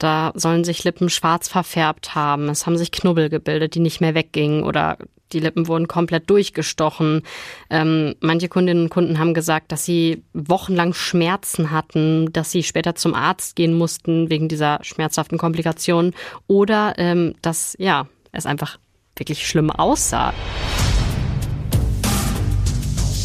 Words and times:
Da 0.00 0.32
sollen 0.34 0.64
sich 0.64 0.82
Lippen 0.82 1.10
schwarz 1.10 1.46
verfärbt 1.46 2.14
haben. 2.14 2.48
Es 2.48 2.66
haben 2.66 2.78
sich 2.78 2.90
Knubbel 2.90 3.28
gebildet, 3.28 3.74
die 3.74 3.80
nicht 3.80 4.00
mehr 4.00 4.14
weggingen 4.14 4.64
oder 4.64 4.96
die 5.32 5.40
Lippen 5.40 5.68
wurden 5.68 5.88
komplett 5.88 6.28
durchgestochen. 6.30 7.22
Ähm, 7.68 8.14
manche 8.20 8.48
Kundinnen 8.48 8.84
und 8.84 8.88
Kunden 8.88 9.18
haben 9.18 9.34
gesagt, 9.34 9.70
dass 9.72 9.84
sie 9.84 10.24
wochenlang 10.32 10.94
Schmerzen 10.94 11.70
hatten, 11.70 12.32
dass 12.32 12.50
sie 12.50 12.62
später 12.62 12.94
zum 12.94 13.14
Arzt 13.14 13.56
gehen 13.56 13.74
mussten 13.74 14.30
wegen 14.30 14.48
dieser 14.48 14.78
schmerzhaften 14.82 15.36
Komplikationen 15.38 16.14
oder 16.46 16.94
ähm, 16.96 17.34
dass 17.42 17.76
ja 17.78 18.08
es 18.32 18.46
einfach 18.46 18.78
wirklich 19.16 19.46
schlimm 19.46 19.70
aussah. 19.70 20.32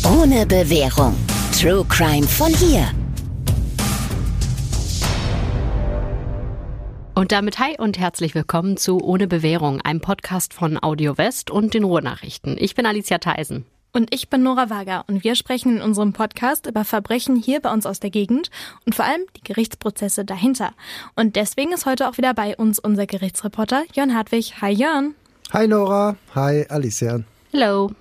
Ohne 0.03 0.45
Bewährung. 0.45 1.15
True 1.57 1.85
Crime 1.87 2.27
von 2.27 2.53
hier. 2.53 2.91
Und 7.17 7.31
damit 7.31 7.59
hi 7.59 7.77
und 7.77 7.97
herzlich 7.97 8.35
willkommen 8.35 8.75
zu 8.75 8.99
Ohne 8.99 9.25
Bewährung, 9.29 9.79
einem 9.79 10.01
Podcast 10.01 10.53
von 10.53 10.77
Audio 10.83 11.17
West 11.17 11.49
und 11.49 11.73
den 11.73 11.85
Ruhrnachrichten. 11.85 12.57
Ich 12.59 12.75
bin 12.75 12.85
Alicia 12.85 13.19
Theisen. 13.19 13.65
Und 13.93 14.13
ich 14.13 14.29
bin 14.29 14.43
Nora 14.43 14.69
Wager 14.69 15.05
und 15.07 15.23
wir 15.23 15.35
sprechen 15.35 15.77
in 15.77 15.81
unserem 15.81 16.11
Podcast 16.11 16.67
über 16.67 16.83
Verbrechen 16.83 17.37
hier 17.37 17.61
bei 17.61 17.71
uns 17.71 17.85
aus 17.85 18.01
der 18.01 18.09
Gegend 18.09 18.51
und 18.85 18.95
vor 18.95 19.05
allem 19.05 19.21
die 19.37 19.43
Gerichtsprozesse 19.45 20.25
dahinter. 20.25 20.73
Und 21.15 21.37
deswegen 21.37 21.71
ist 21.71 21.85
heute 21.85 22.09
auch 22.09 22.17
wieder 22.17 22.33
bei 22.33 22.57
uns 22.57 22.79
unser 22.79 23.05
Gerichtsreporter 23.05 23.85
Jörn 23.93 24.13
Hartwig. 24.13 24.61
Hi 24.61 24.73
Jörn. 24.73 25.15
Hi 25.53 25.69
Nora. 25.69 26.17
Hi 26.35 26.65
Alicia. 26.67 27.21
Hallo. 27.53 27.91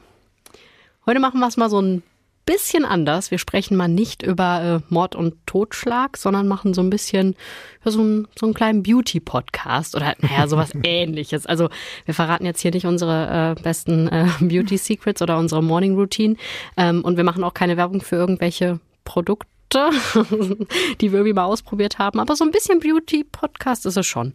Heute 1.06 1.20
machen 1.20 1.38
wir 1.38 1.46
es 1.46 1.56
mal 1.56 1.70
so 1.70 1.80
ein 1.80 2.02
bisschen 2.44 2.84
anders. 2.84 3.30
Wir 3.30 3.38
sprechen 3.38 3.76
mal 3.76 3.88
nicht 3.88 4.22
über 4.22 4.82
äh, 4.82 4.92
Mord 4.92 5.14
und 5.14 5.34
Totschlag, 5.46 6.16
sondern 6.16 6.46
machen 6.48 6.74
so 6.74 6.82
ein 6.82 6.90
bisschen 6.90 7.36
so, 7.84 8.02
ein, 8.02 8.28
so 8.38 8.46
einen 8.46 8.54
kleinen 8.54 8.82
Beauty-Podcast 8.82 9.94
oder 9.94 10.14
naja, 10.20 10.46
sowas 10.48 10.72
ähnliches. 10.82 11.46
Also 11.46 11.68
wir 12.04 12.14
verraten 12.14 12.44
jetzt 12.44 12.60
hier 12.60 12.70
nicht 12.70 12.86
unsere 12.86 13.56
äh, 13.58 13.62
besten 13.62 14.08
äh, 14.08 14.26
Beauty-Secrets 14.40 15.22
oder 15.22 15.38
unsere 15.38 15.62
Morning-Routine 15.62 16.36
ähm, 16.76 17.02
und 17.02 17.16
wir 17.16 17.24
machen 17.24 17.44
auch 17.44 17.54
keine 17.54 17.76
Werbung 17.76 18.00
für 18.00 18.16
irgendwelche 18.16 18.80
Produkte, 19.04 19.90
die 21.00 21.12
wir 21.12 21.18
irgendwie 21.20 21.32
mal 21.32 21.44
ausprobiert 21.44 21.98
haben. 21.98 22.20
Aber 22.20 22.36
so 22.36 22.44
ein 22.44 22.50
bisschen 22.50 22.80
Beauty-Podcast 22.80 23.86
ist 23.86 23.96
es 23.96 24.06
schon. 24.06 24.34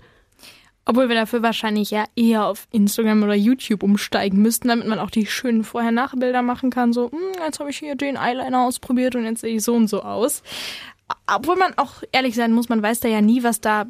Obwohl 0.86 1.08
wir 1.08 1.16
dafür 1.16 1.44
wahrscheinlich 1.44 1.92
ja 1.92 2.06
eher 2.16 2.46
auf 2.46 2.68
Instagram 2.72 3.24
oder 3.24 3.36
YouTube 3.36 3.84
umsteigen 3.84 4.42
müssten, 4.42 4.70
damit 4.70 4.88
man 4.88 5.00
auch 5.00 5.12
die 5.12 5.28
schönen 5.28 5.64
Vorher-Nachbilder 5.64 6.42
machen 6.42 6.72
kann. 6.72 6.94
So, 6.94 7.12
hm, 7.12 7.44
jetzt 7.46 7.60
habe 7.60 7.70
ich 7.70 7.78
hier 7.78 7.96
den 7.96 8.18
Eyeliner 8.18 8.66
ausprobiert 8.66 9.16
und 9.16 9.26
jetzt 9.26 9.42
sehe 9.42 9.56
ich 9.56 9.64
so 9.64 9.76
und 9.76 9.88
so 9.88 10.02
aus. 10.02 10.42
Obwohl 11.28 11.58
man 11.58 11.78
auch 11.78 12.04
ehrlich 12.12 12.36
sein 12.36 12.54
muss, 12.54 12.70
man 12.70 12.82
weiß 12.82 13.02
da 13.02 13.08
ja 13.08 13.22
nie, 13.22 13.44
was 13.44 13.62
da 13.62 13.86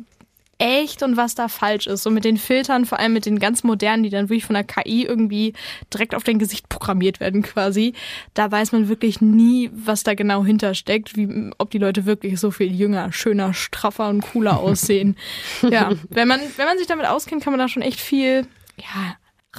echt 0.59 1.01
und 1.03 1.17
was 1.17 1.35
da 1.35 1.47
falsch 1.47 1.87
ist. 1.87 2.03
So 2.03 2.11
mit 2.11 2.25
den 2.25 2.37
Filtern, 2.37 2.85
vor 2.85 2.99
allem 2.99 3.13
mit 3.13 3.25
den 3.25 3.39
ganz 3.39 3.63
modernen, 3.63 4.03
die 4.03 4.09
dann 4.09 4.29
wirklich 4.29 4.45
von 4.45 4.53
der 4.53 4.65
KI 4.65 5.05
irgendwie 5.05 5.53
direkt 5.91 6.13
auf 6.13 6.23
dein 6.23 6.37
Gesicht 6.37 6.69
programmiert 6.69 7.19
werden 7.19 7.41
quasi. 7.41 7.93
Da 8.33 8.51
weiß 8.51 8.73
man 8.73 8.89
wirklich 8.89 9.21
nie, 9.21 9.71
was 9.73 10.03
da 10.03 10.13
genau 10.13 10.43
hintersteckt, 10.45 11.15
wie, 11.15 11.51
ob 11.57 11.71
die 11.71 11.77
Leute 11.77 12.05
wirklich 12.05 12.39
so 12.39 12.51
viel 12.51 12.73
jünger, 12.73 13.11
schöner, 13.11 13.53
straffer 13.53 14.09
und 14.09 14.21
cooler 14.21 14.59
aussehen. 14.59 15.15
ja, 15.61 15.91
wenn 16.09 16.27
man, 16.27 16.41
wenn 16.57 16.65
man 16.65 16.77
sich 16.77 16.87
damit 16.87 17.07
auskennt, 17.07 17.43
kann 17.43 17.53
man 17.53 17.59
da 17.59 17.67
schon 17.67 17.81
echt 17.81 17.99
viel, 17.99 18.45
ja, 18.77 19.15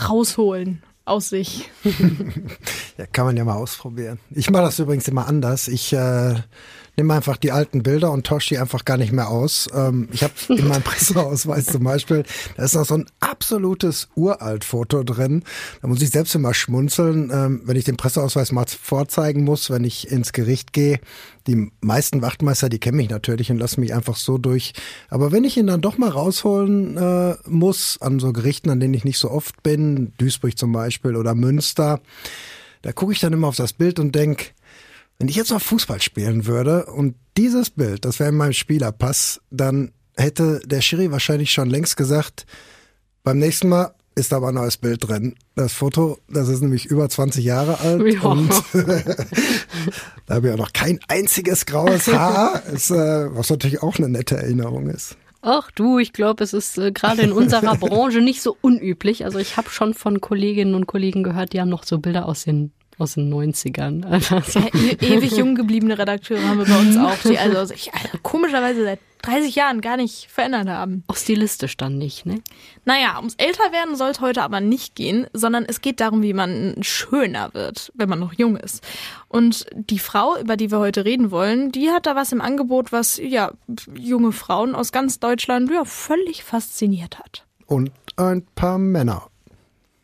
rausholen 0.09 0.83
aus 1.07 1.31
sich. 1.31 1.69
ja, 2.99 3.07
kann 3.07 3.25
man 3.25 3.37
ja 3.37 3.45
mal 3.45 3.57
ausprobieren. 3.57 4.21
Ich 4.31 4.51
mache 4.51 4.65
das 4.65 4.79
übrigens 4.79 5.09
immer 5.09 5.27
anders. 5.27 5.67
Ich 5.67 5.93
äh, 5.93 6.35
nehme 7.01 7.15
einfach 7.15 7.39
die 7.39 7.51
alten 7.51 7.83
Bilder 7.83 8.13
und 8.13 8.27
tausche 8.27 8.51
die 8.51 8.59
einfach 8.59 8.85
gar 8.85 8.99
nicht 8.99 9.11
mehr 9.11 9.31
aus. 9.31 9.69
Ähm, 9.75 10.09
ich 10.13 10.23
habe 10.23 10.35
in 10.51 10.69
meinem 10.69 10.83
Presseausweis 10.85 11.65
zum 11.65 11.83
Beispiel, 11.83 12.25
da 12.59 12.65
ist 12.65 12.75
noch 12.75 12.85
so 12.85 12.95
ein 12.95 13.07
absolutes 13.21 14.09
Uralt-Foto 14.17 15.03
drin. 15.03 15.43
Da 15.81 15.89
muss 15.89 16.03
ich 16.03 16.11
selbst 16.11 16.35
immer 16.35 16.53
schmunzeln, 16.53 17.31
ähm, 17.33 17.63
wenn 17.65 17.77
ich 17.77 17.85
den 17.85 17.97
Presseausweis 17.97 18.53
mal 18.53 18.67
vorzeigen 18.67 19.45
muss, 19.45 19.71
wenn 19.71 19.83
ich 19.83 20.11
ins 20.11 20.35
Gericht 20.35 20.75
gehe. 20.75 21.01
Die 21.47 21.73
meisten 21.81 22.21
Wachtmeister, 22.21 22.69
die 22.69 22.79
kennen 22.79 22.99
mich 22.99 23.09
natürlich 23.09 23.51
und 23.51 23.57
lassen 23.57 23.81
mich 23.81 23.95
einfach 23.95 24.17
so 24.17 24.37
durch. 24.37 24.75
Aber 25.09 25.33
wenn 25.33 25.45
ich 25.45 25.57
ihn 25.57 25.69
dann 25.69 25.81
doch 25.81 25.97
mal 25.97 26.11
rausholen 26.11 26.99
äh, 26.99 27.37
muss, 27.47 27.97
an 28.03 28.21
so 28.21 28.35
Gerichten, 28.35 28.69
an 28.69 28.79
denen 28.79 28.93
ich 28.93 29.05
nicht 29.05 29.19
so 29.19 29.31
oft 29.31 29.63
bin, 29.63 30.13
Duisburg 30.19 30.59
zum 30.59 30.73
Beispiel 30.73 31.17
oder 31.17 31.35
Münster, 31.35 32.01
da 32.83 32.93
gucke 32.93 33.13
ich 33.13 33.21
dann 33.21 33.33
immer 33.33 33.49
auf 33.49 33.57
das 33.57 33.73
Bild 33.73 33.99
und 33.99 34.15
denk 34.15 34.53
wenn 35.21 35.29
ich 35.29 35.37
jetzt 35.37 35.51
noch 35.51 35.61
Fußball 35.61 36.01
spielen 36.01 36.47
würde 36.47 36.87
und 36.87 37.15
dieses 37.37 37.69
Bild, 37.69 38.07
das 38.07 38.19
wäre 38.19 38.31
in 38.31 38.37
meinem 38.37 38.55
Spielerpass, 38.55 39.43
dann 39.51 39.93
hätte 40.17 40.61
der 40.65 40.81
Schiri 40.81 41.13
wahrscheinlich 41.13 41.53
schon 41.53 41.69
längst 41.69 41.99
gesagt, 41.99 42.47
beim 43.23 43.39
nächsten 43.39 43.69
Mal 43.69 43.95
ist 44.15 44.33
aber 44.33 44.49
ein 44.49 44.55
neues 44.55 44.79
Bild 44.79 45.07
drin. 45.07 45.35
Das 45.57 45.75
Foto, 45.75 46.19
das 46.27 46.49
ist 46.49 46.63
nämlich 46.63 46.87
über 46.87 47.07
20 47.07 47.45
Jahre 47.45 47.81
alt 47.81 48.15
ja. 48.15 48.23
und 48.23 48.51
da 50.27 50.37
habe 50.37 50.49
ich 50.49 50.55
auch 50.55 50.59
noch 50.59 50.73
kein 50.73 50.99
einziges 51.07 51.67
graues 51.67 52.09
Haar, 52.09 52.63
ist, 52.73 52.91
äh, 52.91 53.35
was 53.37 53.51
natürlich 53.51 53.83
auch 53.83 53.99
eine 53.99 54.09
nette 54.09 54.39
Erinnerung 54.39 54.89
ist. 54.89 55.19
Ach 55.43 55.71
du, 55.71 55.99
ich 55.99 56.15
glaube, 56.15 56.43
es 56.45 56.55
ist 56.55 56.79
äh, 56.79 56.93
gerade 56.93 57.21
in 57.21 57.33
unserer 57.33 57.77
Branche 57.77 58.23
nicht 58.23 58.41
so 58.41 58.57
unüblich. 58.63 59.27
Also 59.27 59.39
ich 59.39 59.59
habe 59.59 59.69
schon 59.69 59.93
von 59.93 60.23
Kolleginnen 60.23 60.75
und 60.75 60.87
Kollegen 60.87 61.23
gehört, 61.23 61.53
die 61.53 61.61
haben 61.61 61.69
noch 61.69 61.85
so 61.85 61.99
Bilder 61.99 62.25
aus 62.27 62.45
den 62.45 62.73
aus 63.01 63.15
den 63.15 63.33
90ern. 63.33 64.05
Ja, 64.31 64.67
e 64.75 65.15
ewig 65.15 65.33
jung 65.33 65.55
gebliebene 65.55 65.99
Redakteure 65.99 66.43
haben 66.43 66.59
wir 66.59 66.67
bei 66.67 66.79
uns 66.79 66.97
auch, 66.97 67.17
die 67.29 67.39
also 67.39 67.65
sich 67.75 67.93
also 67.95 68.19
komischerweise 68.23 68.85
seit 68.85 69.01
30 69.23 69.55
Jahren 69.55 69.81
gar 69.81 69.97
nicht 69.97 70.29
verändert 70.31 70.69
haben. 70.69 71.05
Auch 71.07 71.17
stilistisch 71.17 71.77
dann 71.77 71.99
nicht, 71.99 72.27
ne? 72.27 72.41
Naja, 72.85 73.17
ums 73.17 73.35
Älterwerden 73.37 73.97
soll 73.97 74.11
es 74.11 74.21
heute 74.21 74.43
aber 74.43 74.61
nicht 74.61 74.95
gehen, 74.95 75.27
sondern 75.33 75.65
es 75.65 75.81
geht 75.81 76.01
darum, 76.01 76.23
wie 76.23 76.33
man 76.33 76.77
schöner 76.83 77.53
wird, 77.55 77.93
wenn 77.95 78.09
man 78.09 78.19
noch 78.19 78.33
jung 78.33 78.57
ist. 78.57 78.87
Und 79.29 79.67
die 79.75 79.99
Frau, 79.99 80.39
über 80.39 80.57
die 80.57 80.71
wir 80.71 80.79
heute 80.79 81.05
reden 81.05 81.31
wollen, 81.31 81.71
die 81.73 81.91
hat 81.91 82.07
da 82.07 82.17
was 82.17 82.33
im 82.33 82.41
Angebot, 82.41 82.93
was 82.93 83.19
ja 83.19 83.53
junge 83.95 84.33
Frauen 84.33 84.75
aus 84.75 84.93
ganz 84.93 85.19
Deutschland 85.19 85.71
ja 85.71 85.85
völlig 85.85 86.43
fasziniert 86.43 87.19
hat. 87.19 87.45
Und 87.67 87.93
ein 88.17 88.45
paar 88.55 88.79
Männer. 88.79 89.29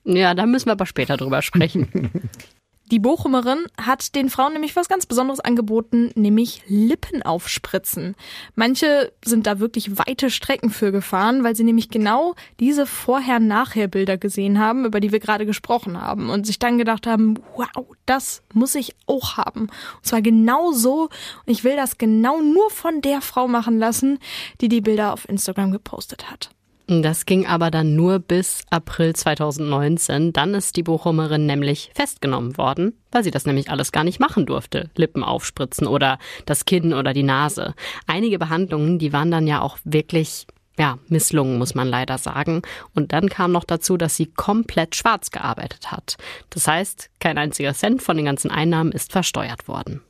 Ja, 0.04 0.34
da 0.34 0.46
müssen 0.46 0.66
wir 0.66 0.72
aber 0.72 0.86
später 0.86 1.16
drüber 1.16 1.42
sprechen. 1.42 2.10
Die 2.92 3.00
Bochumerin 3.00 3.66
hat 3.80 4.14
den 4.14 4.30
Frauen 4.30 4.52
nämlich 4.52 4.76
was 4.76 4.88
ganz 4.88 5.06
Besonderes 5.06 5.40
angeboten, 5.40 6.12
nämlich 6.14 6.62
Lippen 6.68 7.22
aufspritzen. 7.22 8.14
Manche 8.54 9.12
sind 9.24 9.48
da 9.48 9.58
wirklich 9.58 9.98
weite 9.98 10.30
Strecken 10.30 10.70
für 10.70 10.92
gefahren, 10.92 11.42
weil 11.42 11.56
sie 11.56 11.64
nämlich 11.64 11.88
genau 11.88 12.36
diese 12.60 12.86
Vorher-Nachher-Bilder 12.86 14.18
gesehen 14.18 14.60
haben, 14.60 14.84
über 14.84 15.00
die 15.00 15.10
wir 15.10 15.18
gerade 15.18 15.46
gesprochen 15.46 16.00
haben 16.00 16.30
und 16.30 16.46
sich 16.46 16.60
dann 16.60 16.78
gedacht 16.78 17.08
haben, 17.08 17.40
wow, 17.56 17.86
das 18.06 18.42
muss 18.52 18.76
ich 18.76 18.94
auch 19.06 19.36
haben. 19.36 19.62
Und 19.62 20.06
zwar 20.06 20.22
genau 20.22 20.70
so. 20.70 21.08
Und 21.44 21.52
ich 21.52 21.64
will 21.64 21.74
das 21.74 21.98
genau 21.98 22.40
nur 22.40 22.70
von 22.70 23.00
der 23.00 23.20
Frau 23.20 23.48
machen 23.48 23.80
lassen, 23.80 24.20
die 24.60 24.68
die 24.68 24.80
Bilder 24.80 25.12
auf 25.12 25.28
Instagram 25.28 25.72
gepostet 25.72 26.30
hat. 26.30 26.50
Das 26.88 27.26
ging 27.26 27.46
aber 27.46 27.72
dann 27.72 27.96
nur 27.96 28.20
bis 28.20 28.62
April 28.70 29.14
2019. 29.14 30.32
Dann 30.32 30.54
ist 30.54 30.76
die 30.76 30.84
Bochumerin 30.84 31.44
nämlich 31.44 31.90
festgenommen 31.94 32.56
worden, 32.56 32.92
weil 33.10 33.24
sie 33.24 33.32
das 33.32 33.44
nämlich 33.44 33.70
alles 33.70 33.90
gar 33.90 34.04
nicht 34.04 34.20
machen 34.20 34.46
durfte. 34.46 34.90
Lippen 34.94 35.24
aufspritzen 35.24 35.88
oder 35.88 36.18
das 36.44 36.64
Kinn 36.64 36.94
oder 36.94 37.12
die 37.12 37.24
Nase. 37.24 37.74
Einige 38.06 38.38
Behandlungen, 38.38 39.00
die 39.00 39.12
waren 39.12 39.32
dann 39.32 39.48
ja 39.48 39.62
auch 39.62 39.78
wirklich 39.82 40.46
ja, 40.78 40.98
misslungen, 41.08 41.58
muss 41.58 41.74
man 41.74 41.88
leider 41.88 42.18
sagen. 42.18 42.62
Und 42.94 43.12
dann 43.12 43.28
kam 43.30 43.50
noch 43.50 43.64
dazu, 43.64 43.96
dass 43.96 44.14
sie 44.14 44.26
komplett 44.26 44.94
schwarz 44.94 45.30
gearbeitet 45.30 45.90
hat. 45.90 46.16
Das 46.50 46.68
heißt, 46.68 47.10
kein 47.18 47.38
einziger 47.38 47.74
Cent 47.74 48.02
von 48.02 48.16
den 48.16 48.26
ganzen 48.26 48.50
Einnahmen 48.50 48.92
ist 48.92 49.10
versteuert 49.10 49.66
worden. 49.66 50.02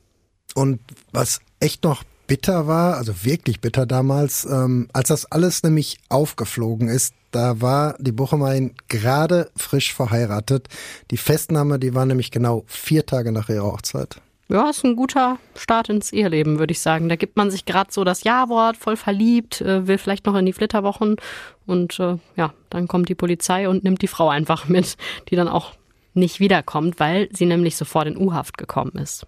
Und 0.53 0.79
was 1.11 1.39
echt 1.59 1.83
noch 1.83 2.03
bitter 2.27 2.67
war, 2.67 2.97
also 2.97 3.23
wirklich 3.23 3.61
bitter 3.61 3.85
damals, 3.85 4.45
ähm, 4.45 4.87
als 4.93 5.07
das 5.07 5.31
alles 5.31 5.63
nämlich 5.63 5.97
aufgeflogen 6.09 6.87
ist, 6.87 7.13
da 7.31 7.61
war 7.61 7.95
die 7.99 8.11
Buchemein 8.11 8.75
gerade 8.87 9.49
frisch 9.55 9.93
verheiratet. 9.93 10.67
Die 11.11 11.17
Festnahme, 11.17 11.79
die 11.79 11.93
war 11.93 12.05
nämlich 12.05 12.31
genau 12.31 12.63
vier 12.67 13.05
Tage 13.05 13.31
nach 13.31 13.49
ihrer 13.49 13.65
Hochzeit. 13.65 14.21
Ja, 14.49 14.69
ist 14.69 14.85
ein 14.85 14.95
guter 14.95 15.39
Start 15.55 15.89
ins 15.89 16.13
Eheleben, 16.13 16.57
würde 16.57 16.71
ich 16.71 16.79
sagen. 16.79 17.09
Da 17.09 17.17
gibt 17.17 17.35
man 17.35 17.51
sich 17.51 17.65
gerade 17.65 17.91
so 17.91 18.05
das 18.05 18.23
Ja-Wort, 18.23 18.77
voll 18.77 18.95
verliebt, 18.95 19.59
äh, 19.59 19.87
will 19.87 19.97
vielleicht 19.97 20.25
noch 20.25 20.35
in 20.35 20.45
die 20.45 20.53
Flitterwochen 20.53 21.17
und 21.65 21.99
äh, 21.99 22.17
ja, 22.37 22.53
dann 22.69 22.87
kommt 22.87 23.09
die 23.09 23.15
Polizei 23.15 23.67
und 23.67 23.83
nimmt 23.83 24.01
die 24.01 24.07
Frau 24.07 24.29
einfach 24.29 24.67
mit, 24.69 24.95
die 25.29 25.35
dann 25.35 25.49
auch 25.49 25.73
nicht 26.13 26.39
wiederkommt, 26.39 26.99
weil 26.99 27.27
sie 27.31 27.45
nämlich 27.45 27.75
sofort 27.75 28.07
in 28.07 28.17
U-Haft 28.17 28.57
gekommen 28.57 28.93
ist. 28.97 29.27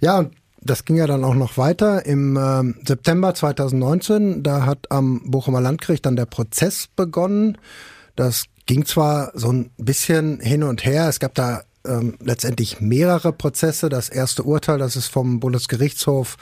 Ja, 0.00 0.18
und 0.18 0.34
das 0.64 0.84
ging 0.84 0.96
ja 0.96 1.06
dann 1.06 1.24
auch 1.24 1.34
noch 1.34 1.56
weiter. 1.56 2.06
Im 2.06 2.36
äh, 2.36 2.86
September 2.86 3.34
2019, 3.34 4.42
da 4.42 4.66
hat 4.66 4.90
am 4.90 5.22
Bochumer 5.30 5.60
Landgericht 5.60 6.06
dann 6.06 6.16
der 6.16 6.26
Prozess 6.26 6.88
begonnen. 6.94 7.58
Das 8.16 8.44
ging 8.66 8.84
zwar 8.86 9.32
so 9.34 9.52
ein 9.52 9.70
bisschen 9.76 10.40
hin 10.40 10.62
und 10.62 10.84
her. 10.84 11.08
Es 11.08 11.18
gab 11.18 11.34
da 11.34 11.62
ähm, 11.86 12.16
letztendlich 12.20 12.80
mehrere 12.80 13.32
Prozesse. 13.32 13.88
Das 13.88 14.08
erste 14.08 14.44
Urteil, 14.44 14.78
das 14.78 14.96
ist 14.96 15.08
vom 15.08 15.40
Bundesgerichtshof 15.40 16.36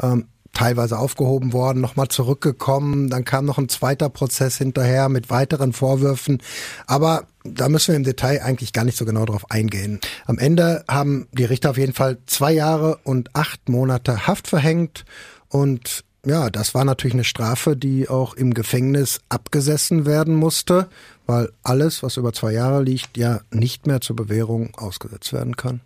ähm, 0.00 0.26
teilweise 0.52 0.98
aufgehoben 0.98 1.52
worden, 1.52 1.80
nochmal 1.80 2.08
zurückgekommen. 2.08 3.10
Dann 3.10 3.24
kam 3.24 3.44
noch 3.44 3.58
ein 3.58 3.68
zweiter 3.68 4.08
Prozess 4.08 4.56
hinterher 4.56 5.08
mit 5.08 5.28
weiteren 5.28 5.72
Vorwürfen. 5.72 6.42
Aber 6.86 7.24
da 7.54 7.68
müssen 7.68 7.88
wir 7.88 7.96
im 7.96 8.04
Detail 8.04 8.42
eigentlich 8.42 8.72
gar 8.72 8.84
nicht 8.84 8.98
so 8.98 9.04
genau 9.04 9.24
drauf 9.24 9.50
eingehen. 9.50 10.00
Am 10.26 10.38
Ende 10.38 10.84
haben 10.88 11.28
die 11.32 11.44
Richter 11.44 11.70
auf 11.70 11.78
jeden 11.78 11.92
Fall 11.92 12.18
zwei 12.26 12.52
Jahre 12.52 12.98
und 13.04 13.34
acht 13.34 13.68
Monate 13.68 14.26
Haft 14.26 14.48
verhängt 14.48 15.04
und 15.48 16.04
ja, 16.26 16.50
das 16.50 16.74
war 16.74 16.84
natürlich 16.84 17.14
eine 17.14 17.24
Strafe, 17.24 17.76
die 17.76 18.08
auch 18.08 18.34
im 18.34 18.52
Gefängnis 18.52 19.20
abgesessen 19.28 20.06
werden 20.06 20.34
musste, 20.34 20.88
weil 21.26 21.52
alles, 21.62 22.02
was 22.02 22.16
über 22.16 22.32
zwei 22.32 22.52
Jahre 22.52 22.82
liegt, 22.82 23.16
ja 23.16 23.40
nicht 23.52 23.86
mehr 23.86 24.00
zur 24.00 24.16
Bewährung 24.16 24.74
ausgesetzt 24.74 25.32
werden 25.32 25.56
kann. 25.56 25.80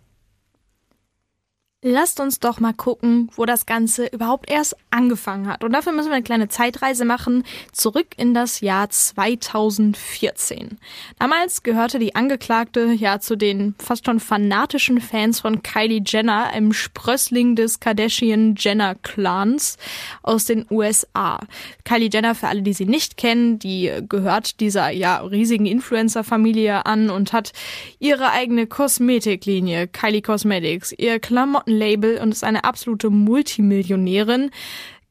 Lasst 1.83 2.19
uns 2.19 2.39
doch 2.39 2.59
mal 2.59 2.75
gucken, 2.75 3.31
wo 3.35 3.45
das 3.45 3.65
Ganze 3.65 4.05
überhaupt 4.05 4.51
erst 4.51 4.75
angefangen 4.91 5.47
hat. 5.47 5.63
Und 5.63 5.71
dafür 5.71 5.93
müssen 5.93 6.09
wir 6.09 6.13
eine 6.13 6.23
kleine 6.23 6.47
Zeitreise 6.47 7.05
machen, 7.05 7.43
zurück 7.71 8.09
in 8.17 8.35
das 8.35 8.61
Jahr 8.61 8.87
2014. 8.91 10.77
Damals 11.17 11.63
gehörte 11.63 11.97
die 11.97 12.13
Angeklagte 12.13 12.91
ja 12.91 13.19
zu 13.19 13.35
den 13.35 13.73
fast 13.79 14.05
schon 14.05 14.19
fanatischen 14.19 15.01
Fans 15.01 15.39
von 15.39 15.63
Kylie 15.63 16.03
Jenner, 16.05 16.51
einem 16.53 16.71
Sprössling 16.71 17.55
des 17.55 17.79
Kardashian-Jenner-Clans 17.79 19.77
aus 20.21 20.45
den 20.45 20.67
USA. 20.69 21.39
Kylie 21.83 22.11
Jenner, 22.13 22.35
für 22.35 22.47
alle, 22.47 22.61
die 22.61 22.73
sie 22.73 22.85
nicht 22.85 23.17
kennen, 23.17 23.57
die 23.57 23.91
gehört 24.07 24.59
dieser 24.59 24.91
ja 24.91 25.17
riesigen 25.17 25.65
Influencer-Familie 25.65 26.85
an 26.85 27.09
und 27.09 27.33
hat 27.33 27.53
ihre 27.97 28.29
eigene 28.29 28.67
Kosmetiklinie, 28.67 29.87
Kylie 29.87 30.21
Cosmetics, 30.21 30.93
ihr 30.95 31.19
Klamotten 31.19 31.70
Plattenlabel 31.71 32.19
und 32.19 32.31
ist 32.31 32.43
eine 32.43 32.63
absolute 32.63 33.09
Multimillionärin. 33.09 34.51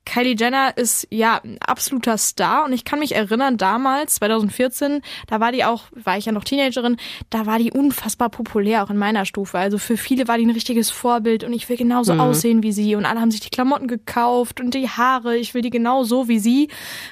Kylie 0.07 0.35
Jenner 0.37 0.77
ist 0.77 1.07
ja 1.11 1.41
ein 1.45 1.59
absoluter 1.61 2.19
Star 2.19 2.65
und 2.65 2.73
ich 2.73 2.85
kann 2.85 2.99
mich 2.99 3.15
erinnern, 3.15 3.57
damals, 3.57 4.17
2014, 4.17 5.03
da 5.27 5.41
war 5.41 5.53
die 5.53 5.65
auch, 5.65 5.85
war 5.93 6.19
ich 6.19 6.25
ja 6.25 6.33
noch 6.33 6.43
Teenagerin, 6.43 6.97
da 7.29 7.47
war 7.47 7.59
die 7.59 7.71
unfassbar 7.71 8.29
populär, 8.29 8.83
auch 8.83 8.91
in 8.91 8.97
meiner 8.97 9.25
Stufe. 9.25 9.59
Also 9.59 9.79
für 9.79 9.97
viele 9.97 10.27
war 10.27 10.39
die 10.39 10.47
ein 10.47 10.51
richtiges 10.51 10.91
Vorbild 10.91 11.45
und 11.45 11.53
ich 11.53 11.69
will 11.69 11.77
genauso 11.77 12.15
mhm. 12.15 12.21
aussehen 12.21 12.63
wie 12.63 12.73
sie 12.73 12.97
und 12.97 13.05
alle 13.05 13.21
haben 13.21 13.31
sich 13.31 13.41
die 13.41 13.51
Klamotten 13.51 13.89
gekauft 13.89 14.61
und 14.61 14.75
die 14.75 14.89
Haare, 14.89 15.37
ich 15.37 15.55
will 15.55 15.63
die 15.63 15.71
genau 15.71 16.03
so 16.03 16.29
wie 16.29 16.39
sie. 16.39 16.69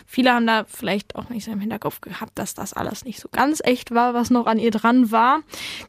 Viele 0.07 0.33
haben 0.33 0.47
da 0.47 0.65
vielleicht 0.67 1.15
auch 1.15 1.29
nicht 1.29 1.45
so 1.45 1.53
im 1.53 1.61
Hinterkopf 1.61 2.01
gehabt, 2.01 2.39
dass 2.39 2.55
das 2.55 2.73
alles 2.73 3.05
nicht 3.05 3.21
so 3.21 3.29
ganz 3.31 3.61
echt 3.63 3.95
war, 3.95 4.15
was 4.15 4.31
noch 4.31 4.47
an 4.47 4.59
ihr 4.59 4.71
dran 4.71 5.13
war. 5.13 5.41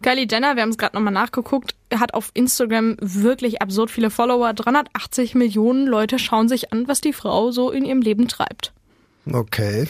Kylie 0.02 0.28
Jenner, 0.30 0.56
wir 0.56 0.62
haben 0.62 0.70
es 0.70 0.78
gerade 0.78 0.96
nochmal 0.96 1.14
nachgeguckt, 1.14 1.76
hat 1.98 2.14
auf 2.14 2.32
Instagram 2.34 2.98
wirklich 3.00 3.62
absurd 3.62 3.90
viele 3.90 4.10
Follower. 4.10 4.54
380 4.54 5.36
Millionen 5.36 5.88
Leute 5.88 6.20
schauen 6.20 6.48
sich 6.48 6.72
an, 6.72 6.88
was 6.88 6.99
die 7.02 7.14
Frau 7.14 7.52
so 7.52 7.72
in 7.72 7.86
ihrem 7.86 8.02
Leben 8.02 8.28
treibt. 8.28 8.74
Okay. 9.32 9.88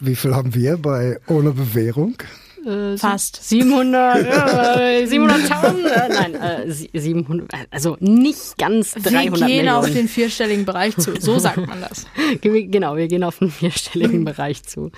Wie 0.00 0.16
viel 0.16 0.34
haben 0.34 0.54
wir 0.54 0.76
bei 0.76 1.18
ohne 1.26 1.52
Bewährung? 1.52 2.16
Äh, 2.64 2.96
Fast. 2.96 3.42
700, 3.42 4.18
äh, 4.24 5.04
700.000? 5.04 5.84
Äh, 5.84 6.08
nein, 6.08 6.34
äh, 6.34 6.70
700, 6.70 7.50
also 7.70 7.96
nicht 7.98 8.56
ganz 8.56 8.92
300 8.92 9.12
Wir 9.12 9.46
gehen 9.46 9.56
Millionen. 9.64 9.68
auf 9.70 9.90
den 9.90 10.06
vierstelligen 10.08 10.64
Bereich 10.64 10.96
zu, 10.96 11.20
so 11.20 11.38
sagt 11.40 11.66
man 11.66 11.80
das. 11.80 12.06
genau, 12.40 12.96
wir 12.96 13.08
gehen 13.08 13.24
auf 13.24 13.38
den 13.38 13.50
vierstelligen 13.50 14.24
Bereich 14.24 14.62
zu. 14.62 14.92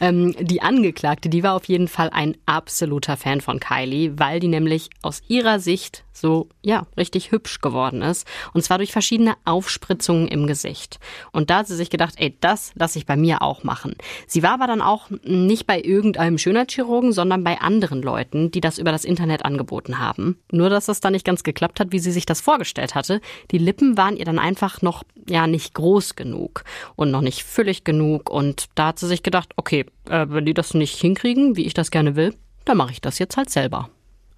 Ähm, 0.00 0.34
die 0.40 0.62
Angeklagte, 0.62 1.28
die 1.28 1.42
war 1.42 1.54
auf 1.54 1.64
jeden 1.66 1.88
Fall 1.88 2.08
ein 2.10 2.36
absoluter 2.46 3.18
Fan 3.18 3.42
von 3.42 3.60
Kylie, 3.60 4.18
weil 4.18 4.40
die 4.40 4.48
nämlich 4.48 4.88
aus 5.02 5.20
ihrer 5.28 5.60
Sicht 5.60 6.04
so, 6.20 6.48
ja, 6.62 6.86
richtig 6.96 7.32
hübsch 7.32 7.60
geworden 7.60 8.02
ist. 8.02 8.26
Und 8.52 8.62
zwar 8.62 8.78
durch 8.78 8.92
verschiedene 8.92 9.34
Aufspritzungen 9.44 10.28
im 10.28 10.46
Gesicht. 10.46 10.98
Und 11.32 11.50
da 11.50 11.58
hat 11.58 11.68
sie 11.68 11.76
sich 11.76 11.90
gedacht, 11.90 12.14
ey, 12.18 12.36
das 12.40 12.72
lasse 12.74 12.98
ich 12.98 13.06
bei 13.06 13.16
mir 13.16 13.42
auch 13.42 13.64
machen. 13.64 13.94
Sie 14.26 14.42
war 14.42 14.52
aber 14.52 14.66
dann 14.66 14.82
auch 14.82 15.10
nicht 15.24 15.66
bei 15.66 15.80
irgendeinem 15.80 16.38
Schönheitschirurgen, 16.38 17.12
sondern 17.12 17.44
bei 17.44 17.60
anderen 17.60 18.02
Leuten, 18.02 18.50
die 18.50 18.60
das 18.60 18.78
über 18.78 18.92
das 18.92 19.04
Internet 19.04 19.44
angeboten 19.44 19.98
haben. 19.98 20.38
Nur, 20.52 20.70
dass 20.70 20.86
das 20.86 21.00
dann 21.00 21.12
nicht 21.12 21.24
ganz 21.24 21.42
geklappt 21.42 21.80
hat, 21.80 21.92
wie 21.92 21.98
sie 21.98 22.12
sich 22.12 22.26
das 22.26 22.40
vorgestellt 22.40 22.94
hatte. 22.94 23.20
Die 23.50 23.58
Lippen 23.58 23.96
waren 23.96 24.16
ihr 24.16 24.24
dann 24.24 24.38
einfach 24.38 24.82
noch, 24.82 25.02
ja, 25.28 25.46
nicht 25.46 25.74
groß 25.74 26.16
genug 26.16 26.64
und 26.96 27.10
noch 27.10 27.22
nicht 27.22 27.42
füllig 27.42 27.84
genug. 27.84 28.30
Und 28.30 28.66
da 28.74 28.88
hat 28.88 28.98
sie 28.98 29.06
sich 29.06 29.22
gedacht, 29.22 29.52
okay, 29.56 29.86
äh, 30.08 30.26
wenn 30.28 30.46
die 30.46 30.54
das 30.54 30.74
nicht 30.74 30.98
hinkriegen, 30.98 31.56
wie 31.56 31.66
ich 31.66 31.74
das 31.74 31.90
gerne 31.90 32.16
will, 32.16 32.34
dann 32.64 32.76
mache 32.76 32.92
ich 32.92 33.00
das 33.00 33.18
jetzt 33.18 33.36
halt 33.36 33.50
selber. 33.50 33.90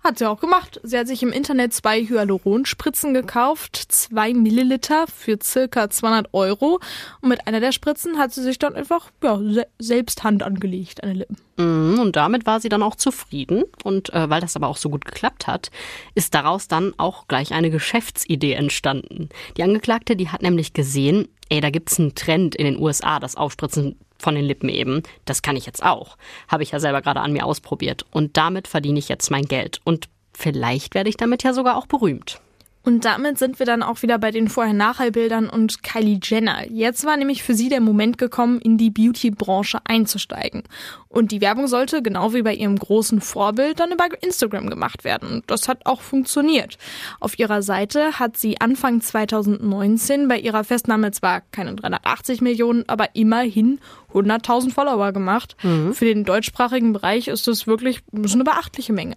Hat 0.02 0.18
sie 0.18 0.28
auch 0.28 0.40
gemacht. 0.40 0.80
Sie 0.82 0.98
hat 0.98 1.06
sich 1.06 1.22
im 1.22 1.30
Internet 1.30 1.72
zwei 1.72 2.04
Hyaluronspritzen 2.04 3.14
gekauft, 3.14 3.76
zwei 3.76 4.34
Milliliter 4.34 5.06
für 5.06 5.38
circa 5.40 5.90
200 5.90 6.28
Euro. 6.32 6.80
Und 7.20 7.28
mit 7.28 7.46
einer 7.46 7.60
der 7.60 7.70
Spritzen 7.70 8.18
hat 8.18 8.32
sie 8.32 8.42
sich 8.42 8.58
dann 8.58 8.74
einfach 8.74 9.10
ja, 9.22 9.38
selbst 9.78 10.24
Hand 10.24 10.42
angelegt 10.42 11.04
an 11.04 11.10
den 11.10 11.18
Lippen. 11.18 11.36
Mhm, 11.56 12.00
und 12.00 12.16
damit 12.16 12.46
war 12.46 12.58
sie 12.58 12.68
dann 12.68 12.82
auch 12.82 12.96
zufrieden. 12.96 13.62
Und 13.84 14.12
äh, 14.12 14.28
weil 14.28 14.40
das 14.40 14.56
aber 14.56 14.66
auch 14.66 14.76
so 14.76 14.90
gut 14.90 15.04
geklappt 15.04 15.46
hat, 15.46 15.70
ist 16.16 16.34
daraus 16.34 16.66
dann 16.66 16.94
auch 16.96 17.28
gleich 17.28 17.52
eine 17.52 17.70
Geschäftsidee 17.70 18.54
entstanden. 18.54 19.28
Die 19.56 19.62
Angeklagte, 19.62 20.16
die 20.16 20.30
hat 20.30 20.42
nämlich 20.42 20.72
gesehen, 20.72 21.28
ey, 21.48 21.60
da 21.60 21.70
gibt's 21.70 22.00
einen 22.00 22.16
Trend 22.16 22.56
in 22.56 22.64
den 22.64 22.78
USA, 22.80 23.20
das 23.20 23.36
Aufspritzen 23.36 23.96
von 24.22 24.34
den 24.34 24.44
Lippen 24.44 24.68
eben. 24.68 25.02
Das 25.24 25.42
kann 25.42 25.56
ich 25.56 25.66
jetzt 25.66 25.82
auch. 25.82 26.16
Habe 26.48 26.62
ich 26.62 26.70
ja 26.70 26.80
selber 26.80 27.02
gerade 27.02 27.20
an 27.20 27.32
mir 27.32 27.44
ausprobiert. 27.44 28.06
Und 28.10 28.36
damit 28.36 28.68
verdiene 28.68 28.98
ich 28.98 29.08
jetzt 29.08 29.30
mein 29.30 29.44
Geld. 29.44 29.80
Und 29.84 30.08
vielleicht 30.32 30.94
werde 30.94 31.10
ich 31.10 31.16
damit 31.16 31.42
ja 31.42 31.52
sogar 31.52 31.76
auch 31.76 31.86
berühmt. 31.86 32.40
Und 32.84 33.04
damit 33.04 33.38
sind 33.38 33.58
wir 33.58 33.66
dann 33.66 33.82
auch 33.82 34.02
wieder 34.02 34.18
bei 34.18 34.30
den 34.30 34.48
Vorher-Nachher-Bildern 34.48 35.48
und 35.48 35.82
Kylie 35.82 36.18
Jenner. 36.22 36.68
Jetzt 36.68 37.04
war 37.04 37.16
nämlich 37.16 37.42
für 37.42 37.54
sie 37.54 37.68
der 37.68 37.80
Moment 37.80 38.18
gekommen, 38.18 38.60
in 38.60 38.76
die 38.76 38.90
Beauty-Branche 38.90 39.78
einzusteigen. 39.84 40.64
Und 41.08 41.30
die 41.30 41.40
Werbung 41.40 41.68
sollte, 41.68 42.02
genau 42.02 42.34
wie 42.34 42.42
bei 42.42 42.54
ihrem 42.54 42.76
großen 42.76 43.20
Vorbild, 43.20 43.78
dann 43.78 43.92
über 43.92 44.06
Instagram 44.20 44.68
gemacht 44.68 45.04
werden. 45.04 45.30
Und 45.30 45.50
das 45.50 45.68
hat 45.68 45.86
auch 45.86 46.00
funktioniert. 46.00 46.78
Auf 47.20 47.38
ihrer 47.38 47.62
Seite 47.62 48.18
hat 48.18 48.36
sie 48.36 48.60
Anfang 48.60 49.00
2019 49.00 50.26
bei 50.26 50.38
ihrer 50.38 50.64
Festnahme 50.64 51.12
zwar 51.12 51.42
keine 51.52 51.74
380 51.74 52.40
Millionen, 52.40 52.88
aber 52.88 53.14
immerhin 53.14 53.78
100.000 54.12 54.72
Follower 54.72 55.12
gemacht. 55.12 55.56
Mhm. 55.62 55.94
Für 55.94 56.06
den 56.06 56.24
deutschsprachigen 56.24 56.92
Bereich 56.92 57.28
ist 57.28 57.46
das 57.46 57.66
wirklich 57.66 58.00
eine 58.12 58.44
beachtliche 58.44 58.92
Menge. 58.92 59.16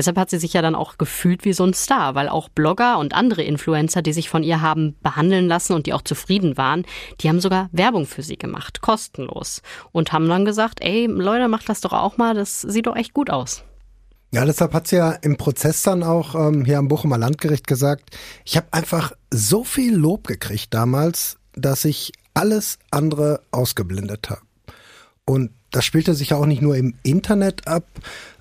Deshalb 0.00 0.16
hat 0.16 0.30
sie 0.30 0.38
sich 0.38 0.54
ja 0.54 0.62
dann 0.62 0.74
auch 0.74 0.96
gefühlt 0.96 1.44
wie 1.44 1.52
so 1.52 1.62
ein 1.62 1.74
Star, 1.74 2.14
weil 2.14 2.30
auch 2.30 2.48
Blogger 2.48 2.96
und 2.96 3.12
andere 3.12 3.42
Influencer, 3.42 4.00
die 4.00 4.14
sich 4.14 4.30
von 4.30 4.42
ihr 4.42 4.62
haben 4.62 4.96
behandeln 5.02 5.46
lassen 5.46 5.74
und 5.74 5.84
die 5.84 5.92
auch 5.92 6.00
zufrieden 6.00 6.56
waren, 6.56 6.86
die 7.20 7.28
haben 7.28 7.38
sogar 7.38 7.68
Werbung 7.72 8.06
für 8.06 8.22
sie 8.22 8.38
gemacht, 8.38 8.80
kostenlos. 8.80 9.60
Und 9.92 10.14
haben 10.14 10.26
dann 10.26 10.46
gesagt, 10.46 10.80
ey 10.80 11.04
Leute, 11.04 11.48
macht 11.48 11.68
das 11.68 11.82
doch 11.82 11.92
auch 11.92 12.16
mal, 12.16 12.32
das 12.32 12.62
sieht 12.62 12.86
doch 12.86 12.96
echt 12.96 13.12
gut 13.12 13.28
aus. 13.28 13.62
Ja, 14.32 14.46
deshalb 14.46 14.72
hat 14.72 14.88
sie 14.88 14.96
ja 14.96 15.10
im 15.10 15.36
Prozess 15.36 15.82
dann 15.82 16.02
auch 16.02 16.34
ähm, 16.34 16.64
hier 16.64 16.78
am 16.78 16.88
Bochumer 16.88 17.18
Landgericht 17.18 17.66
gesagt, 17.66 18.16
ich 18.46 18.56
habe 18.56 18.68
einfach 18.70 19.12
so 19.30 19.64
viel 19.64 19.94
Lob 19.94 20.26
gekriegt 20.26 20.72
damals, 20.72 21.36
dass 21.52 21.84
ich 21.84 22.12
alles 22.32 22.78
andere 22.90 23.42
ausgeblendet 23.50 24.30
habe. 24.30 24.40
Und 25.26 25.50
das 25.70 25.84
spielte 25.84 26.14
sich 26.14 26.30
ja 26.30 26.36
auch 26.36 26.46
nicht 26.46 26.62
nur 26.62 26.76
im 26.76 26.94
Internet 27.02 27.66
ab. 27.66 27.84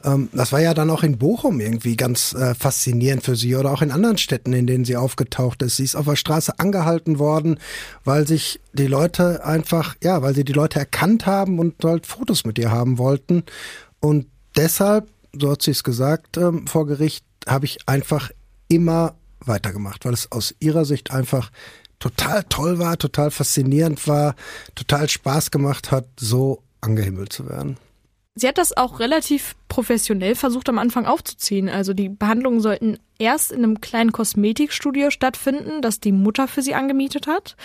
Ähm, 0.03 0.29
das 0.33 0.51
war 0.51 0.61
ja 0.61 0.73
dann 0.73 0.89
auch 0.89 1.03
in 1.03 1.17
Bochum 1.17 1.59
irgendwie 1.59 1.95
ganz 1.95 2.33
äh, 2.33 2.55
faszinierend 2.55 3.23
für 3.23 3.35
sie 3.35 3.55
oder 3.55 3.71
auch 3.71 3.81
in 3.81 3.91
anderen 3.91 4.17
Städten, 4.17 4.53
in 4.53 4.67
denen 4.67 4.85
sie 4.85 4.95
aufgetaucht 4.97 5.61
ist. 5.61 5.77
Sie 5.77 5.83
ist 5.83 5.95
auf 5.95 6.05
der 6.05 6.15
Straße 6.15 6.57
angehalten 6.57 7.19
worden, 7.19 7.59
weil 8.03 8.27
sich 8.27 8.59
die 8.73 8.87
Leute 8.87 9.45
einfach, 9.45 9.95
ja, 10.03 10.21
weil 10.21 10.33
sie 10.33 10.43
die 10.45 10.53
Leute 10.53 10.79
erkannt 10.79 11.25
haben 11.25 11.59
und 11.59 11.75
halt 11.83 12.05
Fotos 12.05 12.45
mit 12.45 12.57
ihr 12.57 12.71
haben 12.71 12.97
wollten. 12.97 13.43
Und 13.99 14.27
deshalb, 14.55 15.09
so 15.33 15.51
hat 15.51 15.61
sie 15.61 15.71
es 15.71 15.83
gesagt 15.83 16.37
ähm, 16.37 16.65
vor 16.67 16.87
Gericht, 16.87 17.25
habe 17.47 17.65
ich 17.65 17.87
einfach 17.87 18.31
immer 18.67 19.15
weitergemacht, 19.45 20.05
weil 20.05 20.13
es 20.13 20.31
aus 20.31 20.55
ihrer 20.59 20.85
Sicht 20.85 21.11
einfach 21.11 21.51
total 21.99 22.43
toll 22.45 22.79
war, 22.79 22.97
total 22.97 23.29
faszinierend 23.29 24.07
war, 24.07 24.35
total 24.75 25.09
Spaß 25.09 25.51
gemacht 25.51 25.91
hat, 25.91 26.07
so 26.17 26.63
angehimmelt 26.81 27.33
zu 27.33 27.49
werden. 27.49 27.77
Sie 28.35 28.47
hat 28.47 28.57
das 28.57 28.75
auch 28.77 28.99
relativ 28.99 29.55
professionell 29.67 30.33
versucht 30.33 30.69
am 30.69 30.79
Anfang 30.79 31.05
aufzuziehen. 31.05 31.67
Also 31.67 31.93
die 31.93 32.07
Behandlungen 32.07 32.61
sollten 32.61 32.97
erst 33.17 33.51
in 33.51 33.63
einem 33.63 33.81
kleinen 33.81 34.13
Kosmetikstudio 34.13 35.09
stattfinden, 35.09 35.81
das 35.81 35.99
die 35.99 36.13
Mutter 36.13 36.47
für 36.47 36.61
sie 36.61 36.73
angemietet 36.73 37.27
hat. 37.27 37.57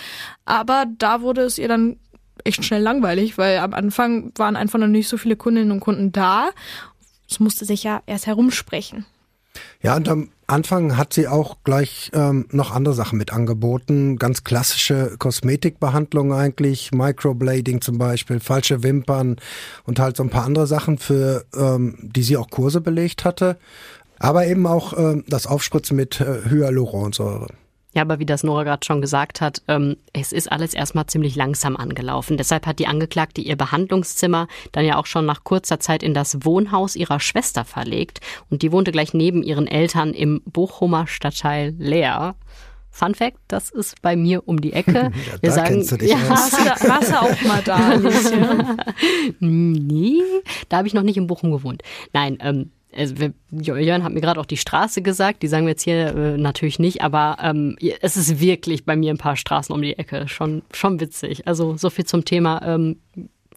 Aber 0.44 0.87
da 0.99 1.21
wurde 1.21 1.42
es 1.42 1.59
ihr 1.59 1.68
dann 1.68 1.97
echt 2.42 2.64
schnell 2.64 2.83
langweilig, 2.83 3.38
weil 3.38 3.59
am 3.59 3.73
Anfang 3.73 4.33
waren 4.37 4.56
einfach 4.56 4.80
noch 4.80 4.88
nicht 4.88 5.09
so 5.09 5.16
viele 5.16 5.37
Kundinnen 5.37 5.71
und 5.71 5.80
Kunden 5.80 6.11
da. 6.11 6.50
Es 7.30 7.38
musste 7.38 7.64
sich 7.64 7.85
ja 7.85 8.02
erst 8.06 8.26
herumsprechen. 8.26 9.06
Ja, 9.82 9.96
und 9.96 10.08
am 10.08 10.30
Anfang 10.46 10.96
hat 10.96 11.12
sie 11.12 11.28
auch 11.28 11.58
gleich 11.64 12.11
ähm, 12.14 12.46
noch 12.50 12.70
andere 12.70 12.94
Sachen 12.94 13.18
mit 13.18 13.32
angeboten. 13.32 14.16
Ganz 14.16 14.44
klassische 14.44 15.16
Kosmetikbehandlungen 15.18 16.37
eigentlich, 16.37 16.92
Microblading 16.92 17.80
zum 17.80 17.99
Beispiel, 17.99 18.40
falsche 18.40 18.82
Wimpern 18.82 19.37
und 19.84 19.99
halt 19.99 20.16
so 20.16 20.23
ein 20.23 20.30
paar 20.30 20.44
andere 20.44 20.66
Sachen, 20.66 20.99
für 20.99 21.44
ähm, 21.56 21.96
die 22.00 22.23
sie 22.23 22.37
auch 22.37 22.50
Kurse 22.50 22.80
belegt 22.80 23.25
hatte. 23.25 23.56
Aber 24.18 24.46
eben 24.46 24.66
auch 24.66 24.96
ähm, 24.96 25.25
das 25.28 25.46
Aufspritzen 25.46 25.96
mit 25.96 26.20
äh, 26.20 26.49
Hyaluronsäure. 26.49 27.49
Ja, 27.94 28.02
aber 28.02 28.18
wie 28.18 28.26
das 28.26 28.42
Nora 28.42 28.64
gerade 28.64 28.84
schon 28.84 29.00
gesagt 29.00 29.40
hat, 29.40 29.62
ähm, 29.68 29.96
es 30.12 30.32
ist 30.32 30.50
alles 30.50 30.74
erstmal 30.74 31.06
ziemlich 31.06 31.36
langsam 31.36 31.76
angelaufen. 31.76 32.36
Deshalb 32.36 32.66
hat 32.66 32.80
die 32.80 32.88
Angeklagte 32.88 33.40
ihr 33.40 33.56
Behandlungszimmer 33.56 34.48
dann 34.72 34.84
ja 34.84 34.96
auch 34.96 35.06
schon 35.06 35.26
nach 35.26 35.44
kurzer 35.44 35.78
Zeit 35.78 36.02
in 36.02 36.12
das 36.12 36.44
Wohnhaus 36.44 36.96
ihrer 36.96 37.20
Schwester 37.20 37.64
verlegt. 37.64 38.20
Und 38.50 38.62
die 38.62 38.72
wohnte 38.72 38.90
gleich 38.90 39.14
neben 39.14 39.42
ihren 39.42 39.68
Eltern 39.68 40.12
im 40.12 40.42
Bochumer 40.44 41.06
Stadtteil 41.06 41.74
Leer. 41.78 42.34
Fun 42.90 43.14
Fact, 43.14 43.38
das 43.48 43.70
ist 43.70 44.02
bei 44.02 44.14
mir 44.14 44.46
um 44.46 44.60
die 44.60 44.72
Ecke. 44.72 44.92
Ja, 45.14 45.42
Wir 45.42 45.50
da 45.50 45.50
sagen, 45.50 45.68
kennst 45.68 45.92
du 45.92 45.96
dich 45.96 46.10
ja, 46.10 46.16
aus. 46.16 46.52
Warst 46.52 46.82
du, 46.84 46.88
warst 46.88 47.10
du 47.10 47.20
auch 47.20 47.42
mal 47.42 47.62
da? 47.64 48.76
Nee, 49.40 50.20
da 50.68 50.78
habe 50.78 50.88
ich 50.88 50.94
noch 50.94 51.02
nicht 51.02 51.16
in 51.16 51.26
Bochum 51.26 51.50
gewohnt. 51.50 51.82
Nein, 52.12 52.38
ähm, 52.40 52.70
also 52.96 53.14
Jörn 53.50 54.04
hat 54.04 54.12
mir 54.12 54.20
gerade 54.20 54.40
auch 54.40 54.46
die 54.46 54.56
Straße 54.56 55.02
gesagt, 55.02 55.42
die 55.42 55.48
sagen 55.48 55.66
wir 55.66 55.70
jetzt 55.70 55.82
hier 55.82 56.14
äh, 56.14 56.36
natürlich 56.36 56.78
nicht, 56.78 57.02
aber 57.02 57.36
ähm, 57.42 57.76
es 58.00 58.16
ist 58.16 58.40
wirklich 58.40 58.84
bei 58.84 58.96
mir 58.96 59.12
ein 59.12 59.18
paar 59.18 59.36
Straßen 59.36 59.74
um 59.74 59.82
die 59.82 59.98
Ecke. 59.98 60.28
Schon, 60.28 60.62
schon 60.72 61.00
witzig. 61.00 61.46
Also 61.46 61.76
so 61.76 61.90
viel 61.90 62.04
zum 62.04 62.24
Thema, 62.24 62.62
ähm, 62.64 63.00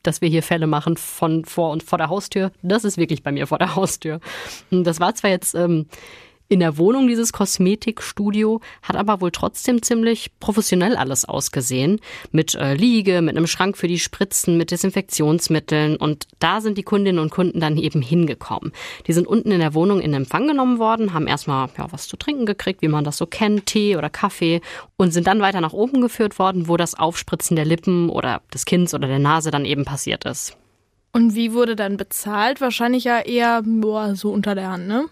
dass 0.03 0.21
wir 0.21 0.29
hier 0.29 0.43
Fälle 0.43 0.67
machen 0.67 0.97
von 0.97 1.45
vor 1.45 1.71
und 1.71 1.83
vor 1.83 1.97
der 1.97 2.09
Haustür. 2.09 2.51
Das 2.61 2.85
ist 2.85 2.97
wirklich 2.97 3.23
bei 3.23 3.31
mir 3.31 3.47
vor 3.47 3.59
der 3.59 3.75
Haustür. 3.75 4.19
Und 4.71 4.85
Das 4.85 4.99
war 4.99 5.13
zwar 5.15 5.29
jetzt 5.29 5.53
ähm, 5.55 5.87
in 6.49 6.59
der 6.59 6.77
Wohnung 6.77 7.07
dieses 7.07 7.33
Kosmetikstudio, 7.33 8.61
hat 8.81 8.95
aber 8.95 9.21
wohl 9.21 9.31
trotzdem 9.31 9.81
ziemlich 9.81 10.31
professionell 10.39 10.95
alles 10.95 11.25
ausgesehen. 11.25 11.99
Mit 12.31 12.55
äh, 12.55 12.73
Liege, 12.73 13.21
mit 13.21 13.35
einem 13.35 13.47
Schrank 13.47 13.77
für 13.77 13.87
die 13.87 13.99
Spritzen, 13.99 14.57
mit 14.57 14.71
Desinfektionsmitteln. 14.71 15.97
Und 15.97 16.27
da 16.39 16.61
sind 16.61 16.77
die 16.77 16.83
Kundinnen 16.83 17.19
und 17.19 17.31
Kunden 17.31 17.59
dann 17.59 17.77
eben 17.77 18.01
hingekommen. 18.01 18.71
Die 19.07 19.13
sind 19.13 19.27
unten 19.27 19.51
in 19.51 19.59
der 19.59 19.73
Wohnung 19.73 19.99
in 19.99 20.13
Empfang 20.13 20.47
genommen 20.47 20.79
worden, 20.79 21.13
haben 21.13 21.27
erstmal 21.27 21.69
ja, 21.77 21.91
was 21.91 22.07
zu 22.07 22.17
trinken 22.17 22.45
gekriegt, 22.45 22.81
wie 22.81 22.87
man 22.87 23.03
das 23.03 23.17
so 23.17 23.25
kennt, 23.25 23.65
Tee 23.65 23.97
oder 23.97 24.09
Kaffee. 24.09 24.61
Und 24.95 25.11
sind 25.11 25.27
dann 25.27 25.41
weiter 25.41 25.61
nach 25.61 25.73
oben 25.73 26.01
geführt 26.01 26.39
worden, 26.39 26.67
wo 26.67 26.77
das 26.77 26.95
Aufspritzen 26.95 27.55
der 27.55 27.65
Lippen 27.65 28.09
oder 28.09 28.41
des 28.53 28.65
Kinns 28.65 28.93
oder 28.93 29.07
der 29.07 29.19
Nase 29.19 29.51
dann 29.51 29.65
eben 29.65 29.85
passiert 29.85 30.25
ist. 30.25 30.57
Und 31.11 31.35
wie 31.35 31.53
wurde 31.53 31.75
dann 31.75 31.97
bezahlt? 31.97 32.61
Wahrscheinlich 32.61 33.03
ja 33.03 33.19
eher 33.19 33.61
boah, 33.63 34.15
so 34.15 34.31
unter 34.31 34.55
der 34.55 34.69
Hand, 34.69 34.87
ne? 34.87 35.05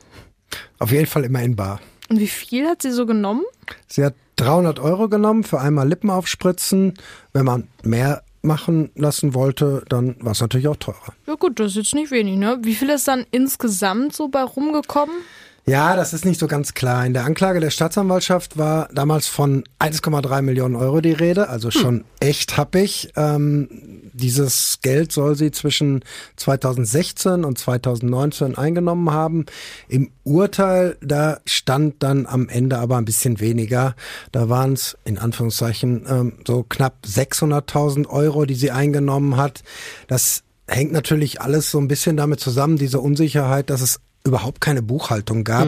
Auf 0.79 0.91
jeden 0.91 1.05
Fall 1.05 1.24
immer 1.24 1.41
in 1.41 1.55
Bar. 1.55 1.79
Und 2.10 2.20
wie 2.20 2.27
viel 2.27 2.67
hat 2.67 2.82
sie 2.82 2.91
so 2.91 3.05
genommen? 3.05 3.44
Sie 3.88 4.03
hat 4.03 4.15
300 4.36 4.79
Euro 4.79 5.10
genommen 5.10 5.44
für 5.44 5.60
einmal 5.60 5.88
Lippen 5.88 6.10
aufspritzen. 6.10 6.94
Wenn 7.34 7.46
man 7.46 7.67
mehr 7.84 8.24
machen 8.41 8.91
lassen 8.96 9.34
wollte, 9.34 9.84
dann 9.89 10.15
war 10.20 10.34
es 10.34 10.41
natürlich 10.41 10.67
auch 10.67 10.75
teurer. 10.75 11.13
Ja 11.25 11.36
gut, 11.36 11.60
das 11.60 11.72
ist 11.72 11.77
jetzt 11.77 11.96
nicht 11.96 12.12
wenig, 12.12 12.38
ne? 12.38 12.60
Wie 12.62 12.75
viel 12.75 12.89
ist 12.89 13.08
dann 13.08 13.25
insgesamt 13.32 14.15
so 14.15 14.27
bei 14.27 14.44
rumgekommen? 14.44 15.15
Ja, 15.68 15.96
das 15.96 16.14
ist 16.14 16.26
nicht 16.26 16.40
so 16.40 16.46
ganz 16.46 16.76
klar. 16.76 17.08
In 17.08 17.14
der 17.14 17.26
Anklage 17.26 17.60
der 17.60 17.72
Staatsanwaltschaft 17.72 18.56
war 18.56 18.88
damals 18.94 19.26
von 19.26 19.64
1,3 19.80 20.44
Millionen 20.44 20.76
Euro 20.76 21.02
die 21.02 21.12
Rede, 21.12 21.50
also 21.50 21.72
schon 21.72 22.04
echt 22.20 22.56
happig. 22.56 23.12
Ähm, 23.16 23.68
dieses 24.14 24.78
Geld 24.84 25.12
soll 25.12 25.36
sie 25.36 25.50
zwischen 25.50 26.04
2016 26.36 27.44
und 27.44 27.58
2019 27.58 28.60
eingenommen 28.60 29.10
haben. 29.10 29.48
Im 29.88 30.12
Urteil, 30.24 30.98
da 31.02 31.40
stand 31.48 32.04
dann 32.04 32.28
am 32.28 32.48
Ende 32.48 32.78
aber 32.78 32.98
ein 32.98 33.06
bisschen 33.06 33.40
weniger. 33.40 33.96
Da 34.32 34.50
waren 34.50 34.74
es 34.74 34.96
in 35.04 35.18
Anführungszeichen 35.18 36.06
ähm, 36.08 36.34
so 36.46 36.62
knapp 36.62 36.98
600.000 37.08 38.08
Euro, 38.08 38.46
die 38.46 38.54
sie 38.54 38.70
eingenommen 38.70 39.36
hat. 39.36 39.64
Das 40.08 40.44
hängt 40.68 40.92
natürlich 40.92 41.42
alles 41.42 41.72
so 41.72 41.80
ein 41.80 41.88
bisschen 41.88 42.18
damit 42.18 42.40
zusammen, 42.40 42.78
diese 42.78 43.00
Unsicherheit, 43.00 43.72
dass 43.72 43.82
es 43.82 44.00
überhaupt 44.25 44.60
keine 44.60 44.82
Buchhaltung 44.82 45.44
gab. 45.44 45.67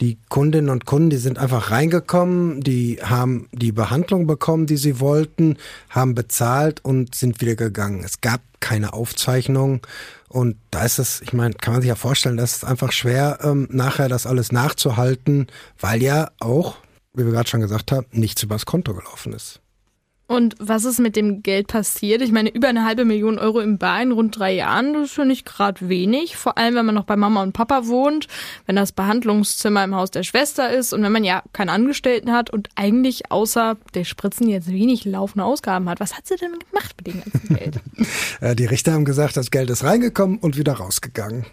Die 0.00 0.18
Kundinnen 0.28 0.70
und 0.70 0.86
Kunden, 0.86 1.10
die 1.10 1.18
sind 1.18 1.38
einfach 1.38 1.70
reingekommen, 1.70 2.62
die 2.62 2.98
haben 3.02 3.48
die 3.52 3.72
Behandlung 3.72 4.26
bekommen, 4.26 4.66
die 4.66 4.78
sie 4.78 5.00
wollten, 5.00 5.58
haben 5.90 6.14
bezahlt 6.14 6.84
und 6.84 7.14
sind 7.14 7.40
wieder 7.40 7.54
gegangen. 7.54 8.02
Es 8.02 8.20
gab 8.20 8.40
keine 8.60 8.92
Aufzeichnung 8.92 9.80
und 10.28 10.56
da 10.70 10.84
ist 10.84 10.98
es, 10.98 11.20
ich 11.22 11.32
meine, 11.32 11.54
kann 11.54 11.74
man 11.74 11.82
sich 11.82 11.88
ja 11.88 11.94
vorstellen, 11.94 12.36
das 12.36 12.56
ist 12.56 12.64
einfach 12.64 12.92
schwer, 12.92 13.38
ähm, 13.42 13.68
nachher 13.70 14.08
das 14.08 14.26
alles 14.26 14.52
nachzuhalten, 14.52 15.48
weil 15.78 16.02
ja 16.02 16.30
auch, 16.40 16.76
wie 17.14 17.24
wir 17.24 17.32
gerade 17.32 17.48
schon 17.48 17.60
gesagt 17.60 17.92
haben, 17.92 18.06
nichts 18.12 18.42
übers 18.42 18.66
Konto 18.66 18.94
gelaufen 18.94 19.32
ist. 19.32 19.60
Und 20.30 20.54
was 20.60 20.84
ist 20.84 21.00
mit 21.00 21.16
dem 21.16 21.42
Geld 21.42 21.66
passiert? 21.66 22.22
Ich 22.22 22.30
meine, 22.30 22.50
über 22.50 22.68
eine 22.68 22.84
halbe 22.84 23.04
Million 23.04 23.36
Euro 23.36 23.58
im 23.58 23.78
Bar 23.78 24.00
in 24.00 24.12
rund 24.12 24.38
drei 24.38 24.52
Jahren, 24.54 24.92
das 24.92 25.10
ist 25.10 25.16
ja 25.16 25.24
nicht 25.24 25.44
gerade 25.44 25.88
wenig. 25.88 26.36
Vor 26.36 26.56
allem, 26.56 26.76
wenn 26.76 26.86
man 26.86 26.94
noch 26.94 27.02
bei 27.02 27.16
Mama 27.16 27.42
und 27.42 27.52
Papa 27.52 27.88
wohnt, 27.88 28.28
wenn 28.64 28.76
das 28.76 28.92
Behandlungszimmer 28.92 29.82
im 29.82 29.96
Haus 29.96 30.12
der 30.12 30.22
Schwester 30.22 30.72
ist 30.72 30.92
und 30.92 31.02
wenn 31.02 31.10
man 31.10 31.24
ja 31.24 31.42
keine 31.52 31.72
Angestellten 31.72 32.30
hat 32.30 32.48
und 32.48 32.68
eigentlich 32.76 33.32
außer 33.32 33.76
der 33.94 34.04
Spritzen 34.04 34.48
jetzt 34.48 34.68
wenig 34.70 35.04
laufende 35.04 35.44
Ausgaben 35.44 35.88
hat. 35.88 35.98
Was 35.98 36.16
hat 36.16 36.28
sie 36.28 36.36
denn 36.36 36.52
gemacht 36.70 36.94
mit 36.98 37.08
dem 37.08 37.22
ganzen 37.24 37.56
Geld? 37.56 37.80
Äh, 38.40 38.54
Die 38.54 38.66
Richter 38.66 38.92
haben 38.92 39.04
gesagt, 39.04 39.36
das 39.36 39.50
Geld 39.50 39.68
ist 39.68 39.82
reingekommen 39.82 40.38
und 40.38 40.56
wieder 40.56 40.74
rausgegangen. 40.74 41.44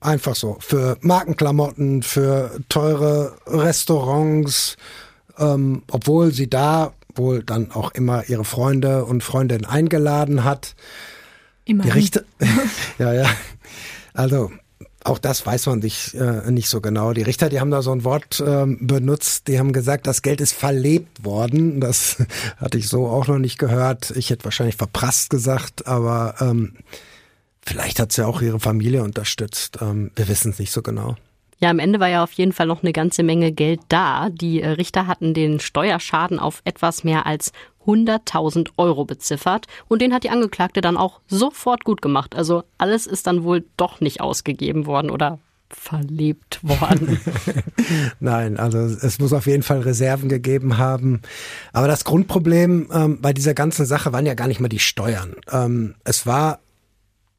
Einfach 0.00 0.34
so. 0.34 0.56
Für 0.60 0.96
Markenklamotten, 1.02 2.02
für 2.02 2.60
teure 2.70 3.36
Restaurants, 3.46 4.78
ähm, 5.38 5.82
obwohl 5.90 6.32
sie 6.32 6.48
da 6.48 6.94
wohl 7.18 7.42
dann 7.42 7.70
auch 7.72 7.92
immer 7.92 8.28
ihre 8.28 8.44
Freunde 8.44 9.04
und 9.04 9.22
Freundinnen 9.22 9.64
eingeladen 9.64 10.44
hat. 10.44 10.74
Immer. 11.64 11.84
Die 11.84 11.90
Richter, 11.90 12.22
ja, 12.98 13.12
ja. 13.12 13.26
Also, 14.14 14.50
auch 15.06 15.18
das 15.18 15.46
weiß 15.46 15.66
man 15.66 15.78
nicht, 15.78 16.14
äh, 16.14 16.50
nicht 16.50 16.68
so 16.68 16.80
genau. 16.80 17.12
Die 17.12 17.22
Richter, 17.22 17.48
die 17.48 17.60
haben 17.60 17.70
da 17.70 17.80
so 17.80 17.92
ein 17.92 18.02
Wort 18.02 18.42
ähm, 18.44 18.86
benutzt, 18.86 19.46
die 19.46 19.58
haben 19.58 19.72
gesagt, 19.72 20.06
das 20.06 20.22
Geld 20.22 20.40
ist 20.40 20.52
verlebt 20.52 21.24
worden. 21.24 21.80
Das 21.80 22.16
hatte 22.56 22.78
ich 22.78 22.88
so 22.88 23.06
auch 23.06 23.28
noch 23.28 23.38
nicht 23.38 23.58
gehört. 23.58 24.10
Ich 24.16 24.30
hätte 24.30 24.44
wahrscheinlich 24.44 24.76
verprasst 24.76 25.30
gesagt, 25.30 25.86
aber 25.86 26.34
ähm, 26.40 26.74
vielleicht 27.64 28.00
hat 28.00 28.12
sie 28.12 28.26
auch 28.26 28.42
ihre 28.42 28.58
Familie 28.58 29.04
unterstützt. 29.04 29.78
Ähm, 29.80 30.10
wir 30.16 30.28
wissen 30.28 30.50
es 30.50 30.58
nicht 30.58 30.72
so 30.72 30.82
genau. 30.82 31.16
Ja, 31.58 31.70
am 31.70 31.78
Ende 31.78 32.00
war 32.00 32.08
ja 32.08 32.22
auf 32.22 32.32
jeden 32.32 32.52
Fall 32.52 32.66
noch 32.66 32.82
eine 32.82 32.92
ganze 32.92 33.22
Menge 33.22 33.50
Geld 33.50 33.80
da. 33.88 34.28
Die 34.30 34.60
äh, 34.60 34.68
Richter 34.70 35.06
hatten 35.06 35.32
den 35.32 35.58
Steuerschaden 35.58 36.38
auf 36.38 36.60
etwas 36.64 37.02
mehr 37.02 37.26
als 37.26 37.52
100.000 37.86 38.70
Euro 38.76 39.04
beziffert 39.04 39.66
und 39.88 40.02
den 40.02 40.12
hat 40.12 40.24
die 40.24 40.30
Angeklagte 40.30 40.80
dann 40.80 40.96
auch 40.96 41.20
sofort 41.28 41.84
gut 41.84 42.02
gemacht. 42.02 42.34
Also 42.34 42.64
alles 42.78 43.06
ist 43.06 43.26
dann 43.26 43.44
wohl 43.44 43.64
doch 43.76 44.00
nicht 44.00 44.20
ausgegeben 44.20 44.86
worden 44.86 45.10
oder 45.10 45.38
verlebt 45.70 46.60
worden. 46.62 47.20
Nein, 48.20 48.56
also 48.58 48.78
es 48.78 49.18
muss 49.18 49.32
auf 49.32 49.46
jeden 49.46 49.62
Fall 49.62 49.80
Reserven 49.80 50.28
gegeben 50.28 50.78
haben. 50.78 51.22
Aber 51.72 51.88
das 51.88 52.04
Grundproblem 52.04 52.88
ähm, 52.92 53.20
bei 53.20 53.32
dieser 53.32 53.54
ganzen 53.54 53.86
Sache 53.86 54.12
waren 54.12 54.26
ja 54.26 54.34
gar 54.34 54.48
nicht 54.48 54.60
mal 54.60 54.68
die 54.68 54.78
Steuern. 54.78 55.34
Ähm, 55.50 55.94
es 56.04 56.26
war 56.26 56.60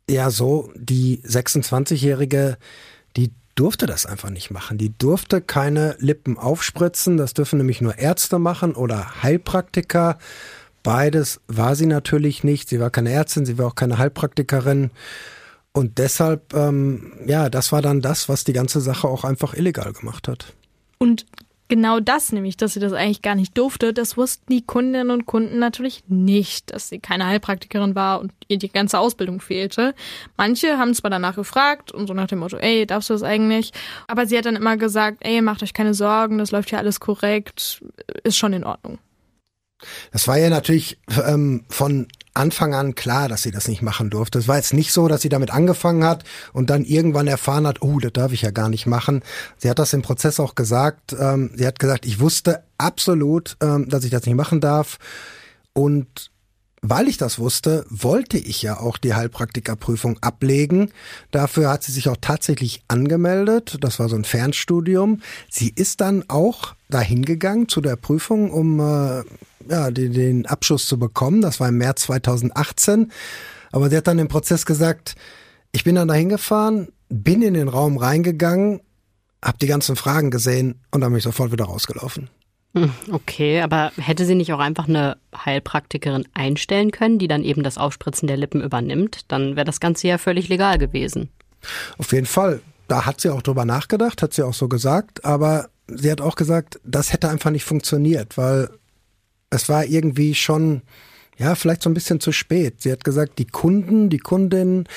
ja 0.09 0.29
so, 0.29 0.71
die 0.75 1.21
26-Jährige, 1.25 2.57
die 3.15 3.31
durfte 3.57 3.85
das 3.85 4.05
einfach 4.05 4.29
nicht 4.29 4.51
machen. 4.51 4.77
Die 4.77 4.97
durfte 4.97 5.41
keine 5.41 5.95
Lippen 5.99 6.37
aufspritzen. 6.37 7.17
Das 7.17 7.33
dürfen 7.33 7.57
nämlich 7.57 7.81
nur 7.81 7.97
Ärzte 7.97 8.39
machen 8.39 8.75
oder 8.75 9.23
Heilpraktiker. 9.23 10.17
Beides 10.83 11.41
war 11.47 11.75
sie 11.75 11.87
natürlich 11.87 12.43
nicht. 12.43 12.69
Sie 12.69 12.79
war 12.79 12.91
keine 12.91 13.11
Ärztin, 13.11 13.45
sie 13.45 13.57
war 13.57 13.67
auch 13.67 13.75
keine 13.75 13.97
Heilpraktikerin. 13.97 14.91
Und 15.73 15.97
deshalb, 15.97 16.53
ähm, 16.53 17.13
ja, 17.25 17.49
das 17.49 17.71
war 17.71 17.81
dann 17.81 18.01
das, 18.01 18.29
was 18.29 18.43
die 18.43 18.53
ganze 18.53 18.79
Sache 18.79 19.07
auch 19.07 19.23
einfach 19.23 19.53
illegal 19.53 19.91
gemacht 19.93 20.27
hat. 20.27 20.53
Und 20.97 21.25
genau 21.67 21.99
das 21.99 22.31
nämlich, 22.31 22.57
dass 22.57 22.73
sie 22.73 22.79
das 22.79 22.93
eigentlich 22.93 23.21
gar 23.21 23.35
nicht 23.35 23.57
durfte, 23.57 23.93
das 23.93 24.17
wussten 24.17 24.51
die 24.51 24.65
Kundinnen 24.65 25.11
und 25.11 25.25
Kunden 25.25 25.59
natürlich 25.59 26.03
nicht, 26.07 26.73
dass 26.73 26.89
sie 26.89 26.99
keine 26.99 27.25
Heilpraktikerin 27.27 27.95
war 27.95 28.19
und 28.19 28.31
ihr 28.47 28.57
die 28.57 28.71
ganze 28.71 28.99
Ausbildung 28.99 29.41
fehlte. 29.41 29.93
Manche 30.37 30.77
haben 30.77 30.93
zwar 30.93 31.09
danach 31.09 31.35
gefragt 31.35 31.91
und 31.91 32.07
so 32.07 32.13
nach 32.13 32.27
dem 32.27 32.39
Motto, 32.39 32.57
ey, 32.57 32.85
darfst 32.85 33.09
du 33.09 33.13
das 33.13 33.23
eigentlich? 33.23 33.71
Aber 34.07 34.25
sie 34.25 34.37
hat 34.37 34.45
dann 34.45 34.55
immer 34.55 34.77
gesagt, 34.77 35.17
ey, 35.21 35.41
macht 35.41 35.63
euch 35.63 35.73
keine 35.73 35.93
Sorgen, 35.93 36.37
das 36.37 36.51
läuft 36.51 36.71
ja 36.71 36.79
alles 36.79 36.99
korrekt, 36.99 37.83
ist 38.23 38.37
schon 38.37 38.53
in 38.53 38.63
Ordnung. 38.63 38.99
Das 40.11 40.27
war 40.27 40.37
ja 40.37 40.49
natürlich 40.49 40.99
ähm, 41.25 41.65
von 41.69 42.07
Anfang 42.33 42.75
an 42.75 42.95
klar, 42.95 43.27
dass 43.27 43.41
sie 43.41 43.51
das 43.51 43.67
nicht 43.67 43.81
machen 43.81 44.09
durfte. 44.09 44.39
Es 44.39 44.47
war 44.47 44.57
jetzt 44.57 44.73
nicht 44.73 44.91
so, 44.91 45.07
dass 45.07 45.21
sie 45.21 45.29
damit 45.29 45.51
angefangen 45.51 46.03
hat 46.03 46.23
und 46.53 46.69
dann 46.69 46.85
irgendwann 46.85 47.27
erfahren 47.27 47.67
hat, 47.67 47.81
oh, 47.81 47.99
das 47.99 48.13
darf 48.13 48.31
ich 48.31 48.43
ja 48.43 48.51
gar 48.51 48.69
nicht 48.69 48.85
machen. 48.85 49.23
Sie 49.57 49.69
hat 49.69 49.79
das 49.79 49.93
im 49.93 50.03
Prozess 50.03 50.39
auch 50.39 50.55
gesagt. 50.55 51.15
Ähm, 51.19 51.51
sie 51.55 51.65
hat 51.65 51.79
gesagt, 51.79 52.05
ich 52.05 52.19
wusste 52.19 52.63
absolut, 52.77 53.57
ähm, 53.61 53.89
dass 53.89 54.03
ich 54.03 54.11
das 54.11 54.25
nicht 54.25 54.35
machen 54.35 54.61
darf. 54.61 54.97
Und 55.73 56.31
weil 56.81 57.07
ich 57.07 57.17
das 57.17 57.39
wusste, 57.39 57.85
wollte 57.89 58.37
ich 58.37 58.61
ja 58.61 58.79
auch 58.79 58.97
die 58.97 59.13
Heilpraktikerprüfung 59.13 60.19
ablegen. 60.21 60.91
Dafür 61.31 61.69
hat 61.69 61.83
sie 61.83 61.91
sich 61.91 62.07
auch 62.09 62.17
tatsächlich 62.21 62.83
angemeldet. 62.87 63.77
Das 63.81 63.99
war 63.99 64.09
so 64.09 64.15
ein 64.15 64.25
Fernstudium. 64.25 65.21
Sie 65.49 65.73
ist 65.75 66.01
dann 66.01 66.25
auch 66.27 66.75
dahin 66.89 67.25
gegangen 67.25 67.67
zu 67.67 67.81
der 67.81 67.95
Prüfung, 67.95 68.51
um 68.51 68.79
äh, 68.79 69.23
ja, 69.69 69.91
den, 69.91 70.13
den 70.13 70.45
Abschluss 70.45 70.87
zu 70.87 70.99
bekommen. 70.99 71.41
Das 71.41 71.59
war 71.59 71.69
im 71.69 71.77
März 71.77 72.03
2018. 72.03 73.11
Aber 73.71 73.89
sie 73.89 73.97
hat 73.97 74.07
dann 74.07 74.19
im 74.19 74.27
Prozess 74.27 74.65
gesagt, 74.65 75.15
ich 75.71 75.83
bin 75.83 75.95
dann 75.95 76.07
dahin 76.07 76.29
gefahren, 76.29 76.89
bin 77.09 77.41
in 77.41 77.53
den 77.53 77.67
Raum 77.67 77.97
reingegangen, 77.97 78.81
habe 79.43 79.57
die 79.59 79.67
ganzen 79.67 79.95
Fragen 79.95 80.31
gesehen 80.31 80.81
und 80.91 81.01
dann 81.01 81.11
bin 81.11 81.17
ich 81.17 81.23
sofort 81.23 81.51
wieder 81.51 81.65
rausgelaufen. 81.65 82.29
Hm, 82.77 82.91
Okay, 83.11 83.61
aber 83.61 83.91
hätte 83.97 84.25
sie 84.25 84.35
nicht 84.35 84.53
auch 84.53 84.59
einfach 84.59 84.87
eine 84.87 85.17
Heilpraktikerin 85.35 86.27
einstellen 86.33 86.91
können, 86.91 87.19
die 87.19 87.27
dann 87.27 87.43
eben 87.43 87.63
das 87.63 87.77
Aufspritzen 87.77 88.27
der 88.27 88.37
Lippen 88.37 88.61
übernimmt? 88.61 89.21
Dann 89.27 89.55
wäre 89.55 89.65
das 89.65 89.79
Ganze 89.79 90.07
ja 90.07 90.17
völlig 90.17 90.49
legal 90.49 90.77
gewesen. 90.77 91.29
Auf 91.97 92.11
jeden 92.11 92.25
Fall. 92.25 92.61
Da 92.87 93.05
hat 93.05 93.19
sie 93.19 93.29
auch 93.29 93.41
drüber 93.41 93.65
nachgedacht, 93.65 94.21
hat 94.21 94.33
sie 94.33 94.43
auch 94.43 94.53
so 94.53 94.67
gesagt, 94.67 95.25
aber 95.25 95.69
sie 95.87 96.09
hat 96.11 96.21
auch 96.21 96.35
gesagt, 96.35 96.79
das 96.85 97.11
hätte 97.11 97.29
einfach 97.29 97.51
nicht 97.51 97.65
funktioniert, 97.65 98.37
weil 98.37 98.69
es 99.49 99.67
war 99.67 99.85
irgendwie 99.85 100.35
schon, 100.35 100.81
ja, 101.37 101.55
vielleicht 101.55 101.83
so 101.83 101.89
ein 101.89 101.93
bisschen 101.93 102.19
zu 102.19 102.31
spät. 102.31 102.81
Sie 102.81 102.91
hat 102.91 103.03
gesagt, 103.03 103.39
die 103.39 103.45
Kunden, 103.45 104.09
die 104.09 104.19
Kundinnen, 104.19 104.87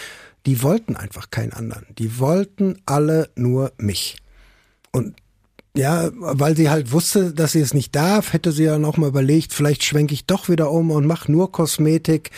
die 0.46 0.62
wollten 0.62 0.96
einfach 0.96 1.30
keinen 1.30 1.52
anderen. 1.52 1.86
Die 1.98 2.18
wollten 2.18 2.80
alle 2.86 3.30
nur 3.34 3.72
mich. 3.78 4.18
Und 4.92 5.16
ja, 5.76 6.10
weil 6.14 6.56
sie 6.56 6.68
halt 6.68 6.90
wusste, 6.90 7.32
dass 7.32 7.52
sie 7.52 7.60
es 7.60 7.74
nicht 7.74 7.94
darf, 7.94 8.32
hätte 8.32 8.50
sie 8.50 8.64
dann 8.64 8.84
auch 8.84 8.96
mal 8.96 9.06
überlegt, 9.08 9.52
vielleicht 9.52 9.84
schwenke 9.84 10.14
ich 10.14 10.26
doch 10.26 10.48
wieder 10.48 10.72
um 10.72 10.90
und 10.90 11.06
mache 11.06 11.30
nur 11.30 11.52
Kosmetik. 11.52 12.32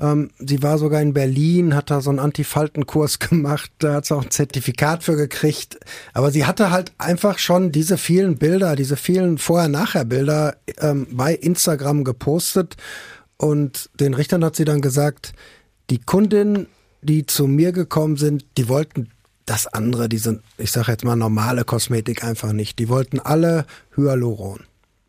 Ähm, 0.00 0.30
sie 0.38 0.62
war 0.62 0.78
sogar 0.78 1.02
in 1.02 1.12
Berlin, 1.12 1.74
hat 1.74 1.90
da 1.90 2.00
so 2.00 2.08
einen 2.08 2.18
Antifaltenkurs 2.18 3.18
gemacht, 3.18 3.70
da 3.78 3.94
hat 3.94 4.06
sie 4.06 4.16
auch 4.16 4.24
ein 4.24 4.30
Zertifikat 4.30 5.04
für 5.04 5.16
gekriegt. 5.16 5.78
Aber 6.14 6.30
sie 6.30 6.46
hatte 6.46 6.70
halt 6.70 6.92
einfach 6.96 7.38
schon 7.38 7.72
diese 7.72 7.98
vielen 7.98 8.38
Bilder, 8.38 8.74
diese 8.74 8.96
vielen 8.96 9.36
Vorher-Nachher-Bilder 9.36 10.56
ähm, 10.78 11.08
bei 11.10 11.34
Instagram 11.34 12.04
gepostet. 12.04 12.76
Und 13.36 13.90
den 14.00 14.14
Richtern 14.14 14.42
hat 14.42 14.56
sie 14.56 14.64
dann 14.64 14.80
gesagt, 14.80 15.34
die 15.90 15.98
Kundinnen, 15.98 16.66
die 17.02 17.26
zu 17.26 17.46
mir 17.46 17.72
gekommen 17.72 18.16
sind, 18.16 18.46
die 18.56 18.68
wollten 18.68 19.10
das 19.48 19.66
andere, 19.66 20.08
diese, 20.08 20.42
ich 20.58 20.70
sage 20.70 20.92
jetzt 20.92 21.04
mal 21.04 21.16
normale 21.16 21.64
Kosmetik 21.64 22.24
einfach 22.24 22.52
nicht. 22.52 22.78
Die 22.78 22.88
wollten 22.88 23.18
alle 23.20 23.66
Hyaluron. 23.96 24.60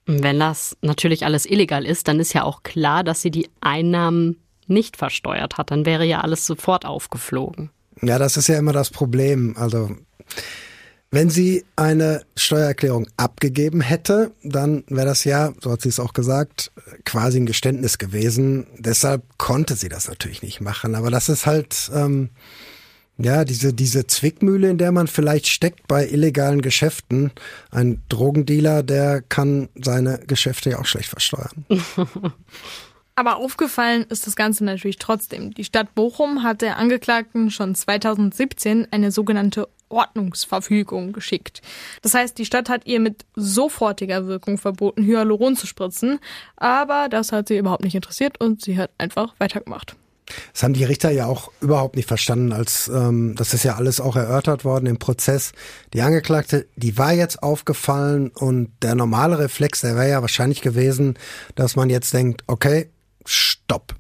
Wenn 0.06 0.40
das 0.40 0.76
natürlich 0.82 1.26
alles 1.26 1.46
illegal 1.46 1.86
ist, 1.86 2.08
dann 2.08 2.20
ist 2.20 2.34
ja 2.34 2.44
auch 2.44 2.64
klar, 2.64 3.04
dass 3.04 3.22
sie 3.22 3.32
die 3.32 3.50
Einnahmen 3.62 4.38
nicht 4.66 4.98
versteuert 4.98 5.58
hat. 5.58 5.72
Dann 5.72 5.86
wäre 5.86 6.06
ja 6.06 6.22
alles 6.22 6.46
sofort 6.46 6.86
aufgeflogen. 6.86 7.70
Ja, 8.02 8.18
das 8.18 8.38
ist 8.38 8.48
ja 8.48 8.58
immer 8.58 8.74
das 8.74 8.90
Problem. 8.90 9.56
Also 9.58 9.92
wenn 11.12 11.30
sie 11.30 11.66
eine 11.76 12.24
Steuererklärung 12.36 13.08
abgegeben 13.18 13.82
hätte, 13.82 14.32
dann 14.44 14.84
wäre 14.88 15.08
das 15.08 15.24
ja, 15.26 15.54
so 15.60 15.72
hat 15.72 15.82
sie 15.82 15.90
es 15.90 16.00
auch 16.00 16.14
gesagt, 16.14 16.72
quasi 17.04 17.40
ein 17.40 17.46
Geständnis 17.46 17.98
gewesen. 17.98 18.68
Deshalb 18.78 19.24
konnte 19.38 19.76
sie 19.76 19.90
das 19.90 20.08
natürlich 20.08 20.44
nicht 20.44 20.62
machen. 20.62 20.96
Aber 20.96 21.12
das 21.12 21.30
ist 21.30 21.46
halt 21.46 21.92
ähm, 21.94 22.30
ja 23.20 23.46
diese 23.46 23.74
diese 23.74 24.08
Zwickmühle, 24.08 24.70
in 24.70 24.78
der 24.78 24.92
man 24.92 25.08
vielleicht 25.08 25.48
steckt 25.48 25.88
bei 25.88 26.08
illegalen 26.08 26.62
Geschäften. 26.62 27.32
Ein 27.72 28.02
Drogendealer, 28.10 28.84
der 28.84 29.22
kann 29.22 29.70
seine 29.76 30.20
Geschäfte 30.20 30.72
ja 30.72 30.80
auch 30.80 30.86
schlecht 30.86 31.10
versteuern. 31.10 31.66
Aber 33.20 33.36
aufgefallen 33.36 34.06
ist 34.08 34.28
das 34.28 34.38
Ganze 34.38 34.64
natürlich 34.64 34.98
trotzdem. 34.98 35.54
Die 35.54 35.66
Stadt 35.66 35.94
Bochum 35.94 36.44
hat 36.44 36.62
der 36.62 36.78
Angeklagten 36.78 37.52
schon 37.52 37.76
2017 37.76 38.88
eine 38.92 39.12
sogenannte 39.12 39.68
Ordnungsverfügung 39.90 41.12
geschickt. 41.12 41.62
Das 42.02 42.14
heißt, 42.14 42.38
die 42.38 42.46
Stadt 42.46 42.70
hat 42.70 42.86
ihr 42.86 43.02
mit 43.02 43.26
sofortiger 43.36 44.28
Wirkung 44.28 44.58
verboten, 44.58 45.04
Hyaluron 45.04 45.58
zu 45.58 45.68
spritzen, 45.68 46.20
aber 46.56 47.10
das 47.10 47.34
hat 47.34 47.50
sie 47.50 47.58
überhaupt 47.58 47.84
nicht 47.84 47.96
interessiert 47.96 48.40
und 48.40 48.62
sie 48.62 48.78
hat 48.78 48.92
einfach 48.98 49.36
weitergemacht. 49.38 49.98
Das 50.54 50.64
haben 50.64 50.74
die 50.74 50.84
Richter 50.84 51.12
ja 51.12 51.26
auch 51.26 51.52
überhaupt 51.62 51.96
nicht 51.96 52.08
verstanden, 52.08 52.52
als 52.52 52.88
ähm, 52.88 53.36
das 53.36 53.54
ist 53.54 53.64
ja 53.64 53.76
alles 53.76 54.00
auch 54.00 54.16
erörtert 54.16 54.66
worden 54.66 54.86
im 54.86 55.00
Prozess. 55.00 55.52
Die 55.94 56.02
Angeklagte, 56.02 56.68
die 56.76 56.98
war 56.98 57.14
jetzt 57.14 57.44
aufgefallen 57.44 58.30
und 58.30 58.72
der 58.82 58.96
normale 58.96 59.40
Reflex, 59.40 59.82
der 59.82 59.96
wäre 59.96 60.10
ja 60.10 60.22
wahrscheinlich 60.22 60.62
gewesen, 60.62 61.18
dass 61.56 61.76
man 61.76 61.90
jetzt 61.90 62.14
denkt, 62.14 62.44
okay, 62.48 62.90
stopp. 63.26 63.96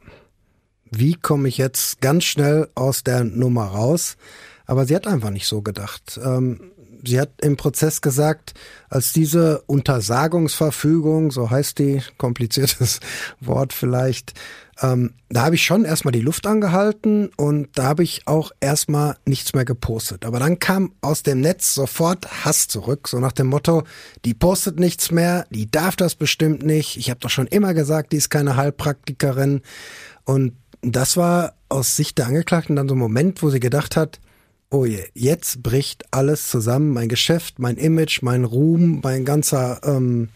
Wie 0.91 1.13
komme 1.13 1.47
ich 1.47 1.57
jetzt 1.57 2.01
ganz 2.01 2.23
schnell 2.23 2.69
aus 2.73 3.03
der 3.03 3.23
Nummer 3.23 3.65
raus? 3.65 4.17
Aber 4.65 4.85
sie 4.85 4.95
hat 4.95 5.07
einfach 5.07 5.29
nicht 5.29 5.47
so 5.47 5.61
gedacht. 5.61 6.19
Ähm, 6.23 6.71
sie 7.03 7.19
hat 7.19 7.29
im 7.41 7.57
Prozess 7.57 8.01
gesagt, 8.01 8.53
als 8.89 9.13
diese 9.13 9.61
Untersagungsverfügung, 9.61 11.31
so 11.31 11.49
heißt 11.49 11.79
die, 11.79 12.01
kompliziertes 12.17 12.99
Wort 13.39 13.73
vielleicht, 13.73 14.33
ähm, 14.81 15.13
da 15.29 15.43
habe 15.45 15.55
ich 15.55 15.63
schon 15.63 15.83
erstmal 15.83 16.11
die 16.11 16.21
Luft 16.21 16.47
angehalten 16.47 17.29
und 17.35 17.69
da 17.75 17.83
habe 17.83 18.03
ich 18.03 18.27
auch 18.27 18.51
erstmal 18.61 19.17
nichts 19.25 19.53
mehr 19.53 19.65
gepostet. 19.65 20.25
Aber 20.25 20.39
dann 20.39 20.59
kam 20.59 20.93
aus 21.01 21.23
dem 21.23 21.41
Netz 21.41 21.73
sofort 21.73 22.45
Hass 22.45 22.67
zurück, 22.67 23.07
so 23.07 23.19
nach 23.19 23.33
dem 23.33 23.47
Motto, 23.47 23.83
die 24.25 24.33
postet 24.33 24.79
nichts 24.79 25.11
mehr, 25.11 25.45
die 25.49 25.69
darf 25.69 25.95
das 25.95 26.15
bestimmt 26.15 26.63
nicht. 26.65 26.97
Ich 26.97 27.09
habe 27.09 27.19
doch 27.19 27.29
schon 27.29 27.47
immer 27.47 27.73
gesagt, 27.73 28.13
die 28.13 28.17
ist 28.17 28.29
keine 28.29 28.55
Heilpraktikerin. 28.55 29.61
Und 30.23 30.53
das 30.81 31.17
war 31.17 31.53
aus 31.67 31.95
Sicht 31.95 32.17
der 32.17 32.27
Angeklagten 32.27 32.75
dann 32.75 32.87
so 32.87 32.95
ein 32.95 32.99
Moment, 32.99 33.43
wo 33.43 33.49
sie 33.49 33.59
gedacht 33.59 33.97
hat, 33.97 34.19
oh 34.71 34.85
je, 34.85 35.03
jetzt 35.13 35.61
bricht 35.61 36.05
alles 36.11 36.49
zusammen, 36.49 36.91
mein 36.91 37.09
Geschäft, 37.09 37.59
mein 37.59 37.75
Image, 37.75 38.21
mein 38.21 38.45
Ruhm, 38.45 39.01
mein 39.03 39.25
ganzer, 39.25 39.81
ähm, 39.83 40.29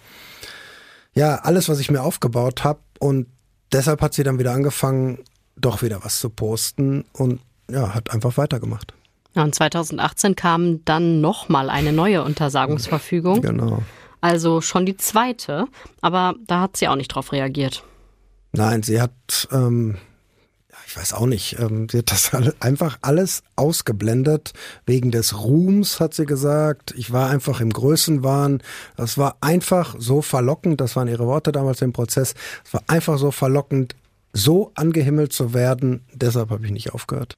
ja, 1.14 1.36
alles, 1.36 1.70
was 1.70 1.80
ich 1.80 1.92
mir 1.92 2.02
aufgebaut 2.02 2.64
habe. 2.64 2.80
Und 3.00 3.28
deshalb 3.74 4.02
hat 4.02 4.14
sie 4.14 4.24
dann 4.24 4.40
wieder 4.40 4.54
angefangen, 4.54 5.20
doch 5.56 5.82
wieder 5.82 6.04
was 6.04 6.20
zu 6.20 6.30
posten 6.30 7.06
und 7.14 7.42
ja, 7.70 7.94
hat 7.94 8.12
einfach 8.12 8.38
weitergemacht. 8.38 8.94
Ja, 9.36 9.44
und 9.44 9.56
2018 9.56 10.36
kam 10.36 10.86
dann 10.86 11.22
nochmal 11.22 11.70
eine 11.70 11.92
neue 11.92 12.24
Untersagungsverfügung. 12.24 13.42
Genau. 13.42 13.82
Also 14.22 14.62
schon 14.62 14.86
die 14.86 14.96
zweite, 14.96 15.66
aber 16.02 16.36
da 16.48 16.62
hat 16.62 16.78
sie 16.78 16.88
auch 16.88 16.96
nicht 16.96 17.10
drauf 17.10 17.32
reagiert. 17.32 17.84
Nein, 18.54 18.84
sie 18.84 19.02
hat, 19.02 19.48
ähm, 19.52 19.98
ich 20.94 21.00
weiß 21.00 21.14
auch 21.14 21.26
nicht, 21.26 21.58
ähm, 21.58 21.88
sie 21.90 21.98
hat 21.98 22.12
das 22.12 22.32
einfach 22.60 23.00
alles 23.02 23.42
ausgeblendet. 23.56 24.54
Wegen 24.86 25.10
des 25.10 25.44
Ruhms, 25.44 26.00
hat 26.00 26.14
sie 26.14 26.28
gesagt. 26.28 26.94
Ich 26.96 27.12
war 27.12 27.32
einfach 27.32 27.62
im 27.62 27.74
Größenwahn. 27.74 28.62
Das 28.96 29.18
war 29.18 29.38
einfach 29.42 29.96
so 29.98 30.22
verlockend, 30.22 30.80
das 30.80 30.96
waren 30.96 31.08
ihre 31.08 31.26
Worte 31.26 31.52
damals 31.52 31.82
im 31.82 31.94
Prozess. 31.94 32.36
Es 32.64 32.76
war 32.76 32.84
einfach 32.86 33.18
so 33.18 33.32
verlockend, 33.32 33.96
so 34.34 34.72
angehimmelt 34.76 35.34
zu 35.34 35.56
werden. 35.56 36.06
Deshalb 36.14 36.52
habe 36.52 36.64
ich 36.64 36.72
nicht 36.72 36.94
aufgehört. 36.94 37.34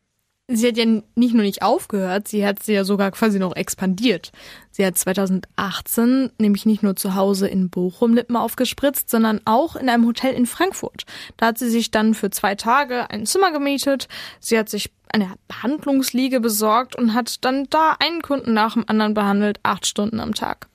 Sie 0.48 0.68
hat 0.68 0.78
ja 0.78 0.86
nicht 0.86 1.34
nur 1.34 1.42
nicht 1.42 1.64
aufgehört, 1.64 2.28
sie 2.28 2.46
hat 2.46 2.62
sie 2.62 2.74
ja 2.74 2.84
sogar 2.84 3.10
quasi 3.10 3.40
noch 3.40 3.56
expandiert. 3.56 4.32
Sie 4.70 4.86
hat 4.86 4.96
2018 4.96 6.34
nämlich 6.38 6.68
nicht 6.68 6.84
nur 6.84 6.96
zu 6.96 7.16
Hause 7.16 7.48
in 7.48 7.72
Bochum 7.72 8.14
Lippen 8.14 8.36
aufgespritzt, 8.36 9.10
sondern 9.10 9.42
auch 9.46 9.76
in 9.76 9.90
einem 9.90 10.06
Hotel 10.06 10.36
in 10.36 10.46
Frankfurt. 10.46 11.06
Da 11.38 11.48
hat 11.48 11.58
sie 11.58 11.70
sich 11.70 11.90
dann 11.90 12.14
für 12.14 12.30
zwei 12.30 12.54
Tage 12.54 13.10
ein 13.10 13.26
Zimmer 13.26 13.52
gemietet. 13.52 14.08
Sie 14.40 14.60
hat 14.60 14.70
sich 14.70 14.92
eine 15.12 15.34
Behandlungsliege 15.48 16.40
besorgt 16.40 16.96
und 16.96 17.16
hat 17.16 17.44
dann 17.44 17.66
da 17.72 17.96
einen 18.00 18.22
Kunden 18.22 18.54
nach 18.54 18.74
dem 18.76 18.88
anderen 18.88 19.16
behandelt, 19.16 19.60
acht 19.64 19.88
Stunden 19.88 20.20
am 20.20 20.36
Tag. 20.36 20.68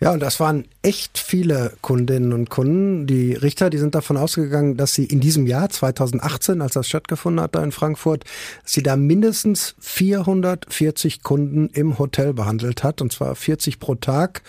Ja, 0.00 0.12
und 0.12 0.20
das 0.20 0.38
waren 0.38 0.66
echt 0.82 1.18
viele 1.18 1.72
Kundinnen 1.80 2.32
und 2.32 2.50
Kunden. 2.50 3.08
Die 3.08 3.32
Richter, 3.34 3.68
die 3.68 3.78
sind 3.78 3.96
davon 3.96 4.16
ausgegangen, 4.16 4.76
dass 4.76 4.94
sie 4.94 5.04
in 5.04 5.18
diesem 5.18 5.48
Jahr 5.48 5.70
2018, 5.70 6.62
als 6.62 6.74
das 6.74 6.86
stattgefunden 6.86 7.42
hat 7.42 7.56
da 7.56 7.64
in 7.64 7.72
Frankfurt, 7.72 8.24
sie 8.64 8.84
da 8.84 8.94
mindestens 8.94 9.74
440 9.80 11.24
Kunden 11.24 11.68
im 11.70 11.98
Hotel 11.98 12.32
behandelt 12.32 12.84
hat, 12.84 13.02
und 13.02 13.12
zwar 13.12 13.34
40 13.34 13.80
pro 13.80 13.96
Tag. 13.96 14.42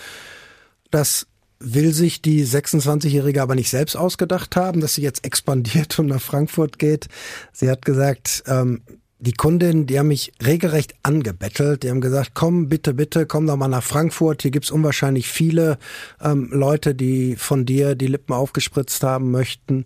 Das 0.92 1.26
will 1.60 1.94
sich 1.94 2.22
die 2.22 2.46
26-Jährige 2.46 3.42
aber 3.42 3.56
nicht 3.56 3.70
selbst 3.70 3.96
ausgedacht 3.96 4.56
haben, 4.56 4.82
dass 4.82 4.94
sie 4.94 5.02
jetzt 5.02 5.26
expandiert 5.26 5.98
und 5.98 6.06
nach 6.06 6.22
Frankfurt 6.22 6.78
geht. 6.78 7.08
Sie 7.54 7.70
hat 7.70 7.84
gesagt, 7.84 8.44
ähm, 8.48 8.82
die 9.20 9.34
Kundinnen, 9.34 9.86
die 9.86 10.00
haben 10.00 10.08
mich 10.08 10.32
regelrecht 10.44 10.96
angebettelt. 11.04 11.84
Die 11.84 11.90
haben 11.90 12.02
gesagt, 12.02 12.32
komm 12.34 12.70
bitte, 12.70 12.94
bitte, 12.94 13.26
komm 13.26 13.48
doch 13.48 13.58
mal 13.58 13.68
nach 13.68 13.84
Frankfurt. 13.84 14.42
Hier 14.42 14.52
gibt's 14.52 14.72
unwahrscheinlich 14.72 15.28
viele 15.28 15.78
ähm, 16.22 16.50
Leute, 16.52 16.96
die 16.96 17.36
von 17.36 17.66
dir 17.66 17.96
die 17.96 18.08
Lippen 18.08 18.34
aufgespritzt 18.34 19.04
haben 19.04 19.32
möchten. 19.32 19.86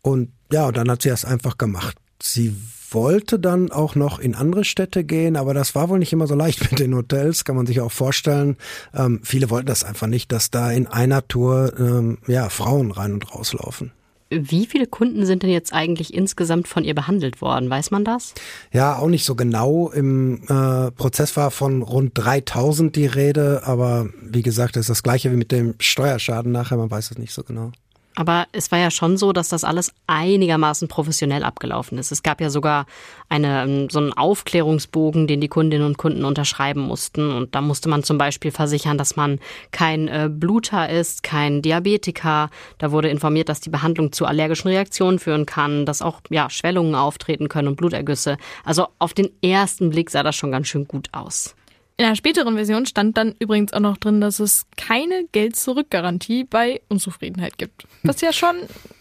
Und 0.00 0.30
ja, 0.52 0.66
und 0.66 0.76
dann 0.76 0.90
hat 0.90 1.02
sie 1.02 1.08
das 1.08 1.24
einfach 1.24 1.58
gemacht. 1.58 1.96
Sie 2.22 2.54
wollte 2.90 3.38
dann 3.38 3.72
auch 3.72 3.94
noch 3.94 4.18
in 4.18 4.34
andere 4.34 4.64
Städte 4.64 5.02
gehen, 5.02 5.36
aber 5.36 5.54
das 5.54 5.74
war 5.74 5.88
wohl 5.88 5.98
nicht 5.98 6.12
immer 6.12 6.26
so 6.26 6.34
leicht 6.34 6.60
mit 6.70 6.78
den 6.78 6.94
Hotels, 6.94 7.44
kann 7.44 7.56
man 7.56 7.66
sich 7.66 7.80
auch 7.80 7.92
vorstellen. 7.92 8.56
Ähm, 8.94 9.20
viele 9.24 9.50
wollten 9.50 9.66
das 9.66 9.82
einfach 9.82 10.06
nicht, 10.06 10.30
dass 10.30 10.50
da 10.50 10.70
in 10.70 10.86
einer 10.86 11.26
Tour 11.26 11.72
ähm, 11.78 12.18
ja 12.28 12.48
Frauen 12.48 12.92
rein 12.92 13.14
und 13.14 13.34
rauslaufen. 13.34 13.92
Wie 14.40 14.66
viele 14.66 14.86
Kunden 14.86 15.26
sind 15.26 15.42
denn 15.42 15.50
jetzt 15.50 15.72
eigentlich 15.72 16.14
insgesamt 16.14 16.68
von 16.68 16.84
ihr 16.84 16.94
behandelt 16.94 17.40
worden? 17.42 17.68
Weiß 17.68 17.90
man 17.90 18.04
das? 18.04 18.34
Ja, 18.72 18.96
auch 18.96 19.08
nicht 19.08 19.24
so 19.24 19.34
genau. 19.34 19.90
Im 19.90 20.42
äh, 20.48 20.90
Prozess 20.92 21.36
war 21.36 21.50
von 21.50 21.82
rund 21.82 22.12
3000 22.14 22.96
die 22.96 23.06
Rede, 23.06 23.62
aber 23.64 24.08
wie 24.22 24.42
gesagt, 24.42 24.76
das 24.76 24.82
ist 24.82 24.90
das 24.90 25.02
gleiche 25.02 25.30
wie 25.32 25.36
mit 25.36 25.52
dem 25.52 25.74
Steuerschaden 25.78 26.52
nachher, 26.52 26.76
man 26.76 26.90
weiß 26.90 27.10
es 27.10 27.18
nicht 27.18 27.32
so 27.32 27.42
genau. 27.42 27.72
Aber 28.14 28.46
es 28.52 28.70
war 28.70 28.78
ja 28.78 28.90
schon 28.90 29.16
so, 29.16 29.32
dass 29.32 29.48
das 29.48 29.64
alles 29.64 29.92
einigermaßen 30.06 30.88
professionell 30.88 31.44
abgelaufen 31.44 31.96
ist. 31.96 32.12
Es 32.12 32.22
gab 32.22 32.40
ja 32.40 32.50
sogar 32.50 32.86
eine, 33.28 33.62
ähm, 33.62 33.88
so 33.90 34.00
einen 34.00 34.12
Aufklärungsbogen, 34.12 35.26
den 35.26 35.40
die 35.40 35.48
Kundinnen 35.48 35.86
und 35.86 35.96
Kunden 35.96 36.24
unterschreiben 36.24 36.80
mussten. 36.82 37.30
Und 37.30 37.54
da 37.54 37.62
musste 37.62 37.88
man 37.88 38.02
zum 38.02 38.18
Beispiel 38.18 38.50
versichern, 38.50 38.98
dass 38.98 39.16
man 39.16 39.40
kein 39.70 40.08
äh, 40.08 40.28
Bluter 40.30 40.90
ist, 40.90 41.22
kein 41.22 41.62
Diabetiker. 41.62 42.50
Da 42.78 42.92
wurde 42.92 43.08
informiert, 43.08 43.48
dass 43.48 43.60
die 43.60 43.70
Behandlung 43.70 44.12
zu 44.12 44.26
allergischen 44.26 44.68
Reaktionen 44.68 45.18
führen 45.18 45.46
kann, 45.46 45.86
dass 45.86 46.02
auch 46.02 46.20
ja, 46.28 46.50
Schwellungen 46.50 46.94
auftreten 46.94 47.48
können 47.48 47.68
und 47.68 47.76
Blutergüsse. 47.76 48.36
Also 48.64 48.88
auf 48.98 49.14
den 49.14 49.30
ersten 49.42 49.90
Blick 49.90 50.10
sah 50.10 50.22
das 50.22 50.36
schon 50.36 50.52
ganz 50.52 50.68
schön 50.68 50.86
gut 50.86 51.08
aus. 51.12 51.54
In 51.96 52.06
einer 52.06 52.16
späteren 52.16 52.54
Version 52.54 52.86
stand 52.86 53.16
dann 53.16 53.34
übrigens 53.38 53.72
auch 53.72 53.80
noch 53.80 53.96
drin, 53.96 54.20
dass 54.20 54.40
es 54.40 54.66
keine 54.76 55.26
Geld-Zurück-Garantie 55.32 56.44
bei 56.44 56.80
Unzufriedenheit 56.88 57.58
gibt. 57.58 57.86
Was 58.02 58.20
ja 58.20 58.32
schon, 58.32 58.56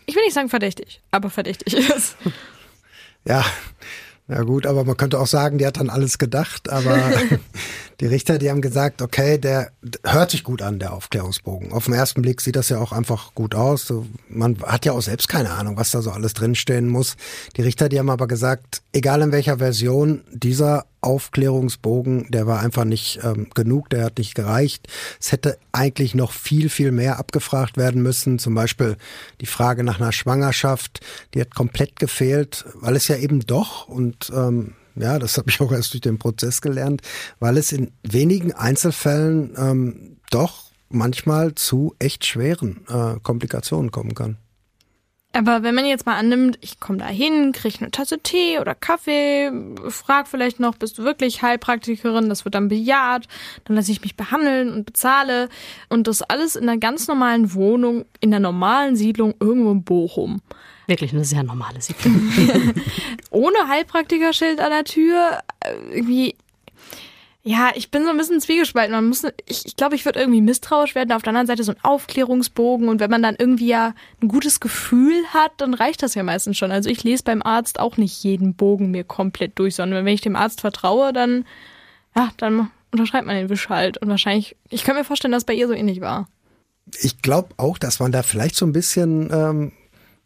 ich 0.05 0.15
will 0.15 0.23
nicht 0.23 0.33
sagen 0.33 0.49
verdächtig, 0.49 1.01
aber 1.09 1.29
verdächtig 1.29 1.73
ist. 1.73 2.17
Ja, 3.25 3.45
ja 4.27 4.41
gut, 4.43 4.65
aber 4.65 4.83
man 4.83 4.97
könnte 4.97 5.19
auch 5.19 5.27
sagen, 5.27 5.57
die 5.57 5.65
hat 5.65 5.77
dann 5.77 5.89
alles 5.89 6.17
gedacht, 6.17 6.69
aber 6.69 7.11
die 8.01 8.07
Richter, 8.07 8.39
die 8.39 8.49
haben 8.49 8.61
gesagt, 8.61 9.03
okay, 9.03 9.37
der 9.37 9.71
hört 10.03 10.31
sich 10.31 10.43
gut 10.43 10.63
an, 10.63 10.79
der 10.79 10.91
Aufklärungsbogen. 10.93 11.71
Auf 11.71 11.85
den 11.85 11.93
ersten 11.93 12.23
Blick 12.23 12.41
sieht 12.41 12.55
das 12.55 12.69
ja 12.69 12.79
auch 12.79 12.91
einfach 12.91 13.35
gut 13.35 13.53
aus. 13.53 13.93
Man 14.27 14.57
hat 14.63 14.85
ja 14.85 14.93
auch 14.93 15.01
selbst 15.03 15.29
keine 15.29 15.51
Ahnung, 15.51 15.77
was 15.77 15.91
da 15.91 16.01
so 16.01 16.09
alles 16.09 16.33
drinstehen 16.33 16.89
muss. 16.89 17.15
Die 17.57 17.61
Richter, 17.61 17.89
die 17.89 17.99
haben 17.99 18.09
aber 18.09 18.27
gesagt, 18.27 18.81
egal 18.91 19.21
in 19.21 19.31
welcher 19.31 19.59
Version, 19.59 20.23
dieser 20.31 20.85
Aufklärungsbogen, 21.01 22.31
der 22.31 22.47
war 22.47 22.59
einfach 22.61 22.85
nicht 22.85 23.19
ähm, 23.23 23.49
genug, 23.53 23.91
der 23.91 24.05
hat 24.05 24.17
nicht 24.17 24.33
gereicht. 24.33 24.87
Es 25.19 25.31
hätte 25.31 25.59
eigentlich 25.71 26.15
noch 26.15 26.31
viel, 26.31 26.69
viel 26.69 26.91
mehr 26.91 27.19
abgefragt 27.19 27.77
werden 27.77 28.01
müssen. 28.01 28.39
Zum 28.39 28.55
Beispiel 28.55 28.97
die 29.41 29.45
Frage 29.45 29.83
nach 29.83 30.01
einer 30.01 30.11
Schwangerschaft, 30.11 31.01
die 31.35 31.41
hat 31.41 31.53
komplett 31.53 31.99
gefehlt, 31.99 32.65
weil 32.73 32.95
es 32.95 33.07
ja 33.07 33.17
eben 33.17 33.41
doch 33.41 33.87
und 33.87 34.31
ähm, 34.35 34.73
ja, 35.01 35.19
das 35.19 35.37
habe 35.37 35.49
ich 35.49 35.59
auch 35.61 35.71
erst 35.71 35.93
durch 35.93 36.01
den 36.01 36.19
Prozess 36.19 36.61
gelernt, 36.61 37.01
weil 37.39 37.57
es 37.57 37.71
in 37.71 37.91
wenigen 38.03 38.53
Einzelfällen 38.53 39.53
ähm, 39.57 40.17
doch 40.29 40.71
manchmal 40.89 41.55
zu 41.55 41.95
echt 41.99 42.25
schweren 42.25 42.85
äh, 42.87 43.19
Komplikationen 43.21 43.91
kommen 43.91 44.15
kann. 44.15 44.37
Aber 45.33 45.63
wenn 45.63 45.75
man 45.75 45.85
jetzt 45.85 46.05
mal 46.05 46.17
annimmt, 46.17 46.57
ich 46.59 46.81
komme 46.81 46.97
da 46.97 47.07
hin, 47.07 47.53
kriege 47.53 47.77
eine 47.79 47.91
Tasse 47.91 48.19
Tee 48.19 48.59
oder 48.59 48.75
Kaffee, 48.75 49.49
frag 49.87 50.27
vielleicht 50.27 50.59
noch, 50.59 50.75
bist 50.75 50.97
du 50.97 51.03
wirklich 51.03 51.41
Heilpraktikerin? 51.41 52.27
Das 52.27 52.43
wird 52.43 52.53
dann 52.53 52.67
bejaht, 52.67 53.29
dann 53.63 53.77
lasse 53.77 53.93
ich 53.93 54.01
mich 54.01 54.17
behandeln 54.17 54.73
und 54.73 54.85
bezahle 54.85 55.47
und 55.87 56.07
das 56.07 56.21
alles 56.21 56.57
in 56.57 56.67
einer 56.67 56.79
ganz 56.79 57.07
normalen 57.07 57.53
Wohnung, 57.53 58.03
in 58.19 58.31
der 58.31 58.41
normalen 58.41 58.97
Siedlung 58.97 59.33
irgendwo 59.39 59.71
in 59.71 59.83
Bochum. 59.83 60.41
Wirklich 60.87 61.13
eine 61.13 61.25
sehr 61.25 61.43
normale 61.43 61.81
Siedlung. 61.81 62.31
Ohne 63.29 63.67
Heilpraktikerschild 63.67 64.59
an 64.59 64.71
der 64.71 64.83
Tür, 64.83 65.39
äh, 65.61 65.97
irgendwie 65.97 66.35
ja, 67.43 67.71
ich 67.73 67.89
bin 67.89 68.03
so 68.03 68.11
ein 68.11 68.17
bisschen 68.17 68.39
zwiegespalten. 68.39 68.93
Man 68.93 69.07
muss, 69.07 69.23
ich, 69.47 69.65
ich 69.65 69.75
glaube, 69.75 69.95
ich 69.95 70.05
würde 70.05 70.19
irgendwie 70.19 70.41
misstrauisch 70.41 70.93
werden. 70.93 71.11
Auf 71.11 71.23
der 71.23 71.29
anderen 71.29 71.47
Seite 71.47 71.63
so 71.63 71.71
ein 71.71 71.83
Aufklärungsbogen 71.83 72.87
und 72.87 72.99
wenn 72.99 73.09
man 73.09 73.23
dann 73.23 73.35
irgendwie 73.37 73.67
ja 73.67 73.95
ein 74.21 74.27
gutes 74.27 74.59
Gefühl 74.59 75.23
hat, 75.33 75.51
dann 75.57 75.73
reicht 75.73 76.03
das 76.03 76.13
ja 76.13 76.21
meistens 76.21 76.57
schon. 76.57 76.71
Also 76.71 76.89
ich 76.89 77.03
lese 77.03 77.23
beim 77.23 77.41
Arzt 77.41 77.79
auch 77.79 77.97
nicht 77.97 78.23
jeden 78.23 78.53
Bogen 78.53 78.91
mir 78.91 79.03
komplett 79.03 79.57
durch, 79.57 79.75
sondern 79.75 80.05
wenn 80.05 80.13
ich 80.13 80.21
dem 80.21 80.35
Arzt 80.35 80.61
vertraue, 80.61 81.13
dann, 81.13 81.45
ja, 82.15 82.29
dann 82.37 82.69
unterschreibt 82.91 83.25
man 83.25 83.35
den 83.35 83.49
Wisch 83.49 83.69
halt. 83.69 83.97
Und 83.97 84.09
wahrscheinlich, 84.09 84.55
ich 84.69 84.83
kann 84.83 84.95
mir 84.95 85.03
vorstellen, 85.03 85.31
dass 85.31 85.41
es 85.41 85.47
bei 85.47 85.55
ihr 85.55 85.67
so 85.67 85.73
ähnlich 85.73 85.99
war. 85.99 86.27
Ich 86.99 87.23
glaube 87.23 87.55
auch, 87.57 87.79
dass 87.79 87.99
man 87.99 88.11
da 88.11 88.21
vielleicht 88.21 88.55
so 88.55 88.67
ein 88.67 88.73
bisschen 88.73 89.31
ähm, 89.33 89.71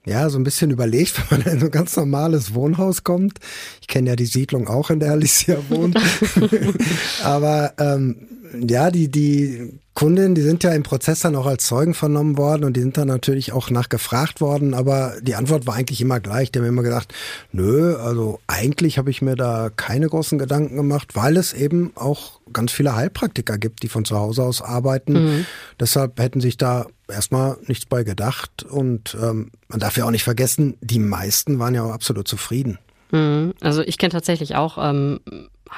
ja, 0.05 0.29
so 0.29 0.37
ein 0.37 0.43
bisschen 0.43 0.71
überlegt, 0.71 1.19
wenn 1.31 1.39
man 1.39 1.53
in 1.53 1.59
so 1.59 1.65
ein 1.65 1.71
ganz 1.71 1.95
normales 1.95 2.53
Wohnhaus 2.53 3.03
kommt. 3.03 3.39
Ich 3.81 3.87
kenne 3.87 4.09
ja 4.09 4.15
die 4.15 4.25
Siedlung 4.25 4.67
auch, 4.67 4.89
in 4.89 4.99
der 4.99 5.11
Alicia 5.11 5.57
wohnt. 5.69 5.97
Aber 7.23 7.73
ähm, 7.79 8.27
ja, 8.67 8.91
die, 8.91 9.09
die 9.09 9.79
Kundinnen, 9.95 10.35
die 10.35 10.41
sind 10.41 10.61
ja 10.65 10.73
im 10.73 10.83
Prozess 10.83 11.21
dann 11.21 11.37
auch 11.37 11.45
als 11.45 11.65
Zeugen 11.65 11.93
vernommen 11.93 12.37
worden 12.37 12.65
und 12.65 12.75
die 12.75 12.81
sind 12.81 12.97
dann 12.97 13.07
natürlich 13.07 13.53
auch 13.53 13.69
nachgefragt 13.69 14.41
worden, 14.41 14.73
aber 14.73 15.13
die 15.21 15.35
Antwort 15.35 15.67
war 15.67 15.75
eigentlich 15.75 16.01
immer 16.01 16.19
gleich. 16.19 16.51
Die 16.51 16.59
haben 16.59 16.65
immer 16.65 16.83
gesagt, 16.83 17.13
nö, 17.53 17.95
also 17.95 18.41
eigentlich 18.45 18.97
habe 18.97 19.09
ich 19.09 19.21
mir 19.21 19.37
da 19.37 19.69
keine 19.73 20.09
großen 20.09 20.37
Gedanken 20.37 20.75
gemacht, 20.75 21.15
weil 21.15 21.37
es 21.37 21.53
eben 21.53 21.93
auch 21.95 22.41
ganz 22.51 22.73
viele 22.73 22.97
Heilpraktiker 22.97 23.57
gibt, 23.57 23.83
die 23.83 23.87
von 23.87 24.03
zu 24.03 24.17
Hause 24.17 24.43
aus 24.43 24.61
arbeiten. 24.61 25.13
Mhm. 25.13 25.45
Deshalb 25.79 26.19
hätten 26.19 26.41
sich 26.41 26.57
da 26.57 26.87
erstmal 27.07 27.57
nichts 27.67 27.85
bei 27.85 28.03
gedacht 28.03 28.63
und 28.63 29.15
ähm, 29.21 29.49
man 29.69 29.79
darf 29.79 29.95
ja 29.95 30.03
auch 30.03 30.11
nicht 30.11 30.25
vergessen, 30.25 30.75
die 30.81 30.99
meisten 30.99 31.57
waren 31.57 31.73
ja 31.73 31.83
auch 31.83 31.93
absolut 31.93 32.27
zufrieden. 32.27 32.79
Mhm. 33.11 33.53
Also 33.61 33.81
ich 33.81 33.97
kenne 33.97 34.11
tatsächlich 34.11 34.55
auch 34.55 34.77
ähm, 34.77 35.19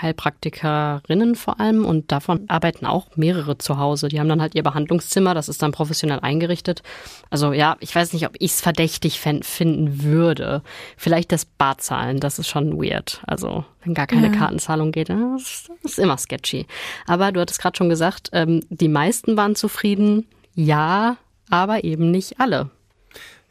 Heilpraktikerinnen 0.01 1.35
vor 1.35 1.59
allem 1.59 1.85
und 1.85 2.11
davon 2.11 2.45
arbeiten 2.49 2.85
auch 2.85 3.15
mehrere 3.15 3.57
zu 3.57 3.77
Hause. 3.77 4.09
Die 4.09 4.19
haben 4.19 4.29
dann 4.29 4.41
halt 4.41 4.55
ihr 4.55 4.63
Behandlungszimmer, 4.63 5.33
das 5.33 5.49
ist 5.49 5.61
dann 5.61 5.71
professionell 5.71 6.19
eingerichtet. 6.19 6.83
Also 7.29 7.53
ja, 7.53 7.77
ich 7.79 7.95
weiß 7.95 8.13
nicht, 8.13 8.25
ob 8.25 8.35
ich 8.39 8.51
es 8.51 8.61
verdächtig 8.61 9.19
finden 9.19 10.03
würde. 10.03 10.61
Vielleicht 10.97 11.31
das 11.31 11.45
Barzahlen, 11.45 12.19
das 12.19 12.39
ist 12.39 12.47
schon 12.47 12.77
weird. 12.77 13.21
Also 13.25 13.65
wenn 13.83 13.93
gar 13.93 14.07
keine 14.07 14.27
ja. 14.27 14.33
Kartenzahlung 14.33 14.91
geht, 14.91 15.09
das 15.09 15.69
ist 15.83 15.99
immer 15.99 16.17
sketchy. 16.17 16.65
Aber 17.05 17.31
du 17.31 17.39
hattest 17.39 17.61
gerade 17.61 17.77
schon 17.77 17.89
gesagt, 17.89 18.29
ähm, 18.33 18.61
die 18.69 18.89
meisten 18.89 19.37
waren 19.37 19.55
zufrieden. 19.55 20.27
Ja, 20.53 21.17
aber 21.49 21.83
eben 21.83 22.11
nicht 22.11 22.39
alle. 22.39 22.69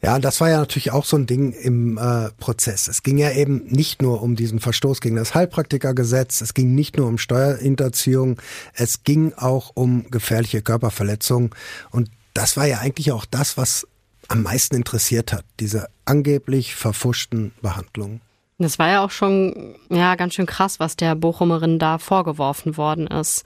Ja, 0.02 0.18
das 0.18 0.40
war 0.40 0.50
ja 0.50 0.58
natürlich 0.58 0.92
auch 0.92 1.04
so 1.04 1.16
ein 1.16 1.26
Ding 1.26 1.52
im 1.52 1.96
äh, 1.96 2.30
Prozess. 2.38 2.86
Es 2.86 3.02
ging 3.02 3.16
ja 3.16 3.30
eben 3.30 3.64
nicht 3.66 4.02
nur 4.02 4.22
um 4.22 4.36
diesen 4.36 4.60
Verstoß 4.60 5.00
gegen 5.00 5.16
das 5.16 5.34
Heilpraktikergesetz, 5.34 6.42
es 6.42 6.54
ging 6.54 6.74
nicht 6.74 6.96
nur 6.98 7.08
um 7.08 7.18
Steuerhinterziehung, 7.18 8.40
es 8.74 9.04
ging 9.04 9.32
auch 9.34 9.72
um 9.74 10.10
gefährliche 10.10 10.60
Körperverletzungen. 10.60 11.50
Und 11.90 12.10
das 12.34 12.56
war 12.56 12.66
ja 12.66 12.78
eigentlich 12.78 13.10
auch 13.12 13.24
das, 13.24 13.56
was 13.56 13.86
am 14.28 14.42
meisten 14.42 14.76
interessiert 14.76 15.32
hat, 15.32 15.44
diese 15.60 15.88
angeblich 16.04 16.74
verfuschten 16.74 17.52
Behandlungen. 17.62 18.20
Das 18.58 18.78
war 18.78 18.88
ja 18.88 19.04
auch 19.04 19.10
schon 19.10 19.74
ja 19.90 20.14
ganz 20.14 20.34
schön 20.34 20.46
krass, 20.46 20.80
was 20.80 20.96
der 20.96 21.14
Bochumerin 21.14 21.78
da 21.78 21.98
vorgeworfen 21.98 22.76
worden 22.76 23.06
ist. 23.06 23.44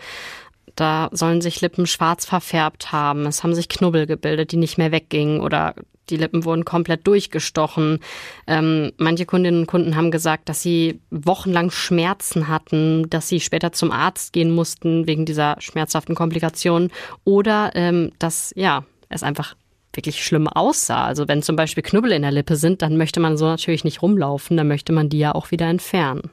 Da 0.76 1.08
sollen 1.12 1.40
sich 1.40 1.60
Lippen 1.60 1.86
schwarz 1.86 2.24
verfärbt 2.24 2.92
haben. 2.92 3.26
Es 3.26 3.42
haben 3.42 3.54
sich 3.54 3.68
Knubbel 3.68 4.06
gebildet, 4.06 4.52
die 4.52 4.56
nicht 4.56 4.78
mehr 4.78 4.92
weggingen 4.92 5.40
oder 5.40 5.74
die 6.10 6.16
Lippen 6.16 6.44
wurden 6.44 6.64
komplett 6.64 7.06
durchgestochen. 7.06 8.00
Ähm, 8.46 8.92
manche 8.98 9.26
Kundinnen 9.26 9.60
und 9.60 9.66
Kunden 9.66 9.96
haben 9.96 10.10
gesagt, 10.10 10.48
dass 10.48 10.62
sie 10.62 11.00
wochenlang 11.10 11.70
Schmerzen 11.70 12.48
hatten, 12.48 13.08
dass 13.10 13.28
sie 13.28 13.40
später 13.40 13.72
zum 13.72 13.90
Arzt 13.90 14.32
gehen 14.32 14.50
mussten 14.50 15.06
wegen 15.06 15.24
dieser 15.24 15.56
schmerzhaften 15.60 16.14
Komplikationen 16.14 16.90
oder 17.24 17.70
ähm, 17.74 18.12
dass 18.18 18.52
ja 18.56 18.84
es 19.08 19.22
einfach 19.22 19.54
wirklich 19.92 20.24
schlimm 20.24 20.46
aussah. 20.48 21.04
Also 21.04 21.28
wenn 21.28 21.42
zum 21.42 21.56
Beispiel 21.56 21.82
Knubbel 21.82 22.12
in 22.12 22.22
der 22.22 22.30
Lippe 22.30 22.56
sind, 22.56 22.82
dann 22.82 22.96
möchte 22.96 23.20
man 23.20 23.36
so 23.36 23.46
natürlich 23.46 23.84
nicht 23.84 24.02
rumlaufen, 24.02 24.56
dann 24.56 24.68
möchte 24.68 24.92
man 24.92 25.08
die 25.08 25.18
ja 25.18 25.34
auch 25.34 25.50
wieder 25.50 25.66
entfernen. 25.66 26.30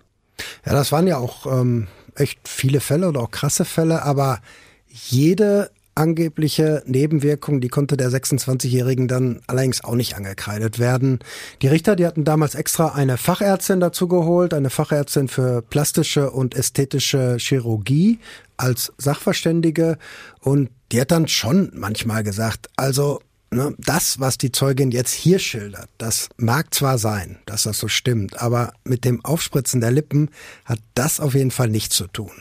Ja, 0.66 0.74
das 0.74 0.92
waren 0.92 1.08
ja 1.08 1.18
auch 1.18 1.46
ähm, 1.48 1.88
echt 2.16 2.48
viele 2.48 2.80
Fälle 2.80 3.08
oder 3.08 3.22
auch 3.22 3.32
krasse 3.32 3.66
Fälle, 3.66 4.04
aber 4.04 4.40
jede 4.88 5.72
angebliche 5.98 6.84
Nebenwirkung, 6.86 7.60
die 7.60 7.68
konnte 7.68 7.98
der 7.98 8.10
26-Jährigen 8.10 9.08
dann 9.08 9.42
allerdings 9.48 9.84
auch 9.84 9.96
nicht 9.96 10.16
angekreidet 10.16 10.80
werden. 10.80 11.20
Die 11.62 11.68
Richter, 11.68 11.96
die 11.96 12.06
hatten 12.06 12.24
damals 12.24 12.56
extra 12.56 12.90
eine 12.90 13.18
Fachärztin 13.18 13.80
dazu 13.80 14.08
geholt, 14.08 14.54
eine 14.54 14.70
Fachärztin 14.70 15.28
für 15.28 15.62
plastische 15.62 16.32
und 16.32 16.56
ästhetische 16.56 17.38
Chirurgie 17.40 18.20
als 18.58 18.94
Sachverständige 18.98 19.98
und 20.40 20.70
die 20.92 21.02
hat 21.02 21.12
dann 21.12 21.28
schon 21.28 21.72
manchmal 21.74 22.24
gesagt, 22.24 22.70
also 22.76 23.20
ne, 23.52 23.74
das, 23.78 24.20
was 24.20 24.38
die 24.38 24.52
Zeugin 24.52 24.92
jetzt 24.92 25.12
hier 25.12 25.40
schildert, 25.40 25.90
das 25.98 26.30
mag 26.38 26.74
zwar 26.74 26.98
sein, 26.98 27.40
dass 27.46 27.64
das 27.64 27.78
so 27.78 27.88
stimmt, 27.88 28.42
aber 28.42 28.74
mit 28.84 29.04
dem 29.04 29.24
Aufspritzen 29.26 29.82
der 29.82 29.92
Lippen 29.92 30.30
hat 30.66 30.80
das 30.94 31.20
auf 31.20 31.34
jeden 31.34 31.52
Fall 31.52 31.70
nichts 31.70 31.96
zu 31.96 32.08
tun. 32.08 32.32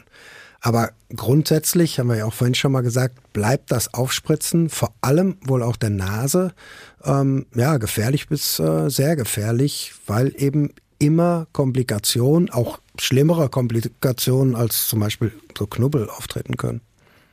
Aber 0.66 0.90
grundsätzlich, 1.14 2.00
haben 2.00 2.08
wir 2.08 2.16
ja 2.16 2.24
auch 2.24 2.32
vorhin 2.32 2.56
schon 2.56 2.72
mal 2.72 2.80
gesagt, 2.80 3.32
bleibt 3.32 3.70
das 3.70 3.94
Aufspritzen, 3.94 4.68
vor 4.68 4.92
allem 5.00 5.36
wohl 5.42 5.62
auch 5.62 5.76
der 5.76 5.90
Nase, 5.90 6.54
ähm, 7.04 7.46
ja, 7.54 7.76
gefährlich 7.76 8.26
bis 8.26 8.58
äh, 8.58 8.90
sehr 8.90 9.14
gefährlich, 9.14 9.94
weil 10.08 10.34
eben 10.36 10.70
immer 10.98 11.46
Komplikationen, 11.52 12.50
auch 12.50 12.80
schlimmere 12.98 13.48
Komplikationen 13.48 14.56
als 14.56 14.88
zum 14.88 14.98
Beispiel 14.98 15.30
so 15.56 15.68
Knubbel 15.68 16.10
auftreten 16.10 16.56
können. 16.56 16.80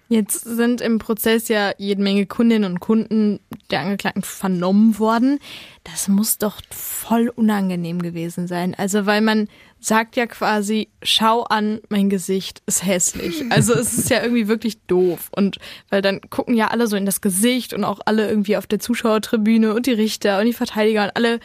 Jetzt 0.10 0.42
sind 0.42 0.80
im 0.80 1.00
Prozess 1.00 1.48
ja 1.48 1.72
jede 1.80 2.04
Menge 2.04 2.28
Kundinnen 2.28 2.72
und 2.72 2.82
Kunden 2.82 3.40
der 3.72 3.80
Angeklagten 3.80 4.22
vernommen 4.22 5.00
worden. 5.00 5.40
Das 5.84 6.08
muss 6.08 6.38
doch 6.38 6.62
voll 6.70 7.30
unangenehm 7.30 8.00
gewesen 8.00 8.46
sein. 8.46 8.76
Also, 8.76 9.08
weil 9.08 9.22
man 9.22 9.48
sagt 9.86 10.16
ja 10.16 10.26
quasi, 10.28 10.90
schau 11.02 11.44
an, 11.44 11.80
mein 11.90 12.10
Gesicht 12.10 12.62
ist 12.66 12.86
hässlich. 12.86 13.44
Also 13.50 13.74
es 13.74 13.94
ist 13.98 14.10
ja 14.10 14.22
irgendwie 14.22 14.48
wirklich 14.48 14.80
doof. 14.88 15.30
Und 15.32 15.58
weil 15.90 16.02
dann 16.02 16.22
gucken 16.30 16.56
ja 16.56 16.68
alle 16.68 16.88
so 16.88 16.96
in 16.96 17.06
das 17.06 17.22
Gesicht 17.22 17.74
und 17.74 17.84
auch 17.84 18.00
alle 18.06 18.28
irgendwie 18.28 18.58
auf 18.58 18.68
der 18.68 18.80
Zuschauertribüne 18.80 19.74
und 19.74 19.86
die 19.86 19.94
Richter 19.94 20.40
und 20.40 20.46
die 20.46 20.54
Verteidiger 20.54 21.04
und 21.04 21.16
alle 21.16 21.40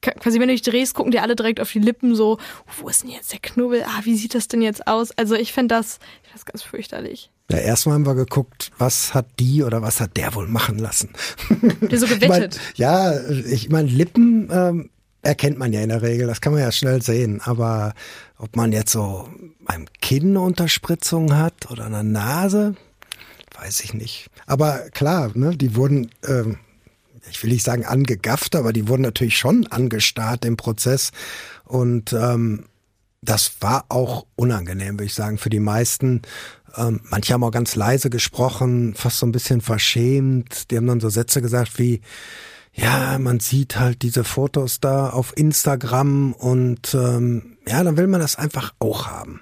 quasi, 0.00 0.38
wenn 0.38 0.48
du 0.48 0.54
dich 0.54 0.62
drehst, 0.62 0.94
gucken 0.94 1.12
die 1.12 1.18
alle 1.18 1.36
direkt 1.36 1.60
auf 1.60 1.72
die 1.72 1.78
Lippen 1.78 2.14
so, 2.14 2.38
wo 2.78 2.88
ist 2.88 3.02
denn 3.02 3.10
jetzt 3.10 3.32
der 3.32 3.40
Knubbel? 3.40 3.84
Ah, 3.84 4.00
wie 4.04 4.16
sieht 4.16 4.34
das 4.34 4.48
denn 4.48 4.62
jetzt 4.62 4.86
aus? 4.86 5.10
Also 5.12 5.34
ich 5.34 5.52
finde 5.52 5.74
das, 5.74 5.98
ich 6.22 6.28
find 6.30 6.34
das 6.34 6.44
ganz 6.44 6.62
fürchterlich. 6.62 7.30
Ja, 7.50 7.58
erstmal 7.58 7.94
haben 7.94 8.06
wir 8.06 8.14
geguckt, 8.14 8.70
was 8.78 9.12
hat 9.12 9.26
die 9.38 9.62
oder 9.62 9.82
was 9.82 10.00
hat 10.00 10.16
der 10.16 10.34
wohl 10.34 10.48
machen 10.48 10.78
lassen. 10.78 11.10
Der 11.80 11.98
so 11.98 12.06
gewettet. 12.06 12.58
Ich 12.74 12.78
mein, 12.78 12.86
ja, 12.88 13.30
ich 13.50 13.68
meine, 13.68 13.88
Lippen 13.88 14.48
ähm, 14.50 14.90
erkennt 15.24 15.58
man 15.58 15.72
ja 15.72 15.80
in 15.80 15.88
der 15.88 16.02
Regel, 16.02 16.26
das 16.26 16.40
kann 16.40 16.52
man 16.52 16.62
ja 16.62 16.70
schnell 16.70 17.02
sehen. 17.02 17.40
Aber 17.42 17.94
ob 18.38 18.56
man 18.56 18.72
jetzt 18.72 18.92
so 18.92 19.28
beim 19.60 19.86
Kinn 20.00 20.30
eine 20.30 20.40
Unterspritzung 20.40 21.36
hat 21.36 21.70
oder 21.70 21.86
eine 21.86 22.04
Nase, 22.04 22.74
weiß 23.58 23.80
ich 23.80 23.94
nicht. 23.94 24.28
Aber 24.46 24.90
klar, 24.90 25.30
ne, 25.34 25.56
die 25.56 25.76
wurden, 25.76 26.10
ähm, 26.26 26.58
ich 27.30 27.42
will 27.42 27.50
nicht 27.50 27.64
sagen 27.64 27.84
angegafft, 27.84 28.54
aber 28.54 28.72
die 28.72 28.88
wurden 28.88 29.02
natürlich 29.02 29.38
schon 29.38 29.66
angestarrt 29.66 30.44
im 30.44 30.56
Prozess. 30.56 31.10
Und 31.64 32.12
ähm, 32.12 32.66
das 33.22 33.52
war 33.60 33.86
auch 33.88 34.26
unangenehm, 34.36 34.94
würde 34.94 35.04
ich 35.04 35.14
sagen, 35.14 35.38
für 35.38 35.50
die 35.50 35.60
meisten. 35.60 36.22
Ähm, 36.76 37.00
manche 37.04 37.32
haben 37.32 37.44
auch 37.44 37.50
ganz 37.50 37.76
leise 37.76 38.10
gesprochen, 38.10 38.94
fast 38.94 39.18
so 39.18 39.26
ein 39.26 39.32
bisschen 39.32 39.62
verschämt. 39.62 40.70
Die 40.70 40.76
haben 40.76 40.86
dann 40.86 41.00
so 41.00 41.08
Sätze 41.08 41.40
gesagt 41.40 41.78
wie, 41.78 42.02
ja, 42.74 43.18
man 43.18 43.40
sieht 43.40 43.78
halt 43.78 44.02
diese 44.02 44.24
Fotos 44.24 44.80
da 44.80 45.10
auf 45.10 45.36
Instagram 45.36 46.32
und 46.32 46.94
ähm, 46.94 47.56
ja, 47.66 47.82
dann 47.82 47.96
will 47.96 48.06
man 48.06 48.20
das 48.20 48.36
einfach 48.36 48.74
auch 48.78 49.06
haben. 49.06 49.40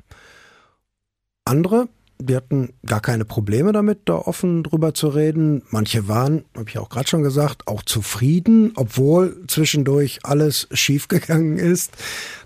Andere 1.45 1.89
die 2.27 2.37
hatten 2.37 2.73
gar 2.87 3.01
keine 3.01 3.25
Probleme 3.25 3.73
damit, 3.73 4.01
da 4.05 4.15
offen 4.15 4.63
drüber 4.63 4.95
zu 4.95 5.09
reden. 5.09 5.63
Manche 5.71 6.09
waren, 6.09 6.45
habe 6.57 6.69
ich 6.69 6.79
auch 6.79 6.89
gerade 6.89 7.09
schon 7.09 7.23
gesagt, 7.23 7.67
auch 7.67 7.83
zufrieden, 7.83 8.73
obwohl 8.77 9.45
zwischendurch 9.49 10.21
alles 10.23 10.69
schiefgegangen 10.73 11.59
ist. 11.59 11.93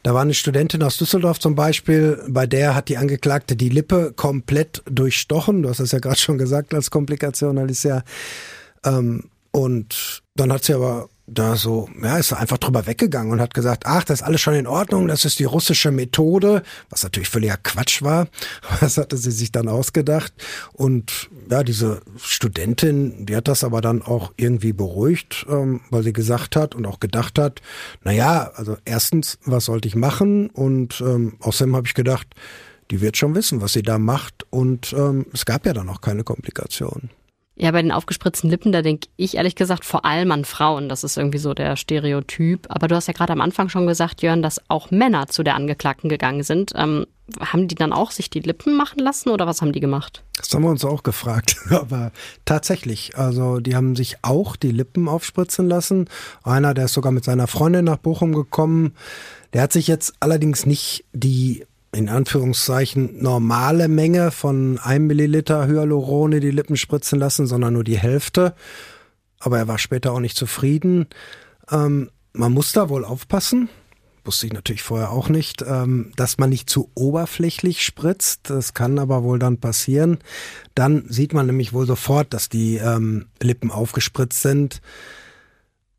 Da 0.03 0.14
war 0.14 0.22
eine 0.22 0.35
Studentin 0.35 0.83
aus 0.83 0.96
Düsseldorf 0.96 1.38
zum 1.38 1.55
Beispiel, 1.55 2.22
bei 2.29 2.46
der 2.46 2.75
hat 2.75 2.88
die 2.88 2.96
Angeklagte 2.96 3.57
die 3.57 3.68
Lippe 3.68 4.12
komplett 4.14 4.83
durchstochen. 4.90 5.62
Du 5.62 5.68
hast 5.68 5.81
es 5.81 5.92
ja 5.92 5.99
gerade 5.99 6.18
schon 6.18 6.38
gesagt 6.38 6.75
als 6.75 6.90
Komplikation, 6.90 7.59
Alicia. 7.59 8.03
Ähm, 8.85 9.25
und 9.57 10.23
dann 10.35 10.53
hat 10.53 10.64
sie 10.64 10.75
aber 10.75 11.09
da 11.27 11.57
so, 11.57 11.88
ja, 12.03 12.19
ist 12.19 12.35
einfach 12.35 12.59
drüber 12.59 12.87
weggegangen 12.87 13.33
und 13.33 13.40
hat 13.40 13.55
gesagt, 13.55 13.85
ach, 13.87 14.05
das 14.05 14.21
ist 14.21 14.27
alles 14.27 14.42
schon 14.42 14.53
in 14.53 14.66
Ordnung, 14.66 15.09
das 15.09 15.25
ist 15.25 15.38
die 15.38 15.45
russische 15.45 15.90
Methode, 15.90 16.62
was 16.90 17.05
natürlich 17.05 17.31
völliger 17.31 17.57
Quatsch 17.57 18.03
war. 18.03 18.29
Das 18.83 18.99
hatte 18.99 19.16
sie 19.16 19.31
sich 19.31 19.53
dann 19.53 19.69
ausgedacht. 19.69 20.35
Und 20.75 21.31
ja, 21.51 21.62
diese 21.62 22.03
Studentin, 22.23 23.25
die 23.25 23.35
hat 23.35 23.49
das 23.49 23.64
aber 23.64 23.81
dann 23.81 24.03
auch 24.03 24.31
irgendwie 24.37 24.75
beruhigt, 24.75 25.47
ähm, 25.49 25.81
weil 25.88 26.03
sie 26.03 26.12
gesagt 26.12 26.55
hat 26.55 26.75
und 26.75 26.85
auch 26.85 27.01
gedacht 27.01 27.38
hat, 27.38 27.62
na 28.05 28.12
ja, 28.12 28.51
also 28.57 28.77
erstens, 28.85 29.38
was 29.47 29.64
sollte 29.64 29.88
ich 29.88 29.97
machen? 29.97 30.51
Und 30.51 31.01
ähm, 31.01 31.38
außerdem 31.40 31.75
habe 31.75 31.87
ich 31.87 31.95
gedacht, 31.95 32.27
die 32.90 33.01
wird 33.01 33.16
schon 33.16 33.35
wissen, 33.35 33.62
was 33.62 33.73
sie 33.73 33.83
da 33.83 33.99
macht. 33.99 34.45
Und 34.51 34.92
ähm, 34.92 35.25
es 35.33 35.47
gab 35.47 35.64
ja 35.64 35.73
dann 35.73 35.88
auch 35.88 36.03
keine 36.03 36.25
Komplikationen. 36.25 37.09
Ja, 37.59 37.71
bei 37.71 37.81
den 37.81 37.90
aufgespritzten 37.90 38.51
Lippen, 38.51 38.71
da 38.71 38.83
denke 38.83 39.09
ich 39.16 39.37
ehrlich 39.37 39.55
gesagt 39.55 39.87
vor 39.87 40.05
allem 40.05 40.31
an 40.31 40.45
Frauen. 40.45 40.90
Das 40.90 41.05
ist 41.05 41.16
irgendwie 41.16 41.38
so 41.38 41.55
der 41.55 41.77
Stereotyp. 41.77 42.66
Aber 42.69 42.87
du 42.87 42.95
hast 42.95 43.07
ja 43.07 43.14
gerade 43.14 43.33
am 43.33 43.40
Anfang 43.40 43.71
schon 43.71 43.87
gesagt, 43.87 44.21
Jörn, 44.21 44.42
dass 44.42 44.61
auch 44.69 44.90
Männer 44.90 45.27
zu 45.29 45.42
der 45.42 45.55
Angeklagten 45.55 46.11
gegangen 46.11 46.42
sind. 46.42 46.73
Ähm, 46.77 47.07
haben 47.40 47.66
die 47.66 47.75
dann 47.75 47.95
auch 47.95 48.11
sich 48.11 48.29
die 48.29 48.40
Lippen 48.40 48.77
machen 48.77 48.99
lassen 48.99 49.31
oder 49.31 49.47
was 49.47 49.62
haben 49.62 49.73
die 49.73 49.81
gemacht? 49.81 50.23
Das 50.37 50.53
haben 50.53 50.62
wir 50.64 50.71
uns 50.71 50.85
auch 50.85 51.03
gefragt. 51.03 51.57
Aber 51.71 52.12
tatsächlich, 52.45 53.16
also 53.16 53.59
die 53.59 53.75
haben 53.75 53.97
sich 53.97 54.19
auch 54.21 54.57
die 54.57 54.71
Lippen 54.71 55.09
aufspritzen 55.09 55.66
lassen. 55.66 56.11
Einer, 56.45 56.75
der 56.75 56.85
ist 56.85 56.92
sogar 56.92 57.11
mit 57.11 57.25
seiner 57.25 57.47
Freundin 57.47 57.87
nach 57.87 57.97
Bochum 57.97 58.35
gekommen. 58.35 58.95
Der 59.55 59.62
hat 59.62 59.73
sich 59.73 59.87
jetzt 59.87 60.12
allerdings 60.21 60.66
nicht 60.66 61.07
die 61.14 61.64
in 61.96 62.09
Anführungszeichen 62.09 63.22
normale 63.22 63.88
Menge 63.88 64.30
von 64.30 64.78
einem 64.78 65.06
Milliliter 65.06 65.66
Hyaluron 65.66 66.32
in 66.32 66.40
die 66.40 66.50
Lippen 66.50 66.76
spritzen 66.76 67.18
lassen, 67.18 67.46
sondern 67.46 67.72
nur 67.74 67.85
die 67.85 67.98
Hälfte. 67.98 68.54
Aber 69.40 69.59
er 69.59 69.68
war 69.68 69.78
später 69.78 70.12
auch 70.12 70.20
nicht 70.20 70.37
zufrieden. 70.37 71.06
Ähm, 71.70 72.11
man 72.32 72.52
muss 72.52 72.72
da 72.72 72.88
wohl 72.88 73.04
aufpassen, 73.04 73.68
wusste 74.24 74.46
ich 74.46 74.52
natürlich 74.52 74.82
vorher 74.82 75.11
auch 75.11 75.28
nicht, 75.28 75.64
ähm, 75.66 76.12
dass 76.16 76.38
man 76.38 76.50
nicht 76.50 76.68
zu 76.68 76.90
oberflächlich 76.94 77.82
spritzt. 77.82 78.50
Das 78.50 78.74
kann 78.74 78.98
aber 78.98 79.22
wohl 79.22 79.38
dann 79.38 79.59
passieren. 79.59 80.18
Dann 80.74 81.06
sieht 81.09 81.32
man 81.32 81.46
nämlich 81.46 81.72
wohl 81.72 81.87
sofort, 81.87 82.35
dass 82.35 82.48
die 82.48 82.76
ähm, 82.76 83.26
Lippen 83.40 83.70
aufgespritzt 83.70 84.42
sind. 84.42 84.80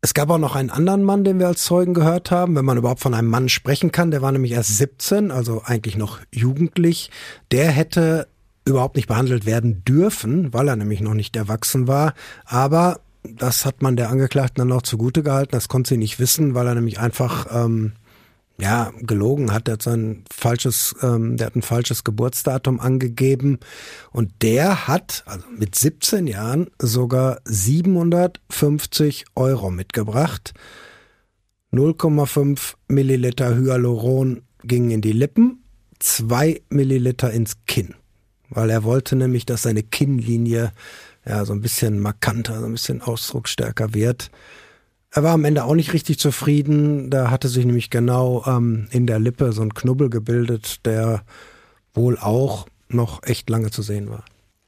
Es 0.00 0.14
gab 0.14 0.30
auch 0.30 0.38
noch 0.38 0.54
einen 0.54 0.70
anderen 0.70 1.02
Mann, 1.02 1.24
den 1.24 1.40
wir 1.40 1.48
als 1.48 1.64
Zeugen 1.64 1.92
gehört 1.92 2.30
haben, 2.30 2.54
wenn 2.54 2.64
man 2.64 2.78
überhaupt 2.78 3.00
von 3.00 3.14
einem 3.14 3.28
Mann 3.28 3.48
sprechen 3.48 3.90
kann. 3.90 4.12
Der 4.12 4.22
war 4.22 4.30
nämlich 4.30 4.52
erst 4.52 4.76
17, 4.76 5.32
also 5.32 5.62
eigentlich 5.64 5.96
noch 5.96 6.20
jugendlich. 6.32 7.10
Der 7.50 7.70
hätte 7.70 8.28
überhaupt 8.64 8.94
nicht 8.94 9.08
behandelt 9.08 9.44
werden 9.44 9.82
dürfen, 9.84 10.52
weil 10.52 10.68
er 10.68 10.76
nämlich 10.76 11.00
noch 11.00 11.14
nicht 11.14 11.34
erwachsen 11.34 11.88
war. 11.88 12.14
Aber 12.44 13.00
das 13.24 13.64
hat 13.64 13.82
man 13.82 13.96
der 13.96 14.10
Angeklagten 14.10 14.60
dann 14.60 14.76
auch 14.76 14.82
zugute 14.82 15.24
gehalten. 15.24 15.52
Das 15.52 15.68
konnte 15.68 15.88
sie 15.88 15.96
nicht 15.96 16.20
wissen, 16.20 16.54
weil 16.54 16.68
er 16.68 16.74
nämlich 16.76 17.00
einfach 17.00 17.46
ähm, 17.50 17.92
ja, 18.60 18.92
gelogen 19.00 19.52
hat. 19.52 19.66
Der 19.66 19.74
hat 19.74 19.82
sein 19.82 20.24
falsches, 20.30 20.94
ähm, 21.02 21.36
der 21.36 21.46
hat 21.46 21.56
ein 21.56 21.62
falsches 21.62 22.04
Geburtsdatum 22.04 22.80
angegeben. 22.80 23.60
Und 24.10 24.32
der 24.42 24.88
hat, 24.88 25.22
also 25.26 25.46
mit 25.56 25.74
17 25.74 26.26
Jahren, 26.26 26.68
sogar 26.80 27.40
750 27.44 29.26
Euro 29.36 29.70
mitgebracht. 29.70 30.54
0,5 31.72 32.74
Milliliter 32.88 33.56
Hyaluron 33.56 34.42
gingen 34.64 34.90
in 34.90 35.00
die 35.02 35.12
Lippen, 35.12 35.62
2 36.00 36.62
Milliliter 36.70 37.30
ins 37.30 37.58
Kinn. 37.66 37.94
Weil 38.48 38.70
er 38.70 38.82
wollte 38.82 39.14
nämlich, 39.14 39.44
dass 39.46 39.62
seine 39.62 39.82
Kinnlinie 39.82 40.72
ja 41.26 41.44
so 41.44 41.52
ein 41.52 41.60
bisschen 41.60 42.00
markanter, 42.00 42.60
so 42.60 42.66
ein 42.66 42.72
bisschen 42.72 43.02
ausdrucksstärker 43.02 43.94
wird. 43.94 44.30
Er 45.10 45.22
war 45.22 45.32
am 45.32 45.44
Ende 45.44 45.64
auch 45.64 45.74
nicht 45.74 45.92
richtig 45.92 46.18
zufrieden. 46.18 47.10
Da 47.10 47.30
hatte 47.30 47.48
sich 47.48 47.64
nämlich 47.64 47.90
genau 47.90 48.44
ähm, 48.46 48.88
in 48.90 49.06
der 49.06 49.18
Lippe 49.18 49.52
so 49.52 49.62
ein 49.62 49.74
Knubbel 49.74 50.10
gebildet, 50.10 50.84
der 50.86 51.22
wohl 51.94 52.18
auch 52.18 52.66
noch 52.88 53.22
echt 53.22 53.48
lange 53.50 53.70
zu 53.70 53.82
sehen 53.82 54.10
war. 54.10 54.24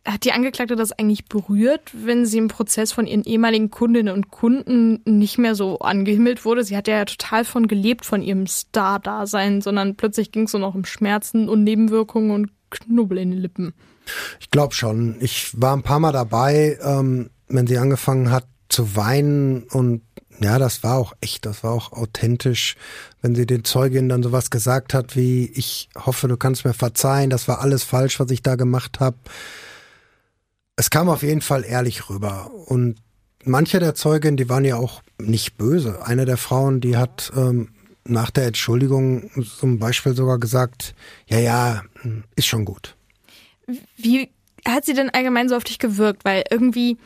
Hat 0.07 0.25
die 0.25 0.33
Angeklagte 0.33 0.77
das 0.77 0.93
eigentlich 0.93 1.27
berührt, 1.27 1.91
wenn 1.93 2.25
sie 2.25 2.39
im 2.39 2.49
Prozess 2.49 2.91
von 2.91 3.07
ihren 3.07 3.23
ehemaligen 3.23 3.71
Kundinnen 3.71 4.15
und 4.15 4.31
Kunden 4.31 5.03
nicht 5.05 5.37
mehr 5.37 5.55
so 5.55 5.79
angehimmelt 5.81 6.47
wurde? 6.47 6.65
Sie 6.65 6.77
hat 6.77 6.89
ja 6.89 7.05
total 7.05 7.45
von 7.45 7.69
gelebt, 7.69 8.07
von 8.07 8.23
ihrem 8.23 8.47
Star-Dasein, 8.47 9.61
sondern 9.61 9.97
plötzlich 9.97 10.33
ging 10.33 10.45
es 10.45 10.53
so 10.53 10.59
noch 10.59 10.75
um 10.75 10.87
Schmerzen 10.87 11.51
und 11.51 11.65
Nebenwirkungen 11.65 12.31
und 12.31 12.51
Knubbel 12.71 13.19
in 13.19 13.31
den 13.31 13.41
Lippen. 13.41 13.75
Ich 14.41 14.51
glaube 14.51 14.75
schon. 14.75 15.17
Ich 15.21 15.61
war 15.61 15.77
ein 15.77 15.83
paar 15.83 16.01
Mal 16.01 16.13
dabei, 16.13 16.79
ähm, 16.83 17.29
wenn 17.49 17.67
sie 17.67 17.77
angefangen 17.77 18.31
hat 18.31 18.47
zu 18.71 18.97
weinen 18.97 19.65
und 19.65 20.03
ja, 20.41 20.59
das 20.59 20.83
war 20.83 20.97
auch 20.97 21.13
echt, 21.21 21.45
das 21.45 21.63
war 21.63 21.73
auch 21.73 21.93
authentisch, 21.93 22.77
wenn 23.21 23.35
sie 23.35 23.47
den 23.47 23.65
Zeugin 23.65 24.09
dann 24.09 24.23
sowas 24.23 24.51
gesagt 24.51 24.95
hat 24.95 25.15
wie, 25.15 25.47
ich 25.55 25.91
hoffe, 25.95 26.29
du 26.29 26.37
kannst 26.37 26.65
mir 26.65 26.73
verzeihen, 26.73 27.31
das 27.31 27.47
war 27.47 27.61
alles 27.61 27.85
falsch, 27.85 28.19
was 28.19 28.31
ich 28.31 28.43
da 28.43 28.57
gemacht 28.57 29.01
habe. 29.01 29.19
Es 30.77 30.89
kam 30.89 31.11
auf 31.11 31.23
jeden 31.23 31.43
Fall 31.43 31.65
ehrlich 31.65 32.09
rüber. 32.09 32.51
Und 32.67 32.97
manche 33.45 33.81
der 33.81 33.95
Zeugen, 33.95 34.39
die 34.39 34.49
waren 34.49 34.65
ja 34.65 34.77
auch 34.77 35.03
nicht 35.19 35.59
böse. 35.59 36.07
Eine 36.07 36.25
der 36.25 36.39
Frauen, 36.39 36.81
die 36.81 36.97
hat 36.97 37.31
ähm, 37.37 37.69
nach 38.05 38.31
der 38.31 38.47
Entschuldigung 38.47 39.31
zum 39.59 39.79
Beispiel 39.79 40.15
sogar 40.15 40.39
gesagt, 40.39 40.95
ja, 41.27 41.39
ja, 41.39 41.83
ist 42.35 42.47
schon 42.47 42.65
gut. 42.65 42.97
Wie 43.97 44.31
hat 44.67 44.87
sie 44.87 44.95
denn 44.95 45.11
allgemein 45.11 45.51
so 45.51 45.57
auf 45.57 45.65
dich 45.65 45.79
gewirkt? 45.79 46.25
Weil 46.25 46.45
irgendwie 46.51 46.97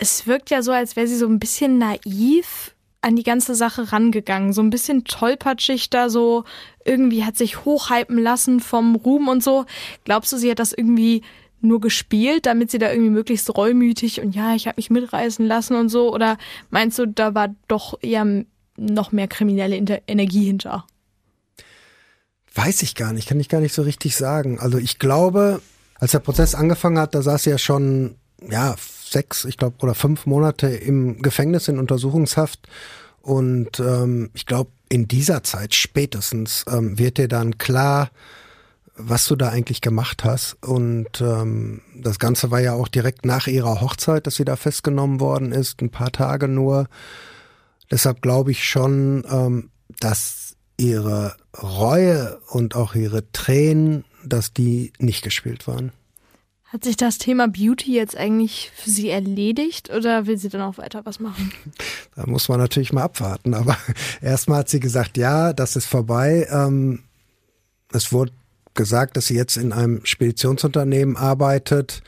es 0.00 0.26
wirkt 0.26 0.50
ja 0.50 0.62
so, 0.62 0.72
als 0.72 0.96
wäre 0.96 1.06
sie 1.06 1.16
so 1.16 1.26
ein 1.26 1.38
bisschen 1.38 1.78
naiv 1.78 2.74
an 3.02 3.16
die 3.16 3.22
ganze 3.22 3.54
Sache 3.54 3.92
rangegangen. 3.92 4.52
So 4.52 4.62
ein 4.62 4.70
bisschen 4.70 5.04
tollpatschig 5.04 5.90
da 5.90 6.10
so, 6.10 6.44
irgendwie 6.84 7.24
hat 7.24 7.36
sich 7.36 7.64
hochhypen 7.64 8.18
lassen 8.18 8.60
vom 8.60 8.94
Ruhm 8.94 9.28
und 9.28 9.42
so. 9.42 9.64
Glaubst 10.04 10.32
du, 10.32 10.36
sie 10.36 10.50
hat 10.50 10.58
das 10.58 10.72
irgendwie 10.72 11.22
nur 11.62 11.80
gespielt, 11.80 12.46
damit 12.46 12.70
sie 12.70 12.78
da 12.78 12.90
irgendwie 12.90 13.10
möglichst 13.10 13.54
reumütig 13.54 14.20
und 14.20 14.34
ja, 14.34 14.54
ich 14.54 14.66
habe 14.66 14.76
mich 14.76 14.90
mitreißen 14.90 15.46
lassen 15.46 15.76
und 15.76 15.88
so? 15.88 16.12
Oder 16.12 16.38
meinst 16.70 16.98
du, 16.98 17.06
da 17.06 17.34
war 17.34 17.54
doch 17.68 17.98
eher 18.02 18.44
noch 18.76 19.12
mehr 19.12 19.28
kriminelle 19.28 19.76
Energie 19.76 20.44
hinter? 20.44 20.86
Weiß 22.54 22.82
ich 22.82 22.94
gar 22.94 23.12
nicht, 23.12 23.28
kann 23.28 23.40
ich 23.40 23.48
gar 23.48 23.60
nicht 23.60 23.74
so 23.74 23.82
richtig 23.82 24.16
sagen. 24.16 24.58
Also 24.58 24.78
ich 24.78 24.98
glaube, 24.98 25.60
Als 26.00 26.12
der 26.12 26.20
Prozess 26.20 26.54
angefangen 26.54 26.98
hat, 26.98 27.14
da 27.14 27.20
saß 27.20 27.42
sie 27.42 27.50
ja 27.50 27.58
schon, 27.58 28.16
ja, 28.50 28.74
sechs, 29.10 29.44
ich 29.44 29.56
glaube, 29.56 29.76
oder 29.80 29.94
fünf 29.94 30.26
Monate 30.26 30.68
im 30.68 31.20
Gefängnis 31.22 31.68
in 31.68 31.78
Untersuchungshaft. 31.78 32.68
Und 33.22 33.80
ähm, 33.80 34.30
ich 34.34 34.46
glaube, 34.46 34.70
in 34.88 35.06
dieser 35.06 35.42
Zeit 35.42 35.74
spätestens 35.74 36.64
ähm, 36.68 36.98
wird 36.98 37.18
dir 37.18 37.28
dann 37.28 37.58
klar, 37.58 38.10
was 38.96 39.26
du 39.26 39.36
da 39.36 39.48
eigentlich 39.48 39.80
gemacht 39.80 40.24
hast. 40.24 40.56
Und 40.62 41.20
ähm, 41.20 41.82
das 41.94 42.18
Ganze 42.18 42.50
war 42.50 42.60
ja 42.60 42.74
auch 42.74 42.88
direkt 42.88 43.24
nach 43.24 43.46
ihrer 43.46 43.80
Hochzeit, 43.80 44.26
dass 44.26 44.36
sie 44.36 44.44
da 44.44 44.56
festgenommen 44.56 45.20
worden 45.20 45.52
ist, 45.52 45.80
ein 45.82 45.90
paar 45.90 46.12
Tage 46.12 46.48
nur. 46.48 46.88
Deshalb 47.90 48.22
glaube 48.22 48.50
ich 48.50 48.64
schon, 48.64 49.24
ähm, 49.30 49.70
dass 50.00 50.56
ihre 50.76 51.36
Reue 51.60 52.40
und 52.48 52.74
auch 52.74 52.94
ihre 52.94 53.30
Tränen, 53.32 54.04
dass 54.24 54.52
die 54.52 54.92
nicht 54.98 55.22
gespielt 55.22 55.66
waren. 55.66 55.92
Hat 56.72 56.84
sich 56.84 56.96
das 56.96 57.18
Thema 57.18 57.48
Beauty 57.48 57.92
jetzt 57.92 58.16
eigentlich 58.16 58.70
für 58.76 58.90
Sie 58.90 59.10
erledigt 59.10 59.90
oder 59.90 60.26
will 60.26 60.38
sie 60.38 60.48
dann 60.48 60.60
auch 60.60 60.78
weiter 60.78 61.04
was 61.04 61.18
machen? 61.18 61.52
Da 62.16 62.26
muss 62.26 62.48
man 62.48 62.58
natürlich 62.58 62.92
mal 62.92 63.04
abwarten. 63.04 63.54
Aber 63.54 63.78
erstmal 64.20 64.60
hat 64.60 64.68
sie 64.68 64.80
gesagt, 64.80 65.16
ja, 65.16 65.52
das 65.52 65.76
ist 65.76 65.86
vorbei. 65.86 66.46
Ähm, 66.50 67.04
es 67.92 68.12
wurde 68.12 68.32
gesagt, 68.74 69.16
dass 69.16 69.26
sie 69.26 69.36
jetzt 69.36 69.56
in 69.56 69.72
einem 69.72 70.04
Speditionsunternehmen 70.04 71.16
arbeitet. 71.16 72.02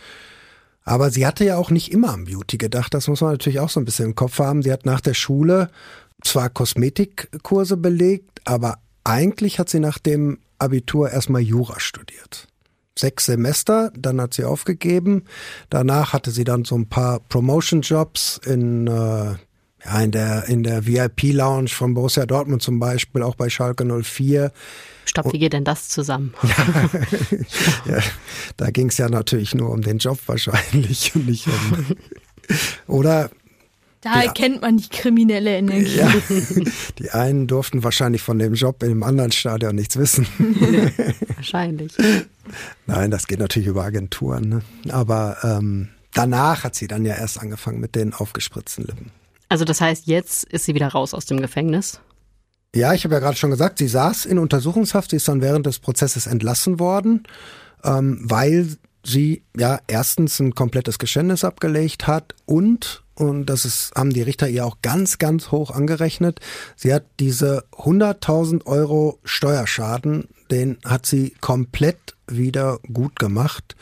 Aber 0.84 1.10
sie 1.10 1.24
hatte 1.26 1.44
ja 1.44 1.56
auch 1.56 1.70
nicht 1.70 1.92
immer 1.92 2.12
an 2.12 2.24
Beauty 2.24 2.58
gedacht. 2.58 2.92
Das 2.94 3.08
muss 3.08 3.20
man 3.20 3.30
natürlich 3.30 3.60
auch 3.60 3.70
so 3.70 3.80
ein 3.80 3.84
bisschen 3.84 4.06
im 4.06 4.14
Kopf 4.14 4.38
haben. 4.38 4.62
Sie 4.62 4.72
hat 4.72 4.84
nach 4.84 5.00
der 5.00 5.14
Schule 5.14 5.70
zwar 6.22 6.50
Kosmetikkurse 6.50 7.76
belegt, 7.76 8.40
aber 8.44 8.78
eigentlich 9.04 9.58
hat 9.58 9.70
sie 9.70 9.80
nach 9.80 9.98
dem 9.98 10.38
Abitur 10.58 11.10
erstmal 11.10 11.42
Jura 11.42 11.80
studiert. 11.80 12.48
Sechs 12.98 13.26
Semester, 13.26 13.90
dann 13.96 14.20
hat 14.20 14.34
sie 14.34 14.44
aufgegeben. 14.44 15.24
Danach 15.70 16.12
hatte 16.12 16.30
sie 16.30 16.44
dann 16.44 16.64
so 16.64 16.76
ein 16.76 16.88
paar 16.88 17.20
Promotion-Jobs 17.20 18.40
in, 18.44 18.86
äh, 18.86 18.90
ja, 18.90 20.00
in 20.00 20.10
der, 20.10 20.48
in 20.48 20.62
der 20.62 20.86
VIP-Lounge 20.86 21.68
von 21.68 21.94
Borussia 21.94 22.26
Dortmund 22.26 22.62
zum 22.62 22.78
Beispiel, 22.78 23.22
auch 23.22 23.34
bei 23.34 23.48
Schalke 23.48 23.84
04. 23.84 24.52
Stopp, 25.04 25.32
wie 25.32 25.38
geht 25.38 25.52
denn 25.52 25.64
das 25.64 25.88
zusammen? 25.88 26.34
ja, 27.86 27.98
da 28.56 28.70
ging 28.70 28.88
es 28.88 28.98
ja 28.98 29.08
natürlich 29.08 29.54
nur 29.54 29.70
um 29.70 29.82
den 29.82 29.98
Job 29.98 30.18
wahrscheinlich 30.26 31.14
und 31.14 31.26
nicht 31.26 31.46
um. 31.46 31.96
Oder 32.86 33.30
da 34.02 34.16
ja. 34.16 34.26
erkennt 34.26 34.62
man 34.62 34.78
die 34.78 34.88
kriminelle 34.88 35.56
Energie. 35.56 35.96
Ja. 35.96 36.12
Die 36.98 37.10
einen 37.12 37.46
durften 37.46 37.84
wahrscheinlich 37.84 38.20
von 38.20 38.38
dem 38.38 38.54
Job 38.54 38.82
in 38.82 38.88
dem 38.88 39.02
anderen 39.04 39.30
Stadion 39.30 39.76
nichts 39.76 39.96
wissen. 39.96 40.26
wahrscheinlich. 41.36 41.94
Nein, 42.86 43.12
das 43.12 43.28
geht 43.28 43.38
natürlich 43.38 43.68
über 43.68 43.84
Agenturen. 43.84 44.48
Ne? 44.48 44.62
Aber 44.92 45.36
ähm, 45.44 45.90
danach 46.14 46.64
hat 46.64 46.74
sie 46.74 46.88
dann 46.88 47.04
ja 47.04 47.14
erst 47.14 47.40
angefangen 47.40 47.78
mit 47.78 47.94
den 47.94 48.12
aufgespritzten 48.12 48.86
Lippen. 48.86 49.12
Also 49.48 49.64
das 49.64 49.80
heißt, 49.80 50.08
jetzt 50.08 50.44
ist 50.44 50.64
sie 50.64 50.74
wieder 50.74 50.88
raus 50.88 51.14
aus 51.14 51.26
dem 51.26 51.40
Gefängnis? 51.40 52.00
Ja, 52.74 52.94
ich 52.94 53.04
habe 53.04 53.14
ja 53.14 53.20
gerade 53.20 53.36
schon 53.36 53.50
gesagt, 53.50 53.78
sie 53.78 53.86
saß 53.86 54.26
in 54.26 54.38
Untersuchungshaft, 54.38 55.10
sie 55.10 55.16
ist 55.16 55.28
dann 55.28 55.42
während 55.42 55.66
des 55.66 55.78
Prozesses 55.78 56.26
entlassen 56.26 56.80
worden, 56.80 57.22
ähm, 57.84 58.18
weil 58.22 58.66
sie 59.04 59.42
ja 59.56 59.80
erstens 59.86 60.38
ein 60.40 60.54
komplettes 60.54 60.98
Geständnis 60.98 61.44
abgelegt 61.44 62.06
hat 62.06 62.34
und 62.46 63.02
und 63.14 63.46
das 63.46 63.66
ist, 63.66 63.92
haben 63.94 64.12
die 64.12 64.22
Richter 64.22 64.48
ihr 64.48 64.64
auch 64.64 64.78
ganz, 64.80 65.18
ganz 65.18 65.50
hoch 65.50 65.70
angerechnet. 65.70 66.40
Sie 66.76 66.92
hat 66.94 67.04
diese 67.20 67.64
100.000 67.72 68.64
Euro 68.64 69.18
Steuerschaden, 69.22 70.28
den 70.50 70.78
hat 70.84 71.04
sie 71.04 71.34
komplett 71.40 72.16
wieder 72.26 72.78
gut 72.92 73.18
gemacht. 73.18 73.76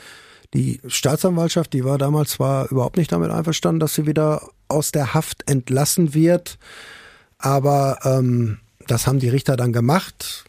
Die 0.53 0.81
Staatsanwaltschaft, 0.85 1.71
die 1.71 1.85
war 1.85 1.97
damals 1.97 2.31
zwar 2.31 2.69
überhaupt 2.69 2.97
nicht 2.97 3.11
damit 3.11 3.31
einverstanden, 3.31 3.79
dass 3.79 3.95
sie 3.95 4.05
wieder 4.05 4.49
aus 4.67 4.91
der 4.91 5.13
Haft 5.13 5.49
entlassen 5.49 6.13
wird, 6.13 6.57
aber 7.37 7.99
ähm, 8.03 8.59
das 8.87 9.07
haben 9.07 9.19
die 9.19 9.29
Richter 9.29 9.55
dann 9.55 9.71
gemacht. 9.71 10.45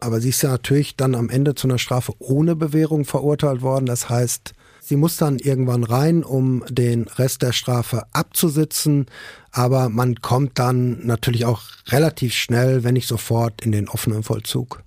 Aber 0.00 0.20
sie 0.20 0.28
ist 0.28 0.42
ja 0.42 0.50
natürlich 0.50 0.96
dann 0.96 1.14
am 1.14 1.28
Ende 1.28 1.54
zu 1.54 1.66
einer 1.66 1.78
Strafe 1.78 2.12
ohne 2.18 2.54
Bewährung 2.56 3.04
verurteilt 3.04 3.62
worden. 3.62 3.86
Das 3.86 4.08
heißt, 4.08 4.54
Sie 4.88 4.96
muss 4.96 5.18
dann 5.18 5.38
irgendwann 5.38 5.84
rein, 5.84 6.24
um 6.24 6.64
den 6.70 7.08
Rest 7.08 7.42
der 7.42 7.52
Strafe 7.52 8.06
abzusitzen. 8.14 9.04
Aber 9.52 9.90
man 9.90 10.22
kommt 10.22 10.58
dann 10.58 11.04
natürlich 11.04 11.44
auch 11.44 11.60
relativ 11.88 12.32
schnell, 12.32 12.84
wenn 12.84 12.94
nicht 12.94 13.06
sofort, 13.06 13.60
in 13.66 13.72
den 13.72 13.90
offenen 13.90 14.22
Vollzug. 14.22 14.82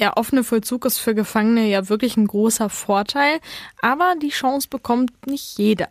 Der 0.00 0.16
offene 0.16 0.42
Vollzug 0.42 0.84
ist 0.86 0.98
für 0.98 1.14
Gefangene 1.14 1.68
ja 1.68 1.88
wirklich 1.88 2.16
ein 2.16 2.26
großer 2.26 2.68
Vorteil, 2.68 3.38
aber 3.80 4.14
die 4.20 4.30
Chance 4.30 4.66
bekommt 4.68 5.28
nicht 5.28 5.56
jeder. 5.56 5.88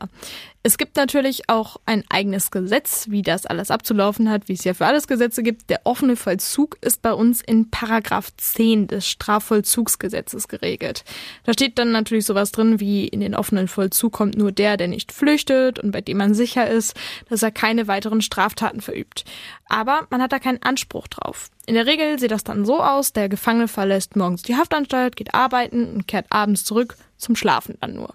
Es 0.67 0.77
gibt 0.77 0.97
natürlich 0.97 1.47
auch 1.47 1.77
ein 1.86 2.03
eigenes 2.10 2.51
Gesetz, 2.51 3.06
wie 3.10 3.21
das 3.21 3.45
alles 3.45 3.71
abzulaufen 3.71 4.30
hat, 4.30 4.49
wie 4.49 4.53
es 4.53 4.65
ja 4.65 4.73
für 4.73 4.86
alles 4.86 5.08
Gesetze 5.08 5.41
gibt. 5.41 5.69
Der 5.69 5.80
offene 5.86 6.17
Vollzug 6.17 6.75
ist 6.82 7.01
bei 7.01 7.13
uns 7.13 7.39
in 7.39 7.69
Paragraph 7.69 8.36
10 8.36 8.88
des 8.88 9.08
Strafvollzugsgesetzes 9.08 10.49
geregelt. 10.49 11.06
Da 11.45 11.53
steht 11.53 11.80
dann 11.80 11.93
natürlich 11.93 12.25
sowas 12.25 12.51
drin 12.51 12.82
wie 12.82 13.08
in 13.08 13.21
den 13.21 13.34
offenen 13.34 13.69
Vollzug 13.69 14.12
kommt 14.12 14.38
nur 14.38 14.51
der, 14.51 14.75
der 14.75 14.89
nicht 14.89 15.13
flüchtet 15.13 15.80
und 15.80 15.91
bei 15.91 16.01
dem 16.01 16.17
man 16.17 16.34
sicher 16.34 16.69
ist, 16.69 16.95
dass 17.30 17.43
er 17.43 17.51
keine 17.51 17.88
weiteren 17.88 18.19
Straftaten 18.21 18.82
verübt. 18.82 19.23
Aber 19.69 20.06
man 20.10 20.21
hat 20.21 20.34
da 20.34 20.39
keinen 20.39 20.62
Anspruch 20.63 21.08
drauf. 21.08 21.49
In 21.65 21.75
der 21.75 21.86
Regel 21.86 22.19
sieht 22.19 22.32
das 22.32 22.43
dann 22.43 22.65
so 22.65 22.84
aus, 22.84 23.13
der 23.13 23.30
Gefangene 23.30 23.69
verlässt 23.69 24.17
morgens 24.17 24.41
die 24.41 24.58
Haftanstalt, 24.58 25.15
geht 25.15 25.34
arbeiten 25.34 25.86
und 25.93 26.10
kehrt 26.10 26.25
abends 26.30 26.65
zurück 26.65 26.97
zum 27.15 27.38
Schlafen 27.38 27.77
dann 27.80 27.93
nur. 27.93 28.13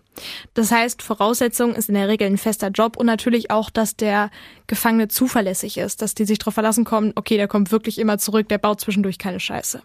Das 0.54 0.70
heißt, 0.70 1.02
Voraussetzung 1.02 1.74
ist 1.74 1.88
in 1.88 1.94
der 1.94 2.08
Regel 2.08 2.26
ein 2.26 2.38
fester 2.38 2.68
Job 2.68 2.96
und 2.96 3.06
natürlich 3.06 3.50
auch, 3.50 3.70
dass 3.70 3.96
der 3.96 4.30
Gefangene 4.66 5.08
zuverlässig 5.08 5.78
ist, 5.78 6.02
dass 6.02 6.14
die 6.14 6.24
sich 6.24 6.38
darauf 6.38 6.54
verlassen 6.54 6.84
kommen, 6.84 7.12
okay, 7.14 7.36
der 7.36 7.48
kommt 7.48 7.72
wirklich 7.72 7.98
immer 7.98 8.18
zurück, 8.18 8.48
der 8.48 8.58
baut 8.58 8.80
zwischendurch 8.80 9.18
keine 9.18 9.40
Scheiße. 9.40 9.82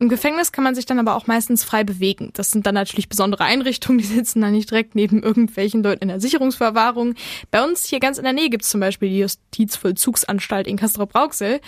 Im 0.00 0.08
Gefängnis 0.08 0.52
kann 0.52 0.62
man 0.62 0.76
sich 0.76 0.86
dann 0.86 1.00
aber 1.00 1.16
auch 1.16 1.26
meistens 1.26 1.64
frei 1.64 1.82
bewegen. 1.82 2.30
Das 2.34 2.52
sind 2.52 2.66
dann 2.66 2.74
natürlich 2.74 3.08
besondere 3.08 3.44
Einrichtungen, 3.44 3.98
die 3.98 4.04
sitzen 4.04 4.40
dann 4.40 4.52
nicht 4.52 4.70
direkt 4.70 4.94
neben 4.94 5.22
irgendwelchen 5.22 5.82
Leuten 5.82 6.02
in 6.02 6.08
der 6.08 6.20
Sicherungsverwahrung. 6.20 7.14
Bei 7.50 7.64
uns 7.64 7.84
hier 7.84 7.98
ganz 8.00 8.18
in 8.18 8.24
der 8.24 8.32
Nähe 8.32 8.50
gibt 8.50 8.64
es 8.64 8.70
zum 8.70 8.80
Beispiel 8.80 9.08
die 9.08 9.18
Justizvollzugsanstalt 9.18 10.66
in 10.66 10.76
Castrop-Rauxel. 10.76 11.60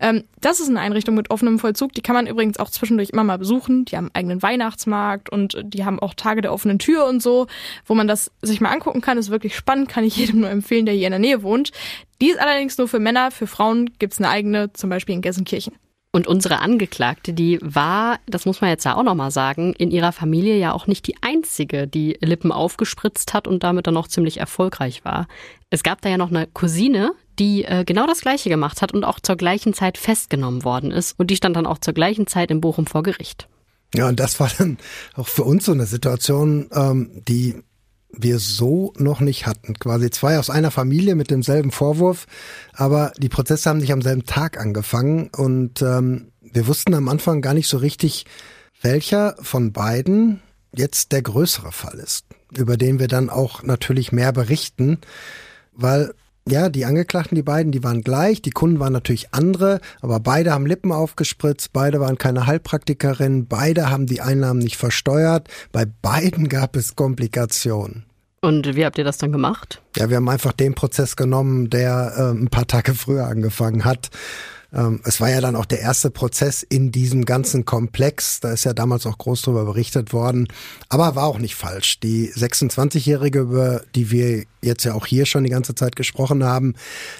Ähm, 0.00 0.24
das 0.40 0.60
ist 0.60 0.68
eine 0.68 0.80
Einrichtung 0.80 1.14
mit 1.14 1.30
offenem 1.30 1.58
Vollzug, 1.58 1.92
die 1.92 2.02
kann 2.02 2.16
man 2.16 2.26
übrigens 2.26 2.58
auch 2.58 2.70
zwischendurch 2.70 3.10
immer 3.10 3.24
mal 3.24 3.38
besuchen. 3.38 3.84
Die 3.84 3.96
haben 3.96 4.06
einen 4.06 4.14
eigenen 4.14 4.42
Weihnachtsmarkt 4.42 5.30
und 5.30 5.56
die 5.62 5.84
haben 5.84 6.00
auch 6.00 6.14
Tage 6.14 6.40
der 6.40 6.52
offenen 6.52 6.78
Tür 6.78 7.06
und 7.06 7.22
so, 7.22 7.45
wo 7.84 7.94
man 7.94 8.08
das 8.08 8.30
sich 8.42 8.60
mal 8.60 8.70
angucken 8.70 9.00
kann. 9.00 9.18
Ist 9.18 9.30
wirklich 9.30 9.56
spannend, 9.56 9.88
kann 9.88 10.04
ich 10.04 10.16
jedem 10.16 10.40
nur 10.40 10.50
empfehlen, 10.50 10.86
der 10.86 10.94
hier 10.94 11.06
in 11.06 11.12
der 11.12 11.20
Nähe 11.20 11.42
wohnt. 11.42 11.72
Die 12.20 12.30
ist 12.30 12.40
allerdings 12.40 12.78
nur 12.78 12.88
für 12.88 12.98
Männer, 12.98 13.30
für 13.30 13.46
Frauen 13.46 13.90
gibt's 13.98 14.18
eine 14.18 14.28
eigene, 14.28 14.72
zum 14.72 14.90
Beispiel 14.90 15.14
in 15.14 15.22
Gelsenkirchen. 15.22 15.74
Und 16.16 16.26
unsere 16.26 16.60
Angeklagte, 16.60 17.34
die 17.34 17.58
war, 17.60 18.20
das 18.24 18.46
muss 18.46 18.62
man 18.62 18.70
jetzt 18.70 18.84
ja 18.84 18.96
auch 18.96 19.02
nochmal 19.02 19.30
sagen, 19.30 19.74
in 19.74 19.90
ihrer 19.90 20.12
Familie 20.12 20.56
ja 20.56 20.72
auch 20.72 20.86
nicht 20.86 21.06
die 21.06 21.16
einzige, 21.20 21.86
die 21.86 22.16
Lippen 22.22 22.52
aufgespritzt 22.52 23.34
hat 23.34 23.46
und 23.46 23.62
damit 23.62 23.86
dann 23.86 23.98
auch 23.98 24.08
ziemlich 24.08 24.40
erfolgreich 24.40 25.04
war. 25.04 25.26
Es 25.68 25.82
gab 25.82 26.00
da 26.00 26.08
ja 26.08 26.16
noch 26.16 26.30
eine 26.30 26.46
Cousine, 26.46 27.12
die 27.38 27.64
äh, 27.64 27.84
genau 27.84 28.06
das 28.06 28.22
Gleiche 28.22 28.48
gemacht 28.48 28.80
hat 28.80 28.94
und 28.94 29.04
auch 29.04 29.20
zur 29.20 29.36
gleichen 29.36 29.74
Zeit 29.74 29.98
festgenommen 29.98 30.64
worden 30.64 30.90
ist. 30.90 31.18
Und 31.18 31.30
die 31.30 31.36
stand 31.36 31.54
dann 31.54 31.66
auch 31.66 31.78
zur 31.78 31.92
gleichen 31.92 32.26
Zeit 32.26 32.50
in 32.50 32.62
Bochum 32.62 32.86
vor 32.86 33.02
Gericht. 33.02 33.46
Ja, 33.94 34.08
und 34.08 34.20
das 34.20 34.40
war 34.40 34.50
dann 34.58 34.78
auch 35.14 35.28
für 35.28 35.44
uns 35.44 35.64
so 35.64 35.72
eine 35.72 35.86
Situation, 35.86 36.68
ähm, 36.72 37.22
die 37.28 37.62
wir 38.10 38.38
so 38.38 38.92
noch 38.96 39.20
nicht 39.20 39.46
hatten. 39.46 39.74
Quasi 39.78 40.10
zwei 40.10 40.38
aus 40.38 40.50
einer 40.50 40.70
Familie 40.70 41.14
mit 41.14 41.30
demselben 41.30 41.70
Vorwurf, 41.70 42.26
aber 42.72 43.12
die 43.18 43.28
Prozesse 43.28 43.68
haben 43.68 43.78
nicht 43.78 43.92
am 43.92 44.02
selben 44.02 44.24
Tag 44.24 44.58
angefangen 44.58 45.28
und 45.36 45.82
ähm, 45.82 46.32
wir 46.40 46.66
wussten 46.66 46.94
am 46.94 47.08
Anfang 47.08 47.42
gar 47.42 47.54
nicht 47.54 47.68
so 47.68 47.76
richtig, 47.78 48.24
welcher 48.80 49.36
von 49.40 49.72
beiden 49.72 50.40
jetzt 50.74 51.12
der 51.12 51.22
größere 51.22 51.72
Fall 51.72 51.98
ist, 51.98 52.26
über 52.56 52.76
den 52.76 52.98
wir 52.98 53.08
dann 53.08 53.30
auch 53.30 53.62
natürlich 53.62 54.12
mehr 54.12 54.32
berichten, 54.32 54.98
weil 55.72 56.14
ja, 56.48 56.68
die 56.68 56.84
Angeklagten, 56.84 57.34
die 57.34 57.42
beiden, 57.42 57.72
die 57.72 57.82
waren 57.82 58.02
gleich, 58.02 58.40
die 58.40 58.50
Kunden 58.50 58.78
waren 58.78 58.92
natürlich 58.92 59.32
andere, 59.32 59.80
aber 60.00 60.20
beide 60.20 60.52
haben 60.52 60.66
Lippen 60.66 60.92
aufgespritzt, 60.92 61.72
beide 61.72 62.00
waren 62.00 62.18
keine 62.18 62.46
Heilpraktikerinnen, 62.46 63.46
beide 63.48 63.90
haben 63.90 64.06
die 64.06 64.20
Einnahmen 64.20 64.60
nicht 64.60 64.76
versteuert, 64.76 65.48
bei 65.72 65.86
beiden 66.02 66.48
gab 66.48 66.76
es 66.76 66.94
Komplikationen. 66.94 68.04
Und 68.42 68.76
wie 68.76 68.84
habt 68.84 68.96
ihr 68.96 69.02
das 69.02 69.18
dann 69.18 69.32
gemacht? 69.32 69.82
Ja, 69.96 70.08
wir 70.08 70.18
haben 70.18 70.28
einfach 70.28 70.52
den 70.52 70.74
Prozess 70.74 71.16
genommen, 71.16 71.68
der 71.68 72.12
äh, 72.16 72.30
ein 72.30 72.48
paar 72.48 72.68
Tage 72.68 72.94
früher 72.94 73.26
angefangen 73.26 73.84
hat. 73.84 74.10
Ähm, 74.72 75.00
es 75.04 75.20
war 75.20 75.30
ja 75.30 75.40
dann 75.40 75.56
auch 75.56 75.64
der 75.64 75.80
erste 75.80 76.10
Prozess 76.10 76.62
in 76.62 76.92
diesem 76.92 77.24
ganzen 77.24 77.64
Komplex. 77.64 78.40
Da 78.40 78.52
ist 78.52 78.64
ja 78.64 78.72
damals 78.72 79.06
auch 79.06 79.18
groß 79.18 79.42
drüber 79.42 79.64
berichtet 79.64 80.12
worden. 80.12 80.48
Aber 80.88 81.14
war 81.14 81.24
auch 81.24 81.38
nicht 81.38 81.54
falsch. 81.54 82.00
Die 82.00 82.30
26-Jährige, 82.32 83.40
über 83.40 83.82
die 83.94 84.10
wir 84.10 84.44
jetzt 84.62 84.84
ja 84.84 84.94
auch 84.94 85.06
hier 85.06 85.26
schon 85.26 85.44
die 85.44 85.50
ganze 85.50 85.74
Zeit 85.74 85.96
gesprochen 85.96 86.44
haben, 86.44 86.74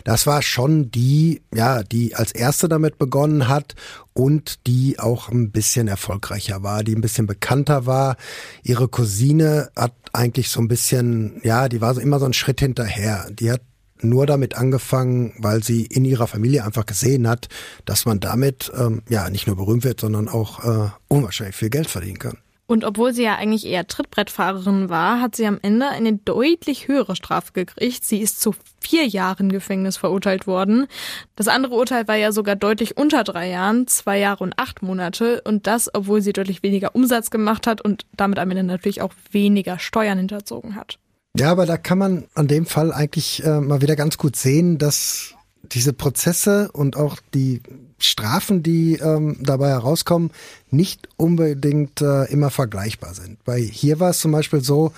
das 0.04 0.26
war 0.26 0.42
schon 0.42 0.90
die, 0.90 1.42
ja, 1.54 1.82
die 1.82 2.14
als 2.14 2.32
erste 2.32 2.68
damit 2.68 2.98
begonnen 2.98 3.48
hat 3.48 3.74
und 4.12 4.66
die 4.66 4.98
auch 4.98 5.28
ein 5.28 5.50
bisschen 5.50 5.88
erfolgreicher 5.88 6.62
war, 6.62 6.82
die 6.82 6.94
ein 6.94 7.02
bisschen 7.02 7.26
bekannter 7.26 7.86
war. 7.86 8.16
Ihre 8.62 8.88
Cousine 8.88 9.70
hat 9.76 9.92
eigentlich 10.12 10.48
so 10.48 10.60
ein 10.60 10.68
bisschen, 10.68 11.40
ja, 11.44 11.68
die 11.68 11.80
war 11.80 11.94
so 11.94 12.00
immer 12.00 12.18
so 12.18 12.26
ein 12.26 12.32
Schritt 12.32 12.60
hinterher. 12.60 13.28
Die 13.30 13.52
hat 13.52 13.60
nur 14.00 14.26
damit 14.26 14.56
angefangen, 14.56 15.34
weil 15.38 15.62
sie 15.62 15.86
in 15.86 16.04
ihrer 16.04 16.26
Familie 16.26 16.64
einfach 16.64 16.86
gesehen 16.86 17.28
hat, 17.28 17.48
dass 17.84 18.04
man 18.06 18.20
damit 18.20 18.70
ähm, 18.76 19.02
ja 19.08 19.30
nicht 19.30 19.46
nur 19.46 19.56
berühmt 19.56 19.84
wird, 19.84 20.00
sondern 20.00 20.28
auch 20.28 20.64
äh, 20.64 20.90
unwahrscheinlich 21.08 21.56
viel 21.56 21.70
Geld 21.70 21.88
verdienen 21.88 22.18
kann. 22.18 22.38
Und 22.68 22.84
obwohl 22.84 23.12
sie 23.12 23.22
ja 23.22 23.36
eigentlich 23.36 23.64
eher 23.64 23.86
Trittbrettfahrerin 23.86 24.88
war, 24.88 25.20
hat 25.20 25.36
sie 25.36 25.46
am 25.46 25.60
Ende 25.62 25.88
eine 25.88 26.14
deutlich 26.14 26.88
höhere 26.88 27.14
Strafe 27.14 27.52
gekriegt. 27.52 28.04
Sie 28.04 28.18
ist 28.18 28.40
zu 28.40 28.56
vier 28.80 29.06
Jahren 29.06 29.52
Gefängnis 29.52 29.96
verurteilt 29.96 30.48
worden. 30.48 30.88
Das 31.36 31.46
andere 31.46 31.76
Urteil 31.76 32.08
war 32.08 32.16
ja 32.16 32.32
sogar 32.32 32.56
deutlich 32.56 32.96
unter 32.96 33.22
drei 33.22 33.50
Jahren, 33.50 33.86
zwei 33.86 34.18
Jahre 34.18 34.42
und 34.42 34.58
acht 34.58 34.82
Monate. 34.82 35.42
Und 35.42 35.68
das, 35.68 35.94
obwohl 35.94 36.22
sie 36.22 36.32
deutlich 36.32 36.64
weniger 36.64 36.96
Umsatz 36.96 37.30
gemacht 37.30 37.68
hat 37.68 37.80
und 37.80 38.04
damit 38.16 38.40
am 38.40 38.50
Ende 38.50 38.64
natürlich 38.64 39.00
auch 39.00 39.12
weniger 39.30 39.78
Steuern 39.78 40.18
hinterzogen 40.18 40.74
hat. 40.74 40.98
Ja, 41.38 41.50
aber 41.50 41.66
da 41.66 41.76
kann 41.76 41.98
man 41.98 42.24
an 42.34 42.48
dem 42.48 42.64
Fall 42.64 42.92
eigentlich 42.92 43.44
äh, 43.44 43.60
mal 43.60 43.82
wieder 43.82 43.94
ganz 43.94 44.16
gut 44.16 44.36
sehen, 44.36 44.78
dass 44.78 45.34
diese 45.62 45.92
Prozesse 45.92 46.70
und 46.72 46.96
auch 46.96 47.18
die 47.34 47.60
Strafen, 47.98 48.62
die 48.62 48.94
ähm, 48.94 49.36
dabei 49.40 49.68
herauskommen, 49.68 50.30
nicht 50.70 51.08
unbedingt 51.16 52.00
äh, 52.00 52.24
immer 52.24 52.50
vergleichbar 52.50 53.14
sind. 53.14 53.38
Weil 53.44 53.62
hier 53.62 54.00
war 54.00 54.10
es 54.10 54.20
zum 54.20 54.32
Beispiel 54.32 54.62
so, 54.62 54.92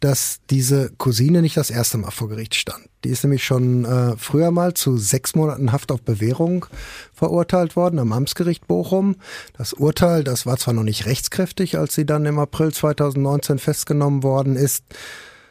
dass 0.00 0.40
diese 0.50 0.90
Cousine 0.98 1.42
nicht 1.42 1.56
das 1.56 1.70
erste 1.70 1.98
Mal 1.98 2.10
vor 2.10 2.28
Gericht 2.28 2.54
stand. 2.54 2.88
Die 3.04 3.10
ist 3.10 3.24
nämlich 3.24 3.44
schon 3.44 3.84
äh, 3.84 4.16
früher 4.16 4.50
mal 4.50 4.74
zu 4.74 4.96
sechs 4.96 5.34
Monaten 5.34 5.72
Haft 5.72 5.90
auf 5.90 6.02
Bewährung 6.02 6.66
verurteilt 7.14 7.76
worden 7.76 7.98
am 7.98 8.12
Amtsgericht 8.12 8.66
Bochum. 8.66 9.16
Das 9.56 9.72
Urteil, 9.72 10.22
das 10.22 10.46
war 10.46 10.56
zwar 10.56 10.74
noch 10.74 10.84
nicht 10.84 11.06
rechtskräftig, 11.06 11.78
als 11.78 11.94
sie 11.94 12.06
dann 12.06 12.26
im 12.26 12.38
April 12.38 12.72
2019 12.72 13.58
festgenommen 13.58 14.22
worden 14.22 14.56
ist, 14.56 14.84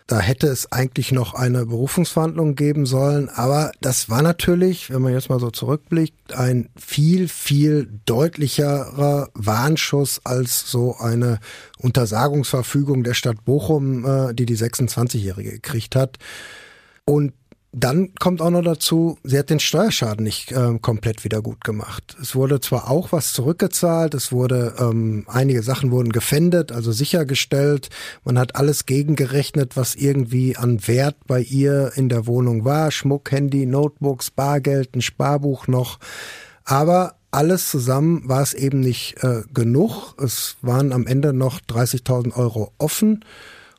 da 0.07 0.19
hätte 0.19 0.47
es 0.47 0.71
eigentlich 0.71 1.11
noch 1.11 1.33
eine 1.33 1.65
Berufungsverhandlung 1.65 2.55
geben 2.55 2.85
sollen, 2.85 3.27
aber 3.27 3.73
das 3.81 4.09
war 4.09 4.21
natürlich, 4.21 4.89
wenn 4.89 5.01
man 5.01 5.11
jetzt 5.11 5.29
mal 5.29 5.39
so 5.39 5.51
zurückblickt, 5.51 6.33
ein 6.33 6.69
viel, 6.77 7.27
viel 7.27 7.89
deutlicherer 8.05 9.29
Warnschuss 9.33 10.21
als 10.23 10.71
so 10.71 10.95
eine 10.97 11.39
Untersagungsverfügung 11.79 13.03
der 13.03 13.15
Stadt 13.15 13.43
Bochum, 13.43 14.05
äh, 14.05 14.33
die 14.33 14.45
die 14.45 14.57
26-Jährige 14.57 15.51
gekriegt 15.51 15.97
hat. 15.97 16.17
Und 17.03 17.33
dann 17.79 18.13
kommt 18.19 18.41
auch 18.41 18.49
noch 18.49 18.63
dazu, 18.63 19.17
sie 19.23 19.37
hat 19.37 19.49
den 19.49 19.59
Steuerschaden 19.59 20.23
nicht 20.23 20.51
äh, 20.51 20.79
komplett 20.79 21.23
wieder 21.23 21.41
gut 21.41 21.63
gemacht. 21.63 22.17
Es 22.21 22.35
wurde 22.35 22.59
zwar 22.59 22.89
auch 22.89 23.11
was 23.11 23.33
zurückgezahlt, 23.33 24.13
es 24.13 24.31
wurde 24.31 24.73
ähm, 24.79 25.25
einige 25.27 25.61
Sachen 25.61 25.91
wurden 25.91 26.11
gefändet, 26.11 26.71
also 26.71 26.91
sichergestellt. 26.91 27.89
Man 28.23 28.39
hat 28.39 28.55
alles 28.55 28.85
gegengerechnet, 28.85 29.77
was 29.77 29.95
irgendwie 29.95 30.57
an 30.57 30.87
Wert 30.87 31.15
bei 31.27 31.41
ihr 31.41 31.91
in 31.95 32.09
der 32.09 32.25
Wohnung 32.25 32.65
war: 32.65 32.89
Schmuck, 32.91 33.31
Handy, 33.31 33.65
Notebooks, 33.65 34.31
Bargeld, 34.31 34.95
ein 34.95 35.01
Sparbuch 35.01 35.67
noch. 35.67 35.99
Aber 36.63 37.15
alles 37.31 37.69
zusammen 37.69 38.27
war 38.27 38.41
es 38.41 38.53
eben 38.53 38.79
nicht 38.79 39.23
äh, 39.23 39.43
genug. 39.53 40.15
Es 40.21 40.57
waren 40.61 40.91
am 40.93 41.05
Ende 41.05 41.33
noch 41.33 41.59
30.000 41.59 42.35
Euro 42.35 42.73
offen 42.77 43.23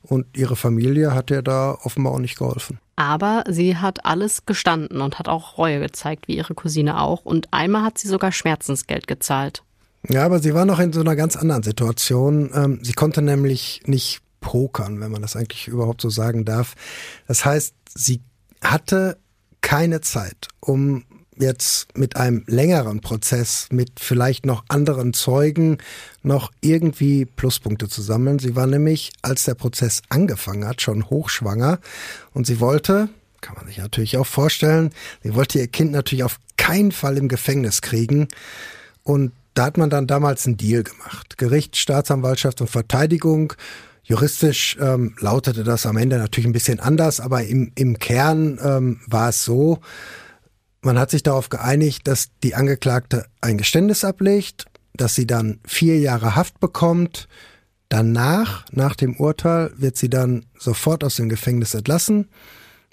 und 0.03 0.37
ihre 0.37 0.57
Familie 0.57 1.15
hat 1.15 1.31
ihr 1.31 1.43
da 1.43 1.73
offenbar 1.83 2.13
auch 2.13 2.21
nicht 2.21 2.39
geholfen. 2.39 2.79
Aber 2.99 3.45
sie 3.49 3.77
hat 3.77 4.05
alles 4.05 4.45
gestanden 4.45 5.01
und 5.03 5.21
hat 5.21 5.29
auch 5.29 5.57
Reue 5.57 5.79
gezeigt, 5.79 6.27
wie 6.27 6.37
ihre 6.37 6.57
Cousine 6.57 7.01
auch. 7.01 7.25
Und 7.25 7.47
einmal 7.53 7.85
hat 7.85 7.97
sie 7.97 8.09
sogar 8.09 8.33
Schmerzensgeld 8.33 9.07
gezahlt. 9.07 9.63
Ja, 10.09 10.25
aber 10.25 10.41
sie 10.41 10.53
war 10.53 10.65
noch 10.65 10.81
in 10.81 10.93
so 10.93 10.99
einer 10.99 11.15
ganz 11.15 11.37
anderen 11.37 11.63
Situation. 11.63 12.51
Ähm, 12.53 12.81
sie 12.83 12.95
konnte 12.95 13.23
nämlich 13.23 13.83
nicht 13.87 14.19
pokern, 14.41 15.01
wenn 15.01 15.13
man 15.13 15.23
das 15.23 15.37
eigentlich 15.37 15.69
überhaupt 15.69 16.01
so 16.01 16.11
sagen 16.11 16.45
darf. 16.45 16.75
Das 17.29 17.45
heißt, 17.45 17.73
sie 17.95 18.21
hatte 18.65 19.17
keine 19.61 20.01
Zeit, 20.01 20.49
um 20.59 21.05
jetzt 21.41 21.97
mit 21.97 22.17
einem 22.17 22.45
längeren 22.47 23.01
Prozess, 23.01 23.69
mit 23.71 24.01
vielleicht 24.01 24.47
noch 24.47 24.65
anderen 24.69 25.13
Zeugen, 25.13 25.79
noch 26.23 26.51
irgendwie 26.61 27.25
Pluspunkte 27.25 27.89
zu 27.89 28.03
sammeln. 28.03 28.39
Sie 28.39 28.57
war 28.57 28.67
nämlich, 28.67 29.13
als 29.23 29.45
der 29.45 29.55
Prozess 29.55 30.03
angefangen 30.09 30.67
hat, 30.67 30.83
schon 30.83 31.09
hochschwanger 31.11 31.79
und 32.35 32.47
sie 32.47 32.61
wollte, 32.61 33.09
kann 33.41 33.57
man 33.57 33.67
sich 33.67 33.79
natürlich 33.79 34.17
auch 34.17 34.27
vorstellen, 34.27 34.91
sie 35.23 35.35
wollte 35.35 35.59
ihr 35.59 35.69
Kind 35.69 35.93
natürlich 35.93 36.25
auf 36.25 36.39
keinen 36.57 36.93
Fall 36.93 37.17
im 37.17 37.29
Gefängnis 37.29 37.83
kriegen 37.83 38.29
und 39.03 39.33
da 39.55 39.67
hat 39.67 39.77
man 39.77 39.91
dann 39.91 40.07
damals 40.07 40.47
einen 40.47 40.57
Deal 40.57 40.85
gemacht. 40.85 41.37
Gericht, 41.37 41.77
Staatsanwaltschaft 41.77 42.61
und 42.61 42.69
Verteidigung 42.69 43.55
Juristisch 44.09 44.79
ähm, 44.81 45.15
lautete 45.21 45.65
das 45.65 45.85
am 45.85 45.99
Ende 45.99 46.17
natürlich 46.17 46.47
ein 46.47 46.55
bisschen 46.55 46.81
anders, 46.81 47.21
aber 47.21 47.45
im, 47.45 47.73
im 47.75 47.99
Kern 47.99 48.59
ähm, 48.65 49.01
war 49.07 49.29
es 49.29 49.45
so, 49.45 49.81
man 50.89 50.99
hat 50.99 51.11
sich 51.11 51.23
darauf 51.23 51.51
geeinigt, 51.51 52.09
dass 52.09 52.31
die 52.43 52.55
Angeklagte 52.55 53.27
ein 53.43 53.59
Geständnis 53.59 54.05
ablegt, 54.05 54.65
dass 54.95 55.15
sie 55.15 55.27
dann 55.27 55.61
vier 55.67 55.99
Jahre 55.99 56.35
Haft 56.35 56.61
bekommt. 56.61 57.29
Danach, 57.91 58.65
nach 58.73 58.97
dem 58.97 59.15
Urteil, 59.17 59.71
wird 59.77 59.99
sie 59.99 60.09
dann 60.09 60.47
sofort 60.59 61.05
aus 61.05 61.17
dem 61.17 61.29
Gefängnis 61.29 61.75
entlassen. 61.75 62.31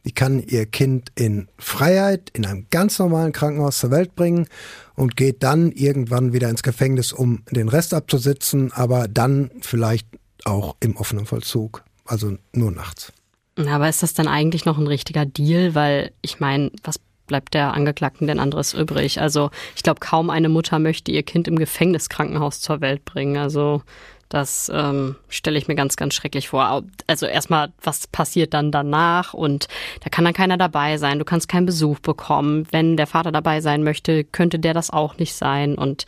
Die 0.03 0.11
kann 0.11 0.41
ihr 0.41 0.65
Kind 0.65 1.13
in 1.15 1.47
Freiheit 1.57 2.31
in 2.33 2.45
einem 2.45 2.67
ganz 2.69 2.99
normalen 2.99 3.31
Krankenhaus 3.31 3.77
zur 3.77 3.91
Welt 3.91 4.13
bringen 4.13 4.47
und 4.95 5.15
geht 5.15 5.41
dann 5.41 5.71
irgendwann 5.71 6.33
wieder 6.33 6.49
ins 6.49 6.63
Gefängnis, 6.63 7.13
um 7.13 7.43
den 7.49 7.69
Rest 7.69 7.93
abzusitzen, 7.93 8.73
aber 8.73 9.07
dann 9.07 9.51
vielleicht 9.61 10.09
auch 10.43 10.75
im 10.81 10.97
offenen 10.97 11.25
Vollzug, 11.25 11.85
also 12.03 12.35
nur 12.51 12.71
nachts. 12.71 13.13
Aber 13.57 13.87
ist 13.87 14.03
das 14.03 14.13
dann 14.13 14.27
eigentlich 14.27 14.65
noch 14.65 14.77
ein 14.77 14.87
richtiger 14.87 15.25
Deal? 15.25 15.75
Weil 15.75 16.11
ich 16.21 16.41
meine, 16.41 16.71
was 16.83 16.99
bleibt 17.27 17.53
der 17.53 17.73
Angeklagten 17.73 18.27
denn 18.27 18.39
anderes 18.39 18.73
übrig? 18.73 19.21
Also 19.21 19.51
ich 19.75 19.83
glaube, 19.83 19.99
kaum 19.99 20.29
eine 20.29 20.49
Mutter 20.49 20.79
möchte 20.79 21.11
ihr 21.11 21.23
Kind 21.23 21.47
im 21.47 21.57
Gefängniskrankenhaus 21.57 22.61
zur 22.61 22.81
Welt 22.81 23.05
bringen. 23.05 23.37
Also 23.37 23.81
das 24.29 24.71
ähm, 24.73 25.15
stelle 25.29 25.57
ich 25.57 25.67
mir 25.67 25.75
ganz, 25.75 25.95
ganz 25.97 26.13
schrecklich 26.13 26.49
vor. 26.49 26.83
Also 27.07 27.25
erstmal, 27.25 27.71
was 27.81 28.07
passiert 28.07 28.53
dann 28.53 28.71
danach? 28.71 29.33
Und 29.33 29.67
da 30.01 30.09
kann 30.09 30.25
dann 30.25 30.33
keiner 30.33 30.57
dabei 30.57 30.97
sein. 30.97 31.19
Du 31.19 31.25
kannst 31.25 31.47
keinen 31.47 31.65
Besuch 31.65 31.99
bekommen. 31.99 32.67
Wenn 32.71 32.97
der 32.97 33.07
Vater 33.07 33.31
dabei 33.31 33.61
sein 33.61 33.83
möchte, 33.83 34.23
könnte 34.23 34.59
der 34.59 34.73
das 34.73 34.89
auch 34.89 35.17
nicht 35.17 35.35
sein. 35.35 35.75
Und 35.75 36.05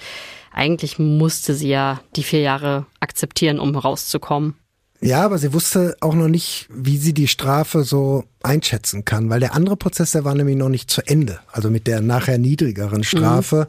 eigentlich 0.52 0.98
musste 0.98 1.54
sie 1.54 1.70
ja 1.70 2.02
die 2.16 2.24
vier 2.24 2.42
Jahre 2.42 2.86
akzeptieren, 3.00 3.60
um 3.60 3.76
rauszukommen. 3.76 4.56
Ja, 5.00 5.24
aber 5.24 5.38
sie 5.38 5.54
wusste 5.54 5.96
auch 6.00 6.16
noch 6.16 6.28
nicht, 6.28 6.68
wie 6.74 6.98
sie 6.98 7.14
die 7.14 7.28
Strafe 7.28 7.84
so 7.84 8.24
einschätzen 8.42 9.06
kann, 9.06 9.30
weil 9.30 9.40
der 9.40 9.54
andere 9.54 9.78
Prozess, 9.78 10.12
der 10.12 10.26
war 10.26 10.34
nämlich 10.34 10.56
noch 10.56 10.70
nicht 10.70 10.90
zu 10.90 11.06
Ende, 11.06 11.40
also 11.52 11.70
mit 11.70 11.86
der 11.86 12.02
nachher 12.02 12.38
niedrigeren 12.40 13.04
Strafe. 13.04 13.68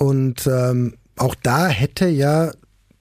Mhm. 0.00 0.06
Und 0.06 0.46
ähm, 0.46 0.94
auch 1.16 1.34
da 1.34 1.68
hätte 1.68 2.08
ja 2.08 2.52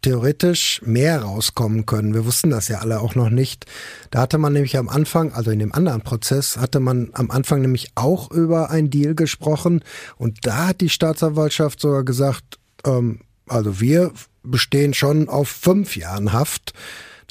theoretisch 0.02 0.82
mehr 0.86 1.22
rauskommen 1.22 1.86
können. 1.86 2.14
Wir 2.14 2.26
wussten 2.26 2.50
das 2.50 2.68
ja 2.68 2.80
alle 2.80 3.02
auch 3.02 3.16
noch 3.16 3.30
nicht. 3.30 3.66
Da 4.12 4.22
hatte 4.22 4.38
man 4.38 4.54
nämlich 4.54 4.78
am 4.78 4.88
Anfang, 4.88 5.34
also 5.34 5.52
in 5.52 5.60
dem 5.60 5.74
anderen 5.74 6.02
Prozess, 6.02 6.58
hatte 6.58 6.80
man 6.80 7.10
am 7.14 7.32
Anfang 7.32 7.62
nämlich 7.62 7.92
auch 7.96 8.32
über 8.32 8.70
einen 8.70 8.90
Deal 8.90 9.16
gesprochen. 9.16 9.84
Und 10.18 10.46
da 10.46 10.68
hat 10.68 10.82
die 10.82 10.90
Staatsanwaltschaft 10.90 11.82
sogar 11.82 12.04
gesagt, 12.04 12.60
ähm, 12.86 13.22
also 13.48 13.82
wir 13.82 14.12
bestehen 14.44 14.94
schon 14.94 15.28
auf 15.28 15.50
fünf 15.50 15.98
Jahren 15.98 16.32
Haft. 16.32 16.74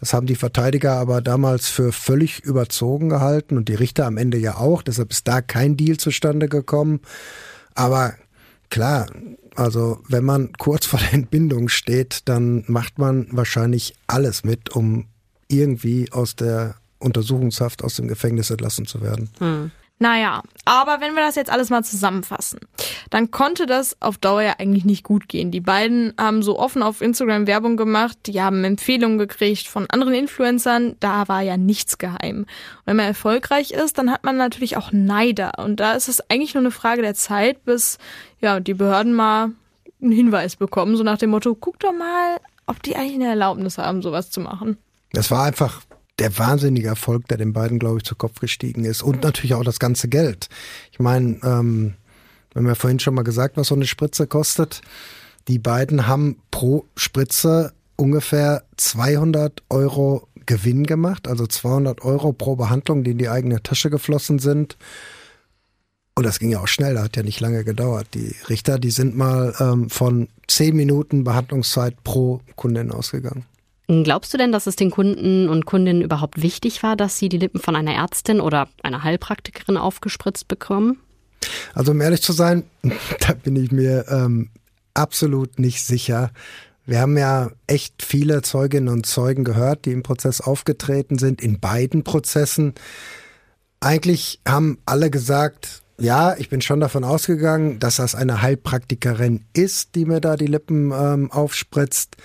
Das 0.00 0.12
haben 0.12 0.26
die 0.26 0.36
Verteidiger 0.36 0.94
aber 0.94 1.20
damals 1.20 1.68
für 1.68 1.92
völlig 1.92 2.40
überzogen 2.40 3.08
gehalten 3.08 3.56
und 3.56 3.68
die 3.68 3.74
Richter 3.74 4.06
am 4.06 4.16
Ende 4.16 4.38
ja 4.38 4.56
auch. 4.56 4.82
Deshalb 4.82 5.10
ist 5.10 5.26
da 5.26 5.40
kein 5.40 5.76
Deal 5.76 5.96
zustande 5.96 6.48
gekommen. 6.48 7.00
Aber 7.74 8.14
klar, 8.70 9.06
also 9.56 10.00
wenn 10.08 10.24
man 10.24 10.52
kurz 10.52 10.86
vor 10.86 11.00
der 11.00 11.14
Entbindung 11.14 11.68
steht, 11.68 12.28
dann 12.28 12.64
macht 12.68 12.98
man 12.98 13.26
wahrscheinlich 13.30 13.94
alles 14.06 14.44
mit, 14.44 14.74
um 14.74 15.06
irgendwie 15.48 16.12
aus 16.12 16.36
der 16.36 16.76
Untersuchungshaft 16.98 17.82
aus 17.82 17.96
dem 17.96 18.08
Gefängnis 18.08 18.50
entlassen 18.50 18.86
zu 18.86 19.00
werden. 19.00 19.30
Hm. 19.38 19.70
Naja, 20.00 20.42
aber 20.64 21.00
wenn 21.00 21.14
wir 21.14 21.22
das 21.22 21.34
jetzt 21.34 21.50
alles 21.50 21.70
mal 21.70 21.82
zusammenfassen, 21.82 22.60
dann 23.10 23.32
konnte 23.32 23.66
das 23.66 24.00
auf 24.00 24.16
Dauer 24.16 24.42
ja 24.42 24.54
eigentlich 24.58 24.84
nicht 24.84 25.02
gut 25.02 25.28
gehen. 25.28 25.50
Die 25.50 25.60
beiden 25.60 26.14
haben 26.16 26.42
so 26.44 26.56
offen 26.56 26.84
auf 26.84 27.00
Instagram 27.00 27.48
Werbung 27.48 27.76
gemacht, 27.76 28.16
die 28.26 28.40
haben 28.40 28.62
Empfehlungen 28.62 29.18
gekriegt 29.18 29.66
von 29.66 29.86
anderen 29.90 30.14
Influencern, 30.14 30.94
da 31.00 31.26
war 31.26 31.42
ja 31.42 31.56
nichts 31.56 31.98
geheim. 31.98 32.42
Und 32.42 32.86
wenn 32.86 32.96
man 32.96 33.06
erfolgreich 33.06 33.72
ist, 33.72 33.98
dann 33.98 34.12
hat 34.12 34.22
man 34.22 34.36
natürlich 34.36 34.76
auch 34.76 34.92
Neider. 34.92 35.52
Und 35.58 35.80
da 35.80 35.94
ist 35.94 36.08
es 36.08 36.20
eigentlich 36.30 36.54
nur 36.54 36.62
eine 36.62 36.70
Frage 36.70 37.02
der 37.02 37.14
Zeit, 37.14 37.64
bis 37.64 37.98
ja 38.40 38.60
die 38.60 38.74
Behörden 38.74 39.14
mal 39.14 39.50
einen 40.00 40.12
Hinweis 40.12 40.54
bekommen, 40.54 40.96
so 40.96 41.02
nach 41.02 41.18
dem 41.18 41.30
Motto, 41.30 41.56
guck 41.56 41.80
doch 41.80 41.92
mal, 41.92 42.36
ob 42.66 42.82
die 42.84 42.94
eigentlich 42.94 43.14
eine 43.14 43.30
Erlaubnis 43.30 43.78
haben, 43.78 44.00
sowas 44.02 44.30
zu 44.30 44.40
machen. 44.40 44.78
Das 45.12 45.30
war 45.32 45.44
einfach 45.44 45.80
der 46.18 46.36
wahnsinnige 46.38 46.88
Erfolg, 46.88 47.28
der 47.28 47.38
den 47.38 47.52
beiden, 47.52 47.78
glaube 47.78 47.98
ich, 47.98 48.04
zu 48.04 48.14
Kopf 48.14 48.40
gestiegen 48.40 48.84
ist. 48.84 49.02
Und 49.02 49.22
natürlich 49.22 49.54
auch 49.54 49.64
das 49.64 49.78
ganze 49.78 50.08
Geld. 50.08 50.48
Ich 50.92 50.98
meine, 50.98 51.38
ähm, 51.44 51.94
wir 52.52 52.60
haben 52.60 52.66
ja 52.66 52.74
vorhin 52.74 52.98
schon 52.98 53.14
mal 53.14 53.22
gesagt, 53.22 53.56
was 53.56 53.68
so 53.68 53.74
eine 53.74 53.86
Spritze 53.86 54.26
kostet. 54.26 54.80
Die 55.46 55.58
beiden 55.58 56.06
haben 56.06 56.36
pro 56.50 56.86
Spritze 56.96 57.72
ungefähr 57.96 58.64
200 58.76 59.62
Euro 59.70 60.28
Gewinn 60.46 60.84
gemacht, 60.84 61.28
also 61.28 61.46
200 61.46 62.02
Euro 62.02 62.32
pro 62.32 62.56
Behandlung, 62.56 63.04
die 63.04 63.12
in 63.12 63.18
die 63.18 63.28
eigene 63.28 63.62
Tasche 63.62 63.90
geflossen 63.90 64.38
sind. 64.38 64.76
Und 66.14 66.24
das 66.24 66.40
ging 66.40 66.50
ja 66.50 66.58
auch 66.58 66.68
schnell, 66.68 66.94
das 66.94 67.04
hat 67.04 67.16
ja 67.16 67.22
nicht 67.22 67.38
lange 67.38 67.64
gedauert. 67.64 68.08
Die 68.14 68.34
Richter, 68.48 68.78
die 68.78 68.90
sind 68.90 69.16
mal 69.16 69.54
ähm, 69.60 69.88
von 69.88 70.28
10 70.48 70.74
Minuten 70.74 71.22
Behandlungszeit 71.22 72.02
pro 72.02 72.40
Kundin 72.56 72.90
ausgegangen. 72.90 73.44
Glaubst 73.88 74.34
du 74.34 74.38
denn, 74.38 74.52
dass 74.52 74.66
es 74.66 74.76
den 74.76 74.90
Kunden 74.90 75.48
und 75.48 75.64
Kundinnen 75.64 76.02
überhaupt 76.02 76.42
wichtig 76.42 76.82
war, 76.82 76.94
dass 76.94 77.18
sie 77.18 77.30
die 77.30 77.38
Lippen 77.38 77.58
von 77.58 77.74
einer 77.74 77.94
Ärztin 77.94 78.38
oder 78.38 78.68
einer 78.82 79.02
Heilpraktikerin 79.02 79.78
aufgespritzt 79.78 80.46
bekommen? 80.46 81.00
Also 81.72 81.92
um 81.92 82.00
ehrlich 82.02 82.20
zu 82.20 82.32
sein, 82.32 82.64
da 83.20 83.32
bin 83.32 83.56
ich 83.56 83.72
mir 83.72 84.04
ähm, 84.10 84.50
absolut 84.92 85.58
nicht 85.58 85.82
sicher. 85.82 86.32
Wir 86.84 87.00
haben 87.00 87.16
ja 87.16 87.50
echt 87.66 88.02
viele 88.02 88.42
Zeuginnen 88.42 88.88
und 88.88 89.06
Zeugen 89.06 89.44
gehört, 89.44 89.86
die 89.86 89.92
im 89.92 90.02
Prozess 90.02 90.42
aufgetreten 90.42 91.16
sind, 91.16 91.40
in 91.40 91.58
beiden 91.58 92.04
Prozessen. 92.04 92.74
Eigentlich 93.80 94.40
haben 94.46 94.78
alle 94.84 95.10
gesagt, 95.10 95.82
ja, 95.98 96.36
ich 96.36 96.50
bin 96.50 96.60
schon 96.60 96.80
davon 96.80 97.04
ausgegangen, 97.04 97.78
dass 97.78 97.96
das 97.96 98.14
eine 98.14 98.42
Heilpraktikerin 98.42 99.46
ist, 99.54 99.94
die 99.94 100.04
mir 100.04 100.20
da 100.20 100.36
die 100.36 100.46
Lippen 100.46 100.92
ähm, 100.92 101.32
aufspritzt. 101.32 102.16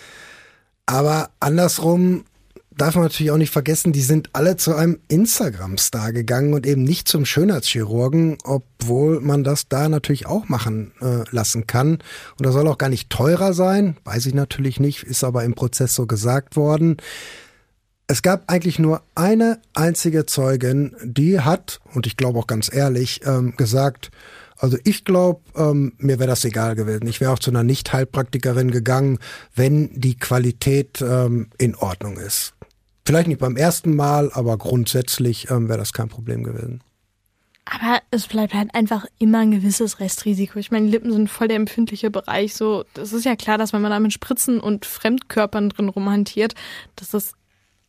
Aber 0.86 1.30
andersrum 1.40 2.26
darf 2.78 2.96
man 2.96 3.04
natürlich 3.04 3.32
auch 3.32 3.38
nicht 3.38 3.52
vergessen, 3.52 3.94
die 3.94 4.02
sind 4.02 4.30
alle 4.34 4.58
zu 4.58 4.76
einem 4.76 5.00
Instagram-Star 5.08 6.12
gegangen 6.12 6.54
und 6.54 6.66
eben 6.66 6.84
nicht 6.84 7.08
zum 7.08 7.26
Schönheitschirurgen, 7.26 8.38
obwohl 8.44 9.20
man 9.20 9.44
das 9.44 9.68
da 9.68 9.90
natürlich 9.90 10.26
auch 10.26 10.50
machen 10.50 10.92
äh, 11.02 11.24
lassen 11.32 11.68
kann. 11.68 12.00
Und 12.38 12.46
das 12.46 12.54
soll 12.54 12.68
auch 12.68 12.78
gar 12.78 12.90
nicht 12.90 13.10
teurer 13.10 13.54
sein, 13.54 13.98
weiß 14.04 14.26
ich 14.26 14.34
natürlich 14.34 14.80
nicht, 14.80 15.04
ist 15.04 15.24
aber 15.24 15.44
im 15.44 15.54
Prozess 15.54 15.94
so 15.96 16.08
gesagt 16.08 16.56
worden. 16.56 16.98
Es 18.08 18.22
gab 18.22 18.52
eigentlich 18.52 18.80
nur 18.80 19.02
eine 19.16 19.60
einzige 19.74 20.26
Zeugin, 20.26 20.96
die 21.04 21.40
hat, 21.40 21.80
und 21.94 22.06
ich 22.06 22.18
glaube 22.18 22.40
auch 22.40 22.48
ganz 22.48 22.74
ehrlich, 22.74 23.22
ähm, 23.26 23.56
gesagt, 23.56 24.12
also 24.58 24.78
ich 24.84 25.06
glaube, 25.06 25.42
ähm, 25.56 25.94
mir 25.98 26.20
wäre 26.20 26.30
das 26.30 26.46
egal 26.46 26.76
gewesen. 26.76 27.08
Ich 27.08 27.22
wäre 27.22 27.32
auch 27.32 27.40
zu 27.40 27.52
einer 27.52 27.64
Nicht-Heilpraktikerin 27.64 28.72
gegangen, 28.72 29.20
wenn 29.56 29.90
die 30.00 30.18
Qualität 30.18 31.02
ähm, 31.02 31.50
in 31.58 31.76
Ordnung 31.76 32.18
ist. 32.18 32.54
Vielleicht 33.06 33.28
nicht 33.28 33.40
beim 33.40 33.58
ersten 33.58 33.96
Mal, 33.96 34.32
aber 34.34 34.58
grundsätzlich 34.58 35.50
ähm, 35.50 35.68
wäre 35.68 35.80
das 35.80 35.92
kein 35.92 36.08
Problem 36.08 36.44
gewesen. 36.44 36.82
Aber 37.66 38.02
es 38.12 38.28
bleibt 38.28 38.54
halt 38.54 38.76
einfach 38.76 39.06
immer 39.20 39.40
ein 39.40 39.52
gewisses 39.52 40.00
Restrisiko. 40.00 40.60
Ich 40.60 40.72
meine, 40.72 40.88
Lippen 40.88 41.12
sind 41.12 41.30
voll 41.30 41.48
der 41.48 41.58
empfindliche 41.58 42.12
Bereich. 42.12 42.56
So, 42.56 42.84
das 42.94 43.14
ist 43.14 43.26
ja 43.26 43.36
klar, 43.36 43.58
dass 43.58 43.72
wenn 43.72 43.82
man 43.82 43.92
da 43.92 44.00
mit 44.00 44.14
Spritzen 44.14 44.60
und 44.60 44.86
Fremdkörpern 44.86 45.70
drin 45.70 45.90
rumhantiert, 45.90 46.56
dass 46.96 47.10
das 47.10 47.34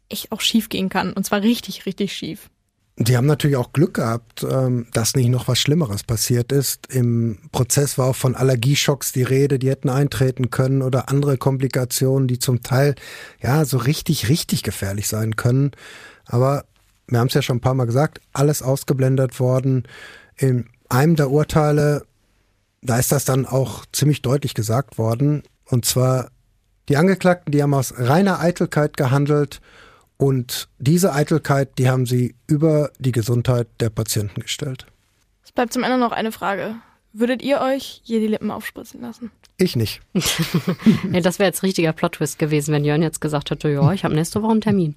echt 0.08 0.30
auch 0.30 0.40
schief 0.40 0.68
gehen 0.68 0.88
kann. 0.88 1.12
Und 1.12 1.26
zwar 1.26 1.42
richtig, 1.42 1.86
richtig 1.86 2.12
schief. 2.12 2.50
Die 2.96 3.16
haben 3.16 3.26
natürlich 3.26 3.56
auch 3.56 3.72
Glück 3.72 3.94
gehabt, 3.94 4.46
ähm, 4.48 4.86
dass 4.92 5.16
nicht 5.16 5.28
noch 5.28 5.48
was 5.48 5.58
Schlimmeres 5.58 6.04
passiert 6.04 6.52
ist. 6.52 6.86
Im 6.94 7.38
Prozess 7.50 7.98
war 7.98 8.06
auch 8.06 8.16
von 8.16 8.36
Allergieschocks 8.36 9.10
die 9.10 9.24
Rede, 9.24 9.58
die 9.58 9.68
hätten 9.68 9.88
eintreten 9.88 10.50
können 10.50 10.80
oder 10.80 11.08
andere 11.08 11.36
Komplikationen, 11.36 12.28
die 12.28 12.38
zum 12.38 12.62
Teil 12.62 12.94
ja 13.42 13.64
so 13.64 13.78
richtig, 13.78 14.28
richtig 14.28 14.62
gefährlich 14.62 15.08
sein 15.08 15.34
können. 15.34 15.72
Aber 16.26 16.66
wir 17.08 17.18
haben 17.18 17.26
es 17.26 17.34
ja 17.34 17.42
schon 17.42 17.56
ein 17.56 17.62
paar 17.62 17.74
Mal 17.74 17.86
gesagt, 17.86 18.20
alles 18.32 18.62
ausgeblendet 18.62 19.40
worden. 19.40 19.88
In 20.36 20.68
einem 20.88 21.16
der 21.16 21.30
Urteile, 21.30 22.06
da 22.80 22.98
ist 22.98 23.10
das 23.10 23.24
dann 23.24 23.44
auch 23.44 23.84
ziemlich 23.92 24.22
deutlich 24.22 24.54
gesagt 24.54 24.98
worden. 24.98 25.42
Und 25.64 25.84
zwar, 25.84 26.30
die 26.88 26.96
Angeklagten, 26.96 27.50
die 27.50 27.60
haben 27.60 27.74
aus 27.74 27.94
reiner 27.96 28.38
Eitelkeit 28.38 28.96
gehandelt 28.96 29.60
und 30.16 30.68
diese 30.78 31.12
Eitelkeit, 31.12 31.78
die 31.78 31.88
haben 31.88 32.06
sie 32.06 32.34
über 32.46 32.90
die 32.98 33.12
Gesundheit 33.12 33.68
der 33.80 33.90
Patienten 33.90 34.40
gestellt. 34.40 34.86
Es 35.44 35.52
bleibt 35.52 35.72
zum 35.72 35.82
Ende 35.82 35.98
noch 35.98 36.12
eine 36.12 36.32
Frage. 36.32 36.76
Würdet 37.12 37.42
ihr 37.42 37.60
euch 37.60 38.00
je 38.04 38.18
die 38.20 38.26
Lippen 38.26 38.50
aufspritzen 38.50 39.00
lassen? 39.00 39.30
Ich 39.56 39.76
nicht. 39.76 40.00
ja, 41.12 41.20
das 41.20 41.38
wäre 41.38 41.48
jetzt 41.48 41.62
richtiger 41.62 41.92
Plot-Twist 41.92 42.38
gewesen, 42.38 42.72
wenn 42.72 42.84
Jörn 42.84 43.02
jetzt 43.02 43.20
gesagt 43.20 43.50
hätte, 43.50 43.68
ja, 43.68 43.92
ich 43.92 44.04
habe 44.04 44.14
nächste 44.14 44.42
Woche 44.42 44.50
einen 44.50 44.60
Termin. 44.60 44.96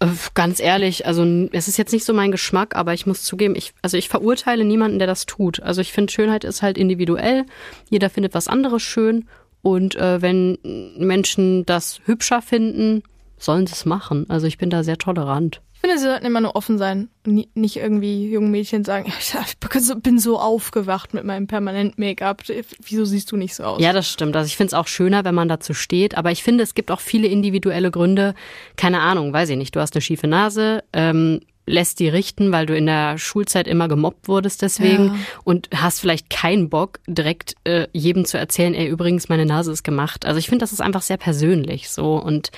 Äh, 0.00 0.08
ganz 0.34 0.58
ehrlich, 0.58 1.06
also 1.06 1.24
es 1.52 1.68
ist 1.68 1.76
jetzt 1.76 1.92
nicht 1.92 2.04
so 2.04 2.12
mein 2.12 2.32
Geschmack, 2.32 2.74
aber 2.74 2.94
ich 2.94 3.06
muss 3.06 3.22
zugeben, 3.22 3.54
ich, 3.54 3.74
also 3.82 3.96
ich 3.96 4.08
verurteile 4.08 4.64
niemanden, 4.64 4.98
der 4.98 5.06
das 5.06 5.26
tut. 5.26 5.62
Also 5.62 5.80
ich 5.80 5.92
finde, 5.92 6.12
Schönheit 6.12 6.44
ist 6.44 6.62
halt 6.62 6.78
individuell. 6.78 7.46
Jeder 7.90 8.10
findet 8.10 8.34
was 8.34 8.48
anderes 8.48 8.82
schön. 8.82 9.28
Und 9.62 9.94
äh, 9.96 10.20
wenn 10.22 10.58
Menschen 10.98 11.64
das 11.64 12.00
hübscher 12.04 12.42
finden, 12.42 13.02
sollen 13.38 13.66
sie 13.66 13.74
es 13.74 13.84
machen. 13.84 14.26
Also 14.28 14.46
ich 14.46 14.58
bin 14.58 14.70
da 14.70 14.82
sehr 14.82 14.98
tolerant. 14.98 15.60
Ich 15.74 15.80
finde, 15.80 15.98
sie 15.98 16.04
sollten 16.04 16.24
immer 16.24 16.40
nur 16.40 16.56
offen 16.56 16.78
sein. 16.78 17.10
Nicht 17.24 17.76
irgendwie 17.76 18.30
jungen 18.30 18.50
Mädchen 18.50 18.82
sagen, 18.82 19.12
ich 19.18 20.02
bin 20.02 20.18
so 20.18 20.38
aufgewacht 20.38 21.12
mit 21.12 21.24
meinem 21.24 21.46
permanent 21.46 21.98
Make-up. 21.98 22.42
Wieso 22.82 23.04
siehst 23.04 23.30
du 23.30 23.36
nicht 23.36 23.54
so 23.54 23.64
aus? 23.64 23.82
Ja, 23.82 23.92
das 23.92 24.08
stimmt. 24.08 24.34
Also 24.36 24.46
ich 24.46 24.56
finde 24.56 24.68
es 24.68 24.74
auch 24.74 24.86
schöner, 24.86 25.24
wenn 25.24 25.34
man 25.34 25.48
dazu 25.48 25.74
steht. 25.74 26.16
Aber 26.16 26.30
ich 26.30 26.42
finde, 26.42 26.64
es 26.64 26.74
gibt 26.74 26.90
auch 26.90 27.00
viele 27.00 27.28
individuelle 27.28 27.90
Gründe. 27.90 28.34
Keine 28.76 29.00
Ahnung, 29.00 29.32
weiß 29.34 29.50
ich 29.50 29.58
nicht. 29.58 29.76
Du 29.76 29.80
hast 29.80 29.94
eine 29.94 30.00
schiefe 30.00 30.26
Nase. 30.26 30.82
Ähm, 30.94 31.40
lässt 31.66 31.98
die 31.98 32.08
richten, 32.08 32.52
weil 32.52 32.64
du 32.64 32.76
in 32.76 32.86
der 32.86 33.18
Schulzeit 33.18 33.66
immer 33.66 33.88
gemobbt 33.88 34.28
wurdest 34.28 34.62
deswegen 34.62 35.06
ja. 35.06 35.14
und 35.42 35.68
hast 35.74 36.00
vielleicht 36.00 36.30
keinen 36.30 36.70
Bock, 36.70 37.00
direkt 37.08 37.56
äh, 37.64 37.88
jedem 37.92 38.24
zu 38.24 38.38
erzählen, 38.38 38.72
ey, 38.72 38.86
übrigens, 38.86 39.28
meine 39.28 39.44
Nase 39.44 39.72
ist 39.72 39.82
gemacht. 39.82 40.24
Also 40.24 40.38
ich 40.38 40.48
finde, 40.48 40.62
das 40.62 40.72
ist 40.72 40.80
einfach 40.80 41.02
sehr 41.02 41.16
persönlich 41.16 41.90
so. 41.90 42.16
Und 42.16 42.52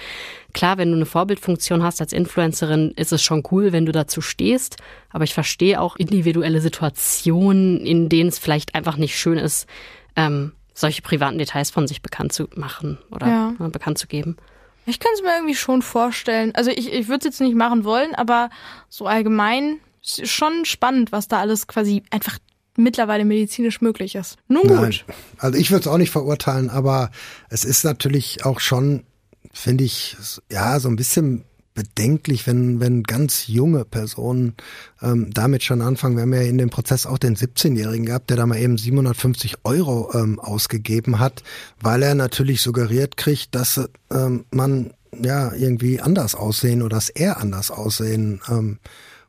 klar, 0.53 0.77
wenn 0.77 0.91
du 0.91 0.97
eine 0.97 1.07
Vorbildfunktion 1.07 1.83
hast 1.83 2.03
als 2.03 2.13
Influencerin, 2.13 2.93
ist 2.97 3.13
es 3.13 3.23
schon 3.23 3.43
cool, 3.51 3.73
wenn 3.73 3.87
du 3.87 3.93
dazu 3.93 4.21
stehst. 4.21 4.77
Aber 5.11 5.25
ich 5.25 5.33
verstehe 5.33 5.81
auch 5.81 5.97
individuelle 5.97 6.61
Situationen, 6.61 7.81
in 7.87 8.11
denen 8.11 8.29
es 8.29 8.39
vielleicht 8.39 8.75
einfach 8.75 8.99
nicht 8.99 9.19
schön 9.19 9.39
ist, 9.39 9.67
ähm, 10.17 10.53
solche 10.75 11.01
privaten 11.03 11.39
Details 11.39 11.71
von 11.71 11.89
sich 11.89 12.03
bekannt 12.03 12.33
zu 12.33 12.49
machen 12.55 12.99
oder 13.11 13.27
ja. 13.27 13.55
äh, 13.59 13.69
bekannt 13.71 13.97
zu 13.97 14.07
geben. 14.07 14.37
Ich 14.89 15.01
kann 15.01 15.13
es 15.15 15.23
mir 15.23 15.35
irgendwie 15.35 15.55
schon 15.55 15.83
vorstellen. 15.83 16.55
Also 16.55 16.71
ich, 16.71 16.93
ich 16.93 17.09
würde 17.09 17.19
es 17.19 17.25
jetzt 17.25 17.41
nicht 17.41 17.55
machen 17.55 17.85
wollen, 17.85 18.15
aber 18.15 18.51
so 18.89 19.07
allgemein 19.07 19.81
ist 20.03 20.29
schon 20.29 20.65
spannend, 20.65 21.13
was 21.13 21.29
da 21.29 21.41
alles 21.41 21.67
quasi 21.67 22.03
einfach 22.11 22.39
mittlerweile 22.77 23.25
medizinisch 23.25 23.81
möglich 23.81 24.15
ist. 24.15 24.37
Nun 24.47 24.63
gut. 24.63 24.81
Nein. 24.81 24.95
Also 25.39 25.59
ich 25.59 25.71
würde 25.71 25.83
es 25.83 25.89
auch 25.89 25.99
nicht 25.99 26.11
verurteilen, 26.11 26.71
aber 26.71 27.11
es 27.51 27.65
ist 27.65 27.85
natürlich 27.85 28.45
auch 28.45 28.61
schon, 28.61 29.05
finde 29.53 29.85
ich, 29.85 30.17
ja, 30.51 30.79
so 30.81 30.89
ein 30.89 30.97
bisschen 30.97 31.45
bedenklich, 31.79 32.49
wenn, 32.49 32.81
wenn 32.81 33.05
ganz 33.05 33.47
junge 33.47 33.85
Personen 33.85 34.55
ähm, 35.01 35.31
damit 35.33 35.63
schon 35.63 35.81
anfangen. 35.81 36.17
Wir 36.17 36.23
haben 36.23 36.35
ja 36.35 36.41
in 36.41 36.59
dem 36.59 36.71
Prozess 36.71 37.07
auch 37.07 37.19
den 37.19 37.37
17-Jährigen 37.37 38.05
gehabt, 38.05 38.31
der 38.31 38.37
da 38.37 38.47
mal 38.47 38.59
eben 38.59 38.77
750 38.77 39.59
Euro 39.63 40.11
ähm, 40.13 40.41
ausgegeben 40.41 41.21
hat, 41.21 41.45
weil 41.81 42.03
er 42.03 42.17
natürlich 42.17 42.63
suggeriert 42.63 43.17
kriegt, 43.17 43.55
dass 43.55 43.89
ähm, 44.11 44.45
man 44.51 44.93
ja 45.23 45.55
irgendwie 45.55 46.01
anders 46.01 46.35
aussehen 46.35 46.83
oder 46.83 46.97
dass 46.97 47.11
er 47.11 47.41
anders 47.41 47.71
aussehen 47.71 48.41
ähm, 48.49 48.79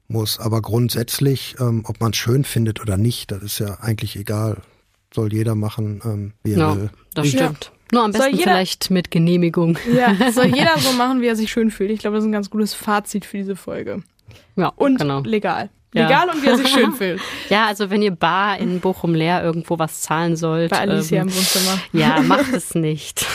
muss. 0.07 0.39
Aber 0.39 0.63
grundsätzlich, 0.63 1.55
ähm, 1.59 1.83
ob 1.85 1.99
man 1.99 2.13
es 2.13 2.17
schön 2.17 2.45
findet 2.45 2.81
oder 2.81 2.97
nicht, 2.97 3.29
das 3.29 3.43
ist 3.43 3.59
ja 3.59 3.75
eigentlich 3.79 4.15
egal. 4.15 4.57
Soll 5.13 5.31
jeder 5.31 5.53
machen, 5.53 6.01
ähm, 6.03 6.33
wie 6.41 6.53
er 6.53 6.57
ja, 6.57 6.75
will. 6.75 6.89
Das 7.13 7.27
stimmt. 7.27 7.71
Nur 7.91 8.03
am 8.03 8.11
besten 8.11 8.35
jeder, 8.35 8.51
vielleicht 8.51 8.91
mit 8.91 9.11
Genehmigung. 9.11 9.77
Ja, 9.91 10.15
soll 10.31 10.47
jeder 10.47 10.77
so 10.77 10.91
machen, 10.93 11.21
wie 11.21 11.27
er 11.27 11.35
sich 11.35 11.51
schön 11.51 11.71
fühlt. 11.71 11.91
Ich 11.91 11.99
glaube, 11.99 12.15
das 12.15 12.23
ist 12.23 12.29
ein 12.29 12.33
ganz 12.33 12.49
gutes 12.49 12.73
Fazit 12.73 13.25
für 13.25 13.37
diese 13.37 13.55
Folge. 13.55 14.03
Ja, 14.55 14.67
und 14.75 14.99
genau. 14.99 15.21
legal. 15.21 15.69
Legal 15.91 16.27
ja. 16.27 16.33
und 16.33 16.43
wie 16.43 16.47
er 16.47 16.57
sich 16.57 16.67
schön 16.67 16.91
fühlt. 16.97 17.19
Ja, 17.49 17.65
also 17.65 17.89
wenn 17.89 18.03
ihr 18.03 18.11
bar 18.11 18.59
in 18.59 18.79
Bochum 18.79 19.15
leer 19.15 19.43
irgendwo 19.43 19.79
was 19.79 20.01
zahlen 20.01 20.35
sollt. 20.35 20.69
Bei 20.69 20.81
Alicia 20.81 21.21
ähm, 21.21 21.29
im 21.29 21.35
Wohnzimmer. 21.35 21.79
Ja, 21.93 22.21
macht 22.27 22.53
es 22.53 22.75
nicht. 22.75 23.25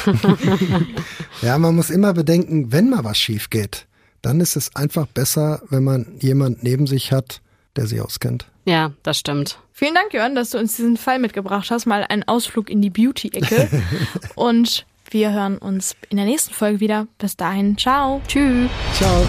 ja, 1.42 1.58
man 1.58 1.74
muss 1.74 1.90
immer 1.90 2.12
bedenken, 2.14 2.70
wenn 2.70 2.90
mal 2.90 3.02
was 3.02 3.18
schief 3.18 3.50
geht, 3.50 3.86
dann 4.22 4.40
ist 4.40 4.54
es 4.54 4.76
einfach 4.76 5.06
besser, 5.06 5.62
wenn 5.68 5.82
man 5.82 6.06
jemand 6.20 6.62
neben 6.62 6.86
sich 6.86 7.10
hat, 7.10 7.40
der 7.74 7.86
sie 7.86 8.00
auskennt. 8.00 8.46
Ja, 8.64 8.92
das 9.02 9.18
stimmt. 9.18 9.58
Vielen 9.72 9.94
Dank, 9.94 10.12
Jörn, 10.14 10.34
dass 10.34 10.50
du 10.50 10.58
uns 10.58 10.76
diesen 10.76 10.96
Fall 10.96 11.18
mitgebracht 11.18 11.70
hast. 11.70 11.86
Mal 11.86 12.04
einen 12.08 12.22
Ausflug 12.22 12.70
in 12.70 12.80
die 12.80 12.90
Beauty-Ecke. 12.90 13.68
Und 14.34 14.86
wir 15.10 15.32
hören 15.32 15.58
uns 15.58 15.96
in 16.08 16.16
der 16.16 16.26
nächsten 16.26 16.54
Folge 16.54 16.80
wieder. 16.80 17.06
Bis 17.18 17.36
dahin, 17.36 17.76
ciao. 17.76 18.20
Tschüss. 18.26 18.70
Ciao. 18.94 19.26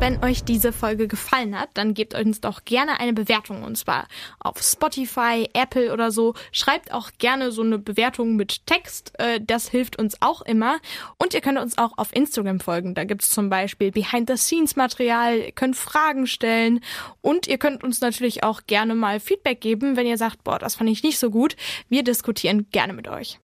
Wenn 0.00 0.24
euch 0.24 0.44
diese 0.44 0.72
Folge 0.72 1.08
gefallen 1.08 1.58
hat, 1.60 1.68
dann 1.74 1.92
gebt 1.92 2.14
uns 2.14 2.40
doch 2.40 2.64
gerne 2.64 2.98
eine 3.00 3.12
Bewertung 3.12 3.62
und 3.62 3.76
zwar 3.76 4.08
auf 4.38 4.62
Spotify, 4.62 5.48
Apple 5.52 5.92
oder 5.92 6.10
so. 6.10 6.32
Schreibt 6.52 6.92
auch 6.92 7.10
gerne 7.18 7.52
so 7.52 7.62
eine 7.62 7.78
Bewertung 7.78 8.34
mit 8.34 8.66
Text, 8.66 9.12
äh, 9.18 9.40
das 9.42 9.68
hilft 9.68 9.98
uns 9.98 10.16
auch 10.20 10.40
immer. 10.40 10.78
Und 11.18 11.34
ihr 11.34 11.42
könnt 11.42 11.58
uns 11.58 11.76
auch 11.76 11.98
auf 11.98 12.16
Instagram 12.16 12.60
folgen. 12.60 12.94
Da 12.94 13.04
gibt's 13.04 13.28
zum 13.28 13.50
Beispiel 13.50 13.90
Behind-the-Scenes-Material, 13.90 15.36
ihr 15.36 15.52
könnt 15.52 15.76
Fragen 15.76 16.26
stellen 16.26 16.80
und 17.20 17.46
ihr 17.46 17.58
könnt 17.58 17.84
uns 17.84 18.00
natürlich 18.00 18.42
auch 18.42 18.62
gerne 18.66 18.94
mal 18.94 19.20
Feedback 19.20 19.60
geben, 19.60 19.96
wenn 19.96 20.06
ihr 20.06 20.16
sagt, 20.16 20.44
boah, 20.44 20.58
das 20.58 20.76
fand 20.76 20.88
ich 20.88 21.02
nicht 21.02 21.18
so 21.18 21.30
gut. 21.30 21.56
Wir 21.90 22.02
diskutieren 22.02 22.66
gerne 22.70 22.94
mit 22.94 23.06
euch. 23.06 23.38